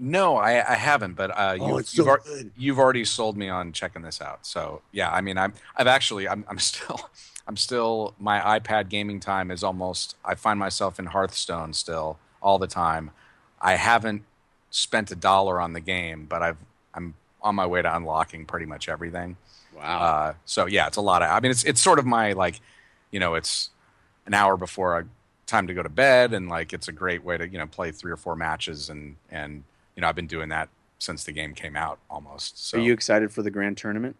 [0.00, 2.50] No, I, I haven't, but uh, you, Oh, it's you've, so al- good.
[2.56, 4.46] you've already sold me on checking this out.
[4.46, 7.10] So yeah, I mean, I'm I've actually I'm I'm still
[7.46, 12.58] I'm still my iPad gaming time is almost I find myself in Hearthstone still all
[12.58, 13.10] the time.
[13.60, 14.22] I haven't
[14.70, 16.58] spent a dollar on the game, but I've
[16.94, 19.36] I'm on my way to unlocking pretty much everything.
[19.76, 20.00] Wow.
[20.00, 21.30] Uh, so yeah, it's a lot of.
[21.30, 22.60] I mean, it's it's sort of my like,
[23.10, 23.70] you know, it's
[24.26, 25.02] an hour before I,
[25.46, 27.90] time to go to bed, and like it's a great way to you know play
[27.90, 29.64] three or four matches, and and
[29.94, 30.68] you know I've been doing that
[30.98, 32.66] since the game came out almost.
[32.68, 34.16] So Are you excited for the grand tournament?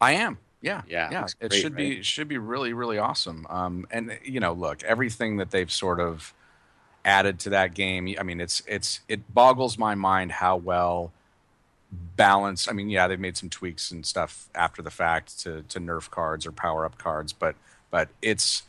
[0.00, 0.38] I am.
[0.62, 0.82] Yeah.
[0.88, 1.26] Yeah, Yeah.
[1.40, 3.46] It great, should be should be really really awesome.
[3.48, 6.34] Um, and you know, look, everything that they've sort of
[7.04, 8.14] added to that game.
[8.18, 11.12] I mean, it's it's it boggles my mind how well
[12.16, 12.68] balanced.
[12.68, 16.10] I mean, yeah, they've made some tweaks and stuff after the fact to to nerf
[16.10, 17.56] cards or power up cards, but
[17.90, 18.62] but it's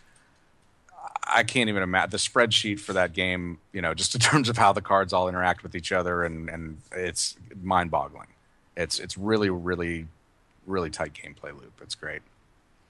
[1.27, 3.59] I can't even imagine the spreadsheet for that game.
[3.73, 6.49] You know, just in terms of how the cards all interact with each other, and
[6.49, 8.27] and it's mind boggling.
[8.75, 10.07] It's it's really really
[10.65, 11.73] really tight gameplay loop.
[11.81, 12.21] It's great.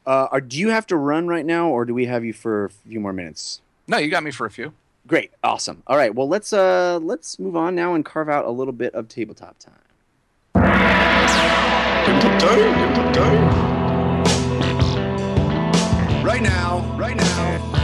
[0.06, 2.66] Uh, are, do you have to run right now, or do we have you for
[2.66, 3.62] a few more minutes?
[3.88, 4.74] No, you got me for a few.
[5.08, 5.84] Great, awesome.
[5.88, 8.94] All right, well let's uh let's move on now and carve out a little bit
[8.94, 9.74] of tabletop time.
[16.24, 17.82] Right now, right now.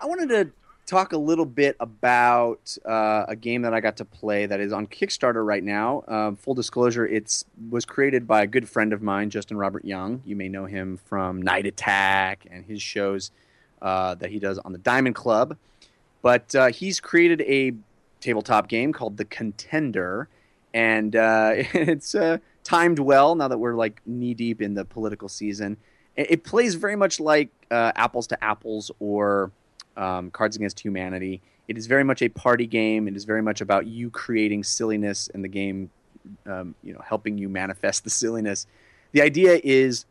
[0.00, 0.50] I wanted to
[0.86, 4.72] talk a little bit about uh, a game that I got to play that is
[4.72, 6.04] on Kickstarter right now.
[6.08, 10.22] Um, full disclosure, it's was created by a good friend of mine, Justin Robert Young.
[10.24, 13.30] You may know him from Night Attack and his shows
[13.80, 15.56] uh, that he does on the Diamond Club.
[16.22, 17.72] But uh, he's created a
[18.20, 20.28] tabletop game called The Contender,
[20.72, 25.28] and uh, it's uh, timed well now that we're like knee deep in the political
[25.28, 25.78] season.
[26.16, 29.50] It, it plays very much like uh, Apples to Apples or
[29.96, 31.40] um, Cards Against Humanity.
[31.68, 33.08] It is very much a party game.
[33.08, 35.90] It is very much about you creating silliness and the game,
[36.46, 38.66] um, you know, helping you manifest the silliness.
[39.12, 40.04] The idea is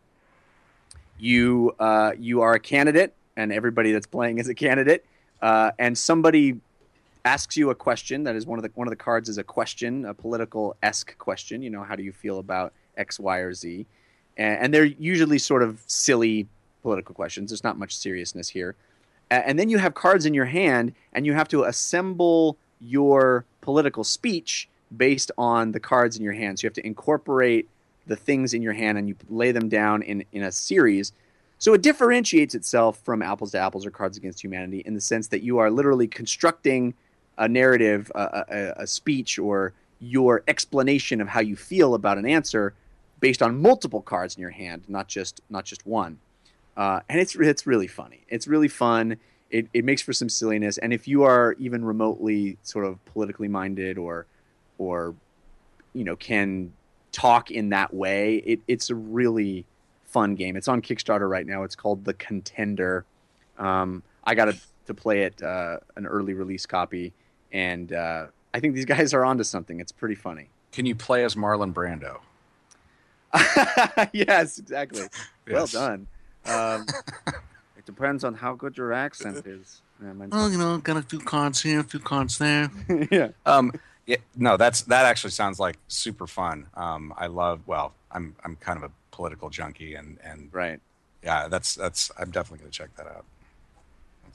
[1.19, 5.05] you uh, you are a candidate, and everybody that's playing is a candidate,
[5.41, 6.59] uh, and somebody
[7.25, 8.23] asks you a question.
[8.23, 11.17] That is one of the one of the cards is a question, a political esque
[11.17, 11.61] question.
[11.61, 13.85] You know, how do you feel about X, Y, or Z?
[14.37, 16.47] And, and they're usually sort of silly
[16.81, 17.51] political questions.
[17.51, 18.75] There's not much seriousness here.
[19.41, 24.03] And then you have cards in your hand, and you have to assemble your political
[24.03, 26.59] speech based on the cards in your hand.
[26.59, 27.67] So you have to incorporate
[28.05, 31.13] the things in your hand and you lay them down in, in a series.
[31.57, 35.27] So it differentiates itself from Apples to Apples or Cards Against Humanity in the sense
[35.29, 36.93] that you are literally constructing
[37.37, 42.25] a narrative, a, a, a speech, or your explanation of how you feel about an
[42.25, 42.73] answer
[43.21, 46.19] based on multiple cards in your hand, not just not just one.
[46.75, 48.21] Uh, and it's it's really funny.
[48.29, 49.17] It's really fun.
[49.49, 50.79] It, it makes for some silliness.
[50.79, 54.25] And if you are even remotely sort of politically minded or
[54.79, 55.13] or
[55.93, 56.73] you know can
[57.11, 59.65] talk in that way, it, it's a really
[60.05, 60.55] fun game.
[60.55, 61.63] It's on Kickstarter right now.
[61.63, 63.05] It's called The Contender.
[63.57, 67.13] Um, I got to, to play it uh, an early release copy,
[67.51, 69.79] and uh, I think these guys are onto something.
[69.79, 70.49] It's pretty funny.
[70.71, 72.19] Can you play as Marlon Brando?
[74.13, 75.03] yes, exactly.
[75.45, 76.07] Well done.
[76.45, 76.85] Um,
[77.77, 79.81] it depends on how good your accent is.
[80.01, 82.69] Yeah, Well, you know, got a few cards here, a few cards there.
[83.11, 83.29] yeah.
[83.45, 83.71] Um,
[84.05, 86.67] yeah, no, that's that actually sounds like super fun.
[86.73, 87.61] Um, I love.
[87.65, 90.81] Well, I'm I'm kind of a political junkie, and and Right.
[91.23, 92.11] yeah, that's that's.
[92.17, 93.25] I'm definitely gonna check that out.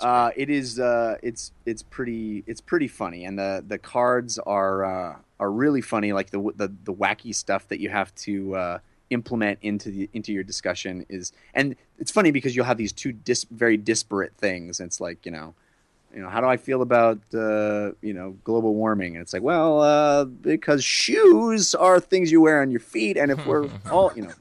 [0.00, 0.78] Uh, it is.
[0.80, 2.44] Uh, it's it's pretty.
[2.46, 6.12] It's pretty funny, and the the cards are uh, are really funny.
[6.14, 8.78] Like the the the wacky stuff that you have to uh,
[9.10, 13.12] implement into the into your discussion is, and it's funny because you'll have these two
[13.12, 14.80] dis- very disparate things.
[14.80, 15.54] It's like you know,
[16.14, 19.16] you know, how do I feel about uh, you know global warming?
[19.16, 23.30] And it's like, well, uh, because shoes are things you wear on your feet, and
[23.30, 24.32] if we're all you know.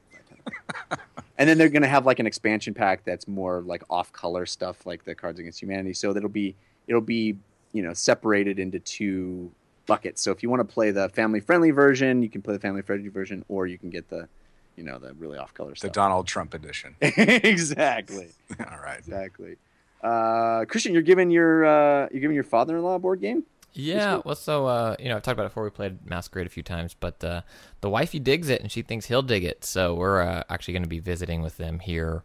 [1.40, 4.84] And then they're going to have like an expansion pack that's more like off-color stuff,
[4.86, 5.94] like the Cards Against Humanity.
[5.94, 6.56] So that'll be
[6.88, 7.36] it'll be
[7.72, 9.50] you know separated into two
[9.86, 10.20] buckets.
[10.20, 13.44] So if you want to play the family-friendly version, you can play the family-friendly version,
[13.48, 14.28] or you can get the
[14.78, 15.90] you know the really off-color stuff.
[15.90, 15.94] The.
[15.94, 16.94] Donald Trump edition.
[17.00, 18.28] exactly,
[18.60, 18.98] All right.
[18.98, 19.56] exactly.
[20.02, 23.42] Uh, Christian, you're giving your uh, you're giving your father-in-law a board game.
[23.74, 25.64] Yeah, well, so uh, you know, I've talked about it before.
[25.64, 27.42] We played Masquerade a few times, but uh,
[27.80, 29.64] the wifey digs it, and she thinks he'll dig it.
[29.64, 32.22] So we're uh, actually going to be visiting with them here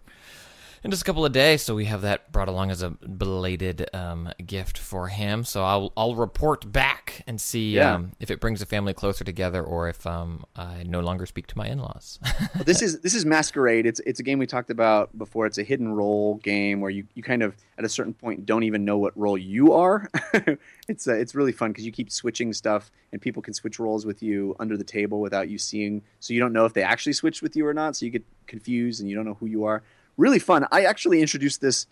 [0.84, 1.61] in just a couple of days.
[1.61, 5.43] So we have that brought along as a belated um, gift for him.
[5.43, 7.95] So I'll I'll report back and see Yeah.
[7.95, 11.47] um, if it brings the family closer together, or if um, I no longer speak
[11.47, 12.19] to my in-laws.
[12.55, 13.85] Well, this is this is Masquerade.
[13.85, 15.45] It's it's a game we talked about before.
[15.47, 18.64] It's a hidden role game where you, you kind of at a certain point don't
[18.64, 20.07] even know what role you are.
[20.88, 24.05] it's uh, it's really fun because you keep switching stuff and people can switch roles
[24.05, 26.01] with you under the table without you seeing.
[26.19, 27.95] So you don't know if they actually switched with you or not.
[27.95, 29.81] So you get confused and you don't know who you are.
[30.18, 30.68] Really fun.
[30.72, 31.88] I actually introduced this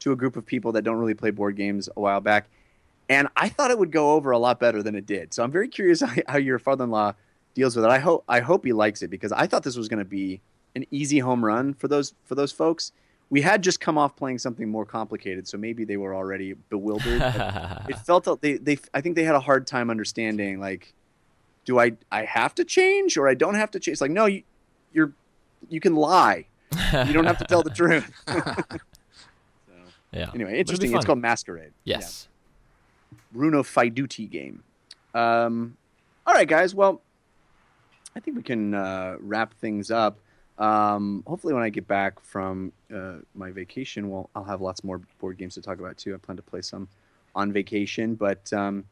[0.00, 2.48] to a group of people that don't really play board games a while back,
[3.08, 5.32] and I thought it would go over a lot better than it did.
[5.32, 7.14] So I'm very curious how, your father-in-law
[7.54, 7.90] deals with it.
[7.90, 10.40] I hope I hope he likes it because I thought this was going to be
[10.74, 12.92] an easy home run for those for those folks.
[13.28, 17.20] We had just come off playing something more complicated, so maybe they were already bewildered.
[17.88, 20.92] it felt like they they I think they had a hard time understanding like,
[21.64, 23.94] do I I have to change or I don't have to change?
[23.94, 24.42] It's like no, you
[24.92, 25.12] you're
[25.68, 26.46] you can lie.
[26.72, 28.10] You don't have to tell the truth.
[28.28, 28.42] so,
[30.12, 30.30] yeah.
[30.34, 30.94] anyway, But it'll be interesting.
[30.94, 31.72] It's called Masquerade.
[31.84, 31.98] Yeah.
[31.98, 32.28] Yes.
[33.32, 34.62] Bruno Faidutti game.
[35.14, 35.76] Um,
[36.26, 36.74] all right, guys.
[36.74, 37.00] Well,
[38.14, 40.18] I think we can uh, wrap things up.
[40.58, 45.00] Um, hopefully, when I get back from uh, my vacation, well, I'll have lots more
[45.18, 46.14] board games to talk about too.
[46.14, 46.88] I plan to play some
[47.34, 48.84] on vacation, but um,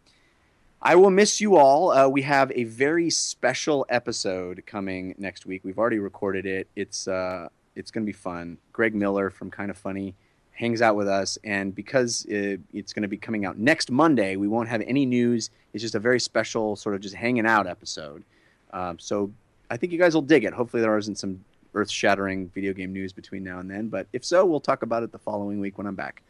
[0.82, 1.90] I will miss you all.
[1.90, 5.62] Uh, we have a very special episode coming next week.
[5.64, 6.68] We've already recorded it.
[6.76, 8.58] It's uh, it's going to be fun.
[8.72, 10.14] Greg Miller from Kind of Funny
[10.52, 14.36] hangs out with us, and because it, it's going to be coming out next Monday,
[14.36, 15.50] we won't have any news.
[15.72, 18.22] It's just a very special sort of just hanging out episode.
[18.72, 19.32] Um, so
[19.70, 20.52] I think you guys will dig it.
[20.52, 21.44] Hopefully, there isn't some
[21.74, 23.88] earth-shattering video game news between now and then.
[23.88, 26.22] But if so, we'll talk about it the following week when I'm back.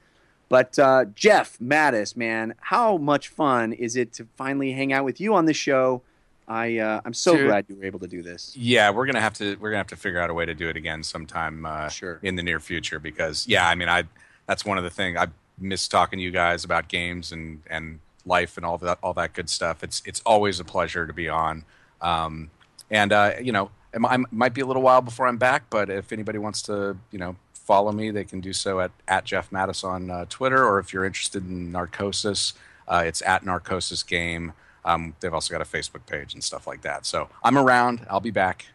[0.48, 5.20] But uh, Jeff Mattas, man, how much fun is it to finally hang out with
[5.20, 6.02] you on the show?
[6.46, 7.46] I uh, I'm so Dude.
[7.46, 8.54] glad you were able to do this.
[8.56, 10.68] Yeah, we're gonna have to we're gonna have to figure out a way to do
[10.68, 12.18] it again sometime uh, Sure.
[12.22, 14.04] in the near future because yeah, I mean I
[14.46, 18.00] that's one of the things I miss talking to you guys about games and and
[18.26, 19.82] life and all that all that good stuff.
[19.82, 21.64] It's it's always a pleasure to be on,
[22.02, 22.50] um,
[22.90, 25.88] and uh, you know it mi- might be a little while before I'm back, but
[25.88, 29.50] if anybody wants to you know follow me, they can do so at at Jeff
[29.50, 32.52] Mattas on uh, Twitter, or if you're interested in Narcosis,
[32.86, 34.52] uh, it's at Narcosis Game.
[34.85, 37.06] Um, they've also got a Facebook page and stuff like that.
[37.06, 38.06] So I'm around.
[38.11, 38.66] I'll be back.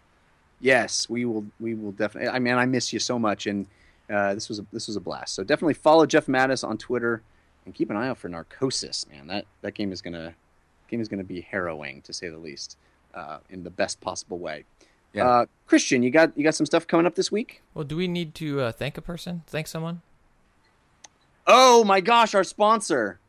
[0.59, 1.45] Yes, we will.
[1.59, 2.29] We will definitely.
[2.29, 3.65] I mean, I miss you so much, and
[4.09, 5.35] uh, this was a, this was a blast.
[5.35, 7.21] So definitely follow Jeff Mattas on Twitter,
[7.65, 9.05] and keep an eye out for Narcosis.
[9.09, 10.33] Man, that that game is gonna
[10.89, 12.77] game is gonna be harrowing to say the least,
[13.13, 14.65] uh, in the best possible way.
[15.13, 15.27] Yeah.
[15.27, 17.61] Uh, Christian, you got you got some stuff coming up this week.
[17.73, 19.43] Well, do we need to uh, thank a person?
[19.47, 20.01] Thank someone?
[21.47, 23.19] Oh my gosh, our sponsor.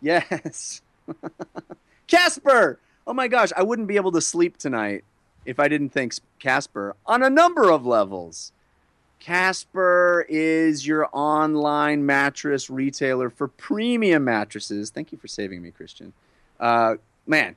[0.00, 0.82] Yes.
[2.06, 2.78] Casper.
[3.06, 5.04] Oh my gosh, I wouldn't be able to sleep tonight
[5.44, 8.52] if I didn't thank Casper on a number of levels.
[9.20, 14.90] Casper is your online mattress retailer for premium mattresses.
[14.90, 16.12] Thank you for saving me, Christian.
[16.60, 17.56] Uh, man,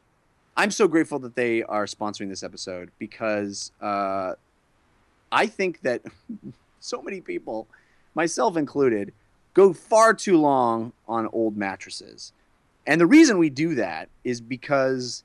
[0.56, 4.34] I'm so grateful that they are sponsoring this episode because uh,
[5.32, 6.02] I think that
[6.80, 7.68] so many people,
[8.15, 9.14] myself included,
[9.53, 12.32] go far too long on old mattresses.
[12.88, 15.23] And the reason we do that is because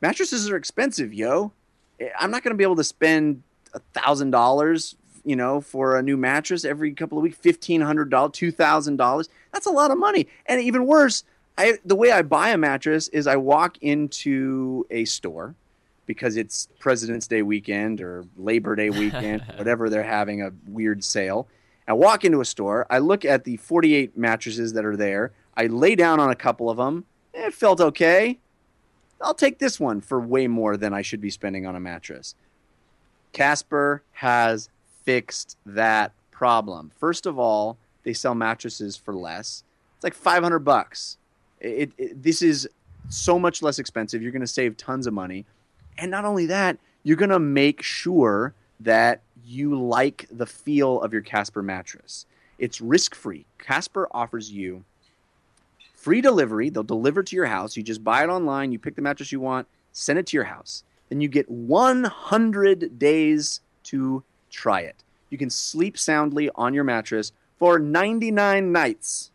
[0.00, 1.52] mattresses are expensive, yo.
[2.18, 3.42] I'm not going to be able to spend
[3.74, 4.94] a thousand dollars,
[5.24, 7.36] you know, for a new mattress every couple of weeks.
[7.36, 9.28] Fifteen hundred dollars, two thousand dollars.
[9.52, 10.28] That's a lot of money.
[10.46, 11.24] And even worse,
[11.58, 15.56] I the way I buy a mattress is I walk into a store
[16.06, 21.48] because it's President's Day weekend or Labor Day weekend, whatever they're having a weird sale.
[21.88, 22.86] I walk into a store.
[22.88, 25.32] I look at the 48 mattresses that are there.
[25.58, 27.04] I lay down on a couple of them.
[27.34, 28.38] It felt okay.
[29.20, 32.36] I'll take this one for way more than I should be spending on a mattress.
[33.32, 34.70] Casper has
[35.02, 36.92] fixed that problem.
[36.96, 39.64] First of all, they sell mattresses for less.
[39.96, 41.18] It's like 500 bucks.
[41.60, 42.68] It, it, this is
[43.08, 44.22] so much less expensive.
[44.22, 45.44] You're going to save tons of money.
[45.98, 51.12] And not only that, you're going to make sure that you like the feel of
[51.12, 52.26] your Casper mattress.
[52.60, 53.44] It's risk free.
[53.58, 54.84] Casper offers you
[55.98, 56.70] free delivery.
[56.70, 57.76] They'll deliver to your house.
[57.76, 60.44] You just buy it online, you pick the mattress you want, send it to your
[60.44, 60.84] house.
[61.08, 65.02] Then you get 100 days to try it.
[65.28, 69.32] You can sleep soundly on your mattress for 99 nights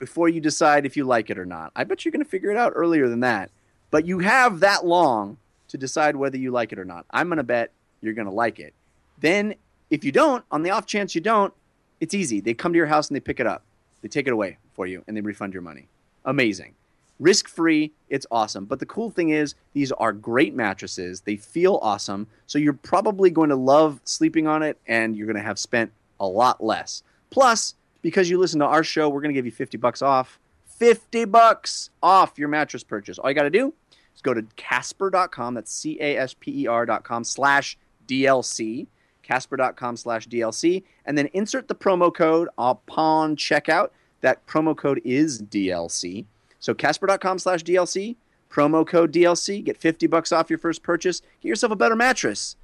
[0.00, 1.70] before you decide if you like it or not.
[1.76, 3.50] I bet you're going to figure it out earlier than that.
[3.90, 5.38] But you have that long
[5.68, 7.06] to decide whether you like it or not.
[7.12, 8.74] I'm going to bet you're going to like it.
[9.20, 9.54] Then,
[9.90, 11.54] if you don't, on the off chance you don't,
[12.00, 12.40] it's easy.
[12.40, 13.62] They come to your house and they pick it up.
[14.02, 15.88] They take it away for you and they refund your money.
[16.24, 16.74] Amazing.
[17.20, 18.64] Risk free, it's awesome.
[18.64, 21.20] But the cool thing is, these are great mattresses.
[21.20, 22.26] They feel awesome.
[22.46, 25.92] So you're probably going to love sleeping on it and you're going to have spent
[26.18, 27.02] a lot less.
[27.30, 30.38] Plus, because you listen to our show, we're going to give you 50 bucks off.
[30.66, 33.18] 50 bucks off your mattress purchase.
[33.18, 33.72] All you got to do
[34.14, 35.54] is go to casper.com.
[35.54, 37.78] That's C A S P E R.com slash
[38.08, 38.86] DLC.
[39.22, 40.82] Casper.com slash DLC.
[41.06, 43.90] And then insert the promo code upon checkout.
[44.24, 46.24] That promo code is DLC.
[46.58, 48.16] So Casper.com slash DLC,
[48.50, 51.20] promo code DLC, get 50 bucks off your first purchase.
[51.42, 52.56] Get yourself a better mattress.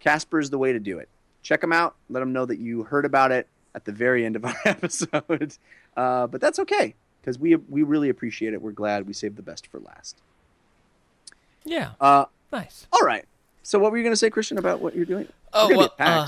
[0.00, 1.08] Casper is the way to do it.
[1.44, 1.94] Check them out.
[2.10, 5.56] Let them know that you heard about it at the very end of our episode.
[5.96, 8.60] Uh, but that's okay because we we really appreciate it.
[8.60, 10.20] We're glad we saved the best for last.
[11.64, 11.90] Yeah.
[12.00, 12.88] Uh, nice.
[12.92, 13.26] all right.
[13.62, 15.28] So what were you going to say, Christian, about what you're doing?
[15.52, 16.26] Oh, well, uh,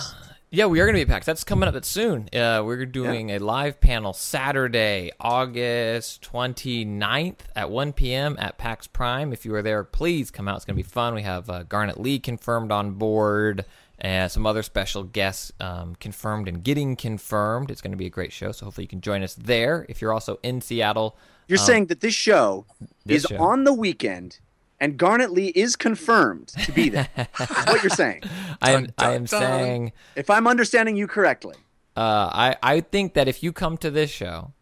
[0.50, 1.26] yeah, we are going to be at PAX.
[1.26, 2.28] That's coming up soon.
[2.34, 8.36] Uh, we're doing a live panel Saturday, August 29th at 1 p.m.
[8.38, 9.32] at PAX Prime.
[9.32, 10.56] If you are there, please come out.
[10.56, 11.14] It's going to be fun.
[11.14, 13.66] We have uh, Garnet Lee confirmed on board
[13.98, 17.70] and some other special guests um, confirmed and getting confirmed.
[17.70, 19.84] It's going to be a great show, so hopefully you can join us there.
[19.88, 21.16] If you're also in Seattle,
[21.46, 22.64] You're saying that this show
[23.04, 23.42] this is show.
[23.42, 24.38] on the weekend,
[24.80, 27.09] and Garnet Lee is confirmed to be there.
[27.16, 28.22] is what you're saying.
[28.62, 29.40] I am, Dun, I am dun.
[29.40, 31.56] saying If I'm understanding you correctly,
[31.96, 34.52] Uh, I I think that if you come to this show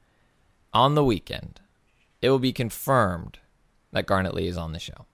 [0.73, 1.61] on the weekend,
[2.23, 3.39] it will be confirmed
[3.93, 5.07] that Garnet Lee is on the show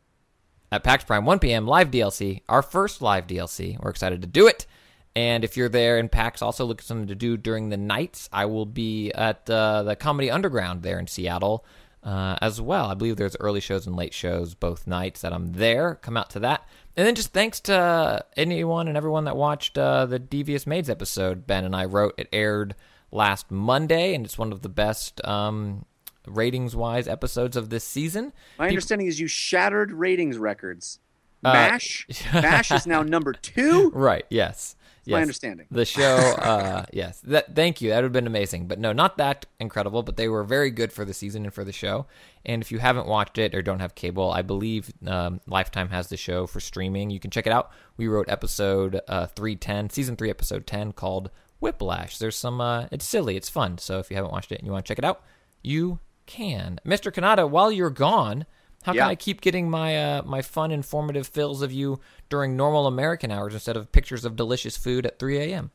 [0.70, 1.66] at PAX Prime 1 p.m.
[1.66, 3.78] live DLC, our first live DLC.
[3.82, 4.66] We're excited to do it.
[5.14, 8.30] And if you're there in PAX, also look at something to do during the nights.
[8.32, 11.66] I will be at uh, the Comedy Underground there in Seattle
[12.02, 12.86] uh, as well.
[12.86, 15.96] I believe there's early shows and late shows both nights that I'm there.
[15.96, 16.66] Come out to that.
[16.96, 21.46] And then just thanks to anyone and everyone that watched uh, the Devious Maids episode
[21.46, 22.14] Ben and I wrote.
[22.18, 22.74] It aired
[23.10, 25.84] last Monday, and it's one of the best um,
[26.26, 28.32] ratings wise episodes of this season.
[28.58, 30.98] my Peop- understanding is you shattered ratings records.
[31.44, 33.90] Uh, Mash, Mash is now number two.
[33.90, 34.24] Right.
[34.28, 34.76] Yes.
[35.04, 35.16] Yes.
[35.16, 35.66] my understanding.
[35.70, 36.16] The show.
[36.16, 37.20] Uh, yes.
[37.20, 37.56] That.
[37.56, 37.90] Thank you.
[37.90, 38.68] That would have been amazing.
[38.68, 40.02] But no, not that incredible.
[40.02, 42.06] But they were very good for the season and for the show.
[42.44, 46.08] And if you haven't watched it or don't have cable, I believe um, Lifetime has
[46.08, 47.10] the show for streaming.
[47.10, 47.72] You can check it out.
[47.96, 51.30] We wrote episode uh, three ten, season three, episode ten, called
[51.60, 52.18] Whiplash.
[52.18, 52.60] There's some.
[52.60, 53.36] Uh, it's silly.
[53.36, 53.78] It's fun.
[53.78, 55.22] So if you haven't watched it and you want to check it out,
[55.62, 56.78] you can.
[56.86, 57.12] Mr.
[57.12, 58.46] Cannata, while you're gone.
[58.82, 59.02] How Yeah.
[59.02, 63.30] can I keep getting my uh, my fun, informative fills of you during normal American
[63.30, 65.70] hours instead of pictures of delicious food at 3 a.m.?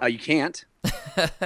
[0.00, 0.64] Uh, you can't.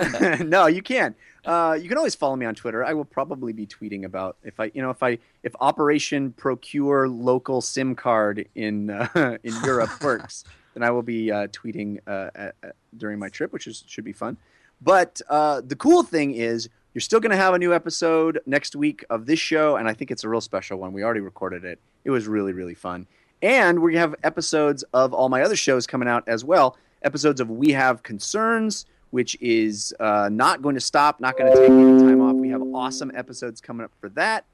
[0.40, 1.15] no, you can.
[1.44, 2.85] Uh, you can always follow me on Twitter.
[2.85, 7.09] I will probably be tweeting about if I, you know, if I, if Operation Procure
[7.09, 10.44] Local SIM Card in uh, in Europe works,
[10.74, 14.05] then I will be uh, tweeting uh, at, at, during my trip, which is should
[14.05, 14.36] be fun.
[14.81, 18.74] But uh, the cool thing is, you're still going to have a new episode next
[18.74, 20.93] week of this show, and I think it's a real special one.
[20.93, 21.78] We already recorded it.
[22.05, 23.06] It was really, really fun.
[23.43, 26.77] And we have episodes of all my other shows coming out as well.
[27.02, 31.59] Episodes of We Have Concerns, which is uh, not going to stop, not going to
[31.59, 32.35] take any time off.
[32.35, 34.44] We have awesome episodes coming up for that.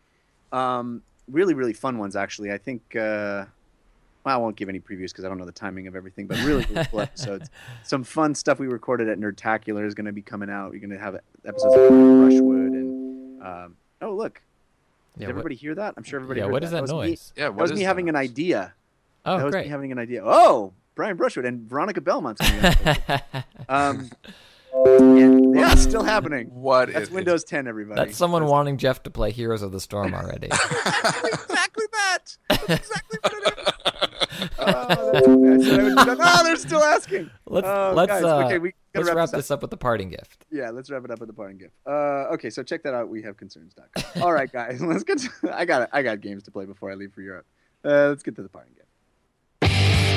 [0.52, 2.52] Um, really really fun ones actually.
[2.52, 2.94] I think.
[2.94, 3.46] Uh,
[4.24, 6.38] well, I won't give any previews because I don't know the timing of everything, but
[6.38, 7.50] really, really cool episodes.
[7.82, 10.70] Some fun stuff we recorded at Nerdtacular is going to be coming out.
[10.70, 14.40] We're going to have episodes of Brushwood and um, oh look,
[15.14, 15.94] did Yeah, what- everybody hear that?
[15.96, 16.40] I'm sure everybody.
[16.40, 17.32] yeah, heard what is that was me- noise?
[17.36, 18.72] Yeah, that was me having an idea.
[19.26, 19.66] Oh, that was great.
[19.66, 20.22] me having an idea.
[20.24, 22.64] Oh, Brian Brushwood and Veronica Belmont's coming
[23.08, 23.20] out.
[23.68, 24.10] um,
[24.74, 26.48] and, yeah, it's still happening.
[26.48, 28.00] What That's is- Windows 10, everybody.
[28.00, 30.46] That's someone wanting Jeff to play Heroes of the Storm already.
[30.52, 32.36] exactly that.
[32.48, 33.53] That's exactly what it is.
[34.66, 35.94] Oh, that's I I would do.
[36.20, 37.30] Oh, they're still asking.
[37.46, 39.56] Let's Oh, let's guys, uh, okay, we let's wrap this up.
[39.58, 40.44] up with the parting gift.
[40.50, 41.74] Yeah, let's wrap it up with the parting gift.
[41.86, 43.08] Uh, okay, so check that out.
[43.08, 44.22] We have concerns.com.
[44.22, 45.18] All right, guys, let's get.
[45.18, 47.46] To, I got I got games to play before I leave for Europe.
[47.84, 48.88] Uh, let's get to the parting gift.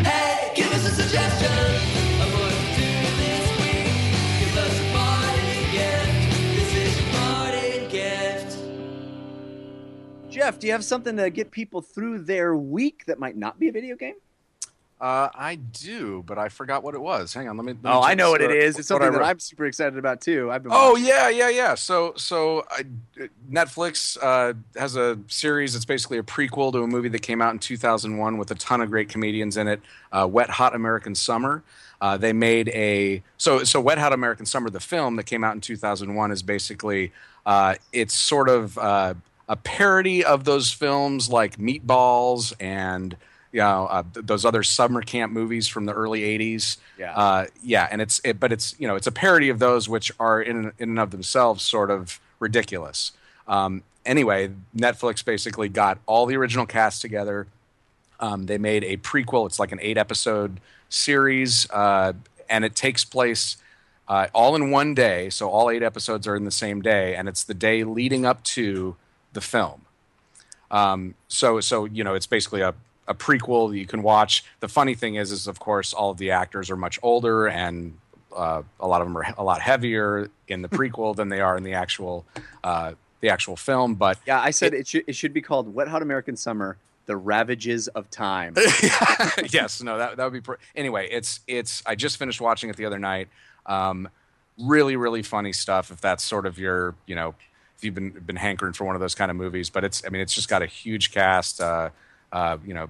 [0.05, 4.39] Hey, give us a suggestion of what to do this week.
[4.39, 6.29] Give us a parting gift.
[6.55, 8.57] This is your parting gift.
[10.29, 13.67] Jeff, do you have something to get people through their week that might not be
[13.69, 14.15] a video game?
[14.99, 17.31] Uh, I do, but I forgot what it was.
[17.31, 17.73] Hang on, let me.
[17.73, 18.79] let me Oh, I know what it is.
[18.79, 19.21] It's something that.
[19.21, 20.51] I'm super excited about too.
[20.51, 20.71] I've been.
[20.73, 21.05] Oh watching.
[21.05, 21.75] yeah, yeah, yeah.
[21.75, 22.83] So so I,
[23.51, 25.75] Netflix uh, has a series.
[25.75, 28.81] It's basically a prequel to a movie that came out in 2001 with a ton
[28.81, 29.81] of great comedians in it.
[30.11, 31.63] Uh, Wet Hot American Summer.
[32.01, 35.53] Uh, they made a so so Wet Hot American Summer, the film that came out
[35.53, 37.11] in 2001, is basically
[37.45, 39.13] uh, it's sort of uh,
[39.47, 43.15] a parody of those films like Meatballs and
[43.51, 46.77] you know uh, th- those other summer camp movies from the early 80s.
[46.97, 47.13] Yeah.
[47.15, 50.11] Uh, yeah, and it's it, but it's you know it's a parody of those which
[50.19, 53.11] are in in and of themselves sort of ridiculous.
[53.47, 57.47] Um, anyway, Netflix basically got all the original cast together.
[58.19, 59.45] Um, they made a prequel.
[59.45, 60.59] It's like an eight episode
[60.89, 62.13] series, uh,
[62.49, 63.57] and it takes place
[64.07, 65.29] uh, all in one day.
[65.29, 68.43] So all eight episodes are in the same day, and it's the day leading up
[68.43, 68.95] to
[69.33, 69.81] the film.
[70.71, 72.73] Um, so so you know it's basically a,
[73.07, 74.43] a prequel that you can watch.
[74.59, 77.97] The funny thing is, is of course all of the actors are much older and
[78.35, 81.57] uh, a lot of them are a lot heavier in the prequel than they are
[81.57, 82.25] in the actual
[82.63, 83.95] uh, the actual film.
[83.95, 87.17] But Yeah, I said it, should it should be called Wet Hot American Summer: The
[87.17, 88.53] Ravages of Time.
[89.49, 91.07] yes, no, that that would be pr- anyway.
[91.09, 91.81] It's it's.
[91.85, 93.27] I just finished watching it the other night.
[93.65, 94.09] Um,
[94.59, 95.91] really, really funny stuff.
[95.91, 97.35] If that's sort of your, you know,
[97.75, 100.03] if you've been been hankering for one of those kind of movies, but it's.
[100.05, 101.59] I mean, it's just got a huge cast.
[101.59, 101.89] Uh,
[102.31, 102.87] uh, you know,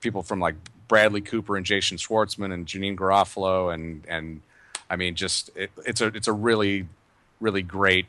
[0.00, 0.54] people from like
[0.88, 4.40] Bradley Cooper and Jason Schwartzman and Janeane Garofalo and and
[4.90, 6.88] I mean, just it, it's a it's a really
[7.40, 8.06] really great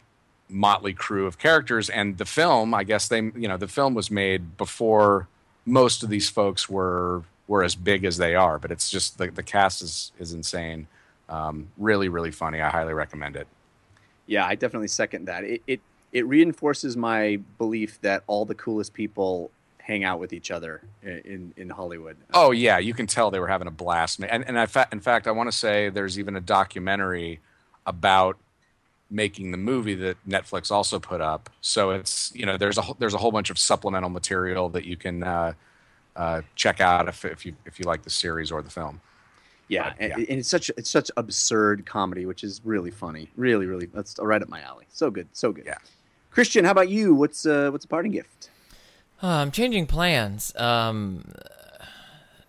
[0.48, 1.90] motley crew of characters.
[1.90, 5.28] And the film i guess they you know the film was made before
[5.66, 9.30] most of these folks were were as big as they are but it's just the,
[9.30, 10.88] the cast is is insane.
[11.28, 12.62] Um, really really funny.
[12.62, 13.48] I highly recommend it.
[14.26, 15.44] Yeah, I definitely second that.
[15.44, 15.82] It, it
[16.12, 19.52] it reinforces my belief that all the coolest people
[19.90, 22.16] hang out with each other in in Hollywood.
[22.34, 24.99] oh yeah you can tell they were having a blast and and I fa- in
[24.99, 27.40] fact i want to say there's even a documentary
[27.86, 28.38] about
[29.10, 31.49] making the movie that Netflix also put up.
[31.61, 34.95] So it's you know there's a there's a whole bunch of supplemental material that you
[34.95, 35.53] can uh,
[36.16, 39.02] uh, check out if if you if you like the series or the film.
[39.68, 40.26] Yeah, But, and, yeah.
[40.30, 43.30] and it's such it's such absurd comedy, which is really funny.
[43.36, 44.86] Really, really, that's right up my alley.
[44.90, 45.66] So good, so good.
[45.66, 45.78] Yeah.
[46.32, 47.16] Christian, how about you?
[47.16, 48.49] What's uh, what's a parting gift?
[49.22, 50.56] Uh, I'm changing plans.
[50.56, 51.26] Um,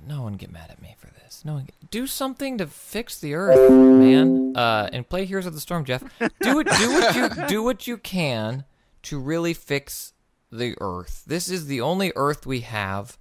[0.07, 1.45] no one get mad at me for this.
[1.45, 4.57] No one get, do something to fix the earth, man.
[4.57, 6.03] Uh, and play Heroes of the Storm, Jeff.
[6.41, 6.67] Do it.
[6.79, 8.65] Do what you do what you can
[9.03, 10.13] to really fix
[10.53, 11.25] the earth.
[11.27, 13.19] This is the only earth we have,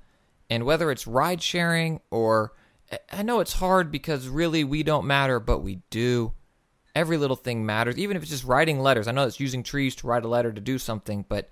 [0.50, 2.54] and whether it's ride sharing or
[2.92, 6.34] I- I know it's hard because really we don't matter, but we do.
[6.96, 9.08] Every little thing matters, even if it's just writing letters.
[9.08, 11.50] I know it's using trees to write a letter to do something, but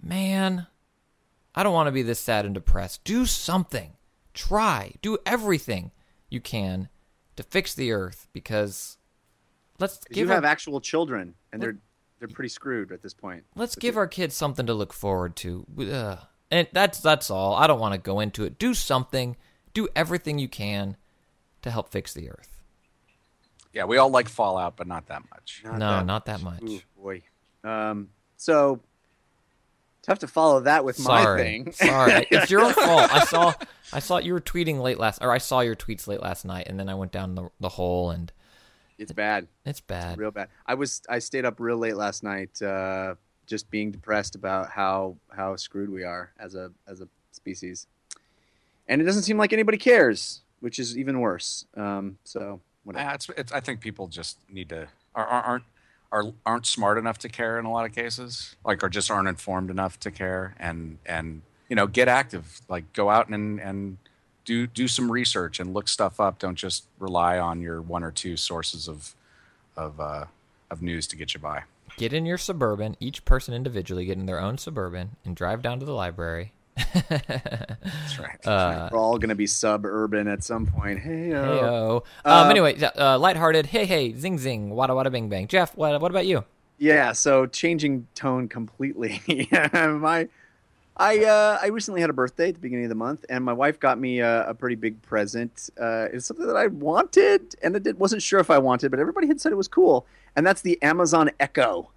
[0.00, 0.66] man,
[1.54, 3.04] I don't want to be this sad and depressed.
[3.04, 3.92] Do something.
[4.34, 4.94] Try.
[5.02, 5.90] Do everything
[6.30, 6.88] you can
[7.36, 8.96] to fix the earth because
[9.78, 11.76] let's 'Cause you give have our, actual children, and they're
[12.18, 13.44] they're pretty screwed at this point.
[13.56, 15.66] let's give our kids something to look forward to.
[15.78, 16.18] Ugh.
[16.50, 17.54] And that's that's all.
[17.54, 18.58] I don't want to go into it.
[18.58, 19.36] Do something.
[19.74, 20.96] Do everything you can
[21.62, 22.62] to help fix the earth.
[23.72, 25.62] Yeah, we all like Fallout, but not that much.
[25.64, 26.62] no, not that much.
[26.62, 27.22] Ooh, boy.
[27.64, 28.80] Um, so
[30.02, 31.72] tough to follow that with my Sorry, thing.
[31.72, 32.26] sorry.
[32.30, 33.12] It's your own fault.
[33.12, 33.54] I saw,
[33.92, 36.66] I saw you were tweeting late last, or I saw your tweets late last night,
[36.68, 38.32] and then I went down the the hole, and
[38.98, 40.18] it's bad, it's bad.
[40.18, 40.48] real bad.
[40.66, 43.14] I was I stayed up real late last night, uh,
[43.46, 47.86] just being depressed about how how screwed we are as a as a species,
[48.88, 51.66] and it doesn't seem like anybody cares, which is even worse.
[51.76, 53.04] Um, so whatever.
[53.04, 55.64] Yeah, it's, it's, I think people just need to are, are- aren't
[56.12, 59.28] are aren't smart enough to care in a lot of cases, like or just aren't
[59.28, 63.96] informed enough to care, and and you know get active, like go out and and
[64.44, 66.38] do do some research and look stuff up.
[66.38, 69.14] Don't just rely on your one or two sources of
[69.74, 70.26] of uh,
[70.70, 71.64] of news to get you by.
[71.96, 75.78] Get in your suburban, each person individually get in their own suburban and drive down
[75.80, 76.52] to the library.
[76.76, 78.46] That's right.
[78.46, 81.00] Uh, We're all going to be suburban at some point.
[81.00, 82.04] Hey, Heyo.
[82.24, 83.66] Um, anyway, uh, lighthearted.
[83.66, 85.46] Hey, hey, zing, zing, wada, wada, bing, bang.
[85.46, 86.44] Jeff, what, what about you?
[86.78, 89.20] Yeah, so changing tone completely.
[89.52, 90.28] my,
[90.96, 93.52] I uh, I recently had a birthday at the beginning of the month, and my
[93.52, 95.70] wife got me a, a pretty big present.
[95.80, 98.98] Uh, it's something that I wanted, and I did, wasn't sure if I wanted, but
[99.00, 101.90] everybody had said it was cool, and that's the Amazon Echo.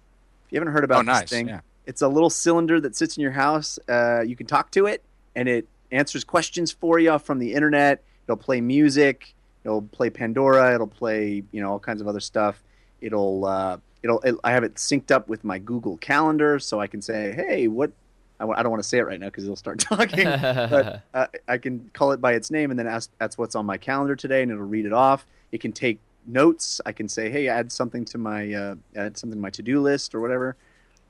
[0.46, 1.60] If you haven't heard about Oh, nice, this thing, yeah.
[1.86, 3.78] It's a little cylinder that sits in your house.
[3.88, 5.02] Uh, you can talk to it,
[5.34, 8.02] and it answers questions for you from the internet.
[8.26, 9.34] It'll play music.
[9.64, 10.74] It'll play Pandora.
[10.74, 12.62] It'll play you know all kinds of other stuff.
[13.00, 16.86] It'll uh, it'll it, I have it synced up with my Google Calendar, so I
[16.86, 17.92] can say, hey, what?
[18.38, 20.24] I, don't want to say it right now because it'll start talking.
[20.24, 23.64] but uh, I can call it by its name and then ask that's what's on
[23.64, 25.24] my calendar today, and it'll read it off.
[25.52, 26.80] It can take notes.
[26.84, 29.80] I can say, hey, add something to my uh, add something to my to do
[29.80, 30.56] list or whatever.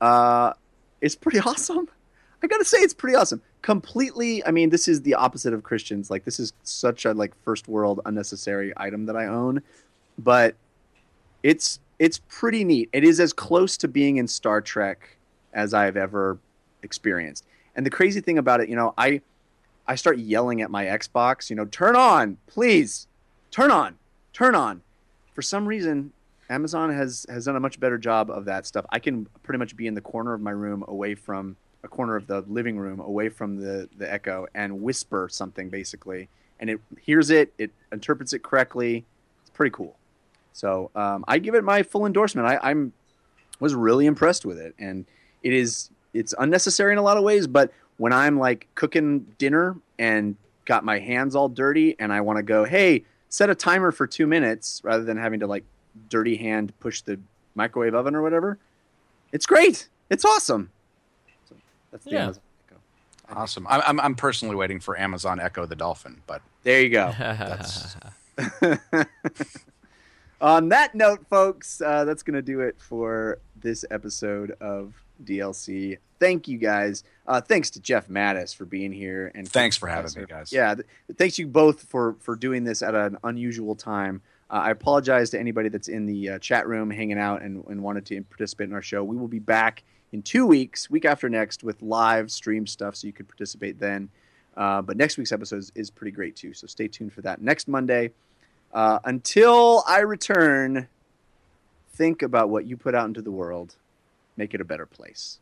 [0.00, 0.52] Uh,
[1.00, 1.88] it's pretty awesome.
[2.42, 3.42] I gotta say, it's pretty awesome.
[3.62, 4.44] Completely.
[4.44, 6.10] I mean, this is the opposite of Christians.
[6.10, 9.62] Like, this is such a like first world unnecessary item that I own,
[10.18, 10.54] but
[11.42, 12.90] it's it's pretty neat.
[12.92, 15.16] It is as close to being in Star Trek
[15.54, 16.38] as I've ever
[16.82, 17.46] experienced.
[17.74, 19.22] And the crazy thing about it, you know, I
[19.86, 23.06] I start yelling at my Xbox, you know, turn on, please,
[23.50, 23.96] turn on,
[24.32, 24.82] turn on.
[25.34, 26.12] For some reason,
[26.48, 28.86] Amazon has has done a much better job of that stuff.
[28.90, 32.16] I can pretty much be in the corner of my room, away from a corner
[32.16, 36.28] of the living room, away from the the Echo, and whisper something basically,
[36.60, 39.04] and it hears it, it interprets it correctly.
[39.42, 39.96] It's pretty cool.
[40.52, 42.46] So um, I give it my full endorsement.
[42.48, 42.92] I, I'm
[43.60, 45.04] was really impressed with it, and
[45.42, 47.46] it is it's unnecessary in a lot of ways.
[47.46, 52.38] But when I'm like cooking dinner and got my hands all dirty, and I want
[52.38, 55.64] to go, hey, set a timer for two minutes rather than having to like
[56.08, 57.18] dirty hand push the
[57.54, 58.58] microwave oven or whatever.
[59.32, 59.88] It's great.
[60.10, 60.70] It's awesome.
[61.48, 61.56] So
[61.90, 62.24] that's the Yeah.
[62.24, 62.80] Amazon Echo.
[63.40, 63.66] Awesome.
[63.68, 67.12] I'm, I'm I'm personally waiting for Amazon Echo the Dolphin, but There you go.
[67.18, 67.96] that's
[70.40, 74.92] On that note, folks, uh, that's going to do it for this episode of
[75.24, 75.96] DLC.
[76.20, 77.04] Thank you guys.
[77.26, 80.52] Uh, thanks to Jeff Mattas for being here and Thanks for having me, guys.
[80.52, 80.86] Yeah, th-
[81.16, 84.20] thanks you both for for doing this at an unusual time.
[84.50, 87.82] Uh, I apologize to anybody that's in the uh, chat room hanging out and, and
[87.82, 89.02] wanted to participate in our show.
[89.02, 89.82] We will be back
[90.12, 94.08] in two weeks, week after next, with live stream stuff, so you could participate then.
[94.56, 97.42] Uh, but next week's episode is, is pretty great too, so stay tuned for that.
[97.42, 98.12] Next Monday,
[98.72, 100.88] uh, until I return,
[101.94, 103.74] think about what you put out into the world,
[104.36, 105.40] make it a better place.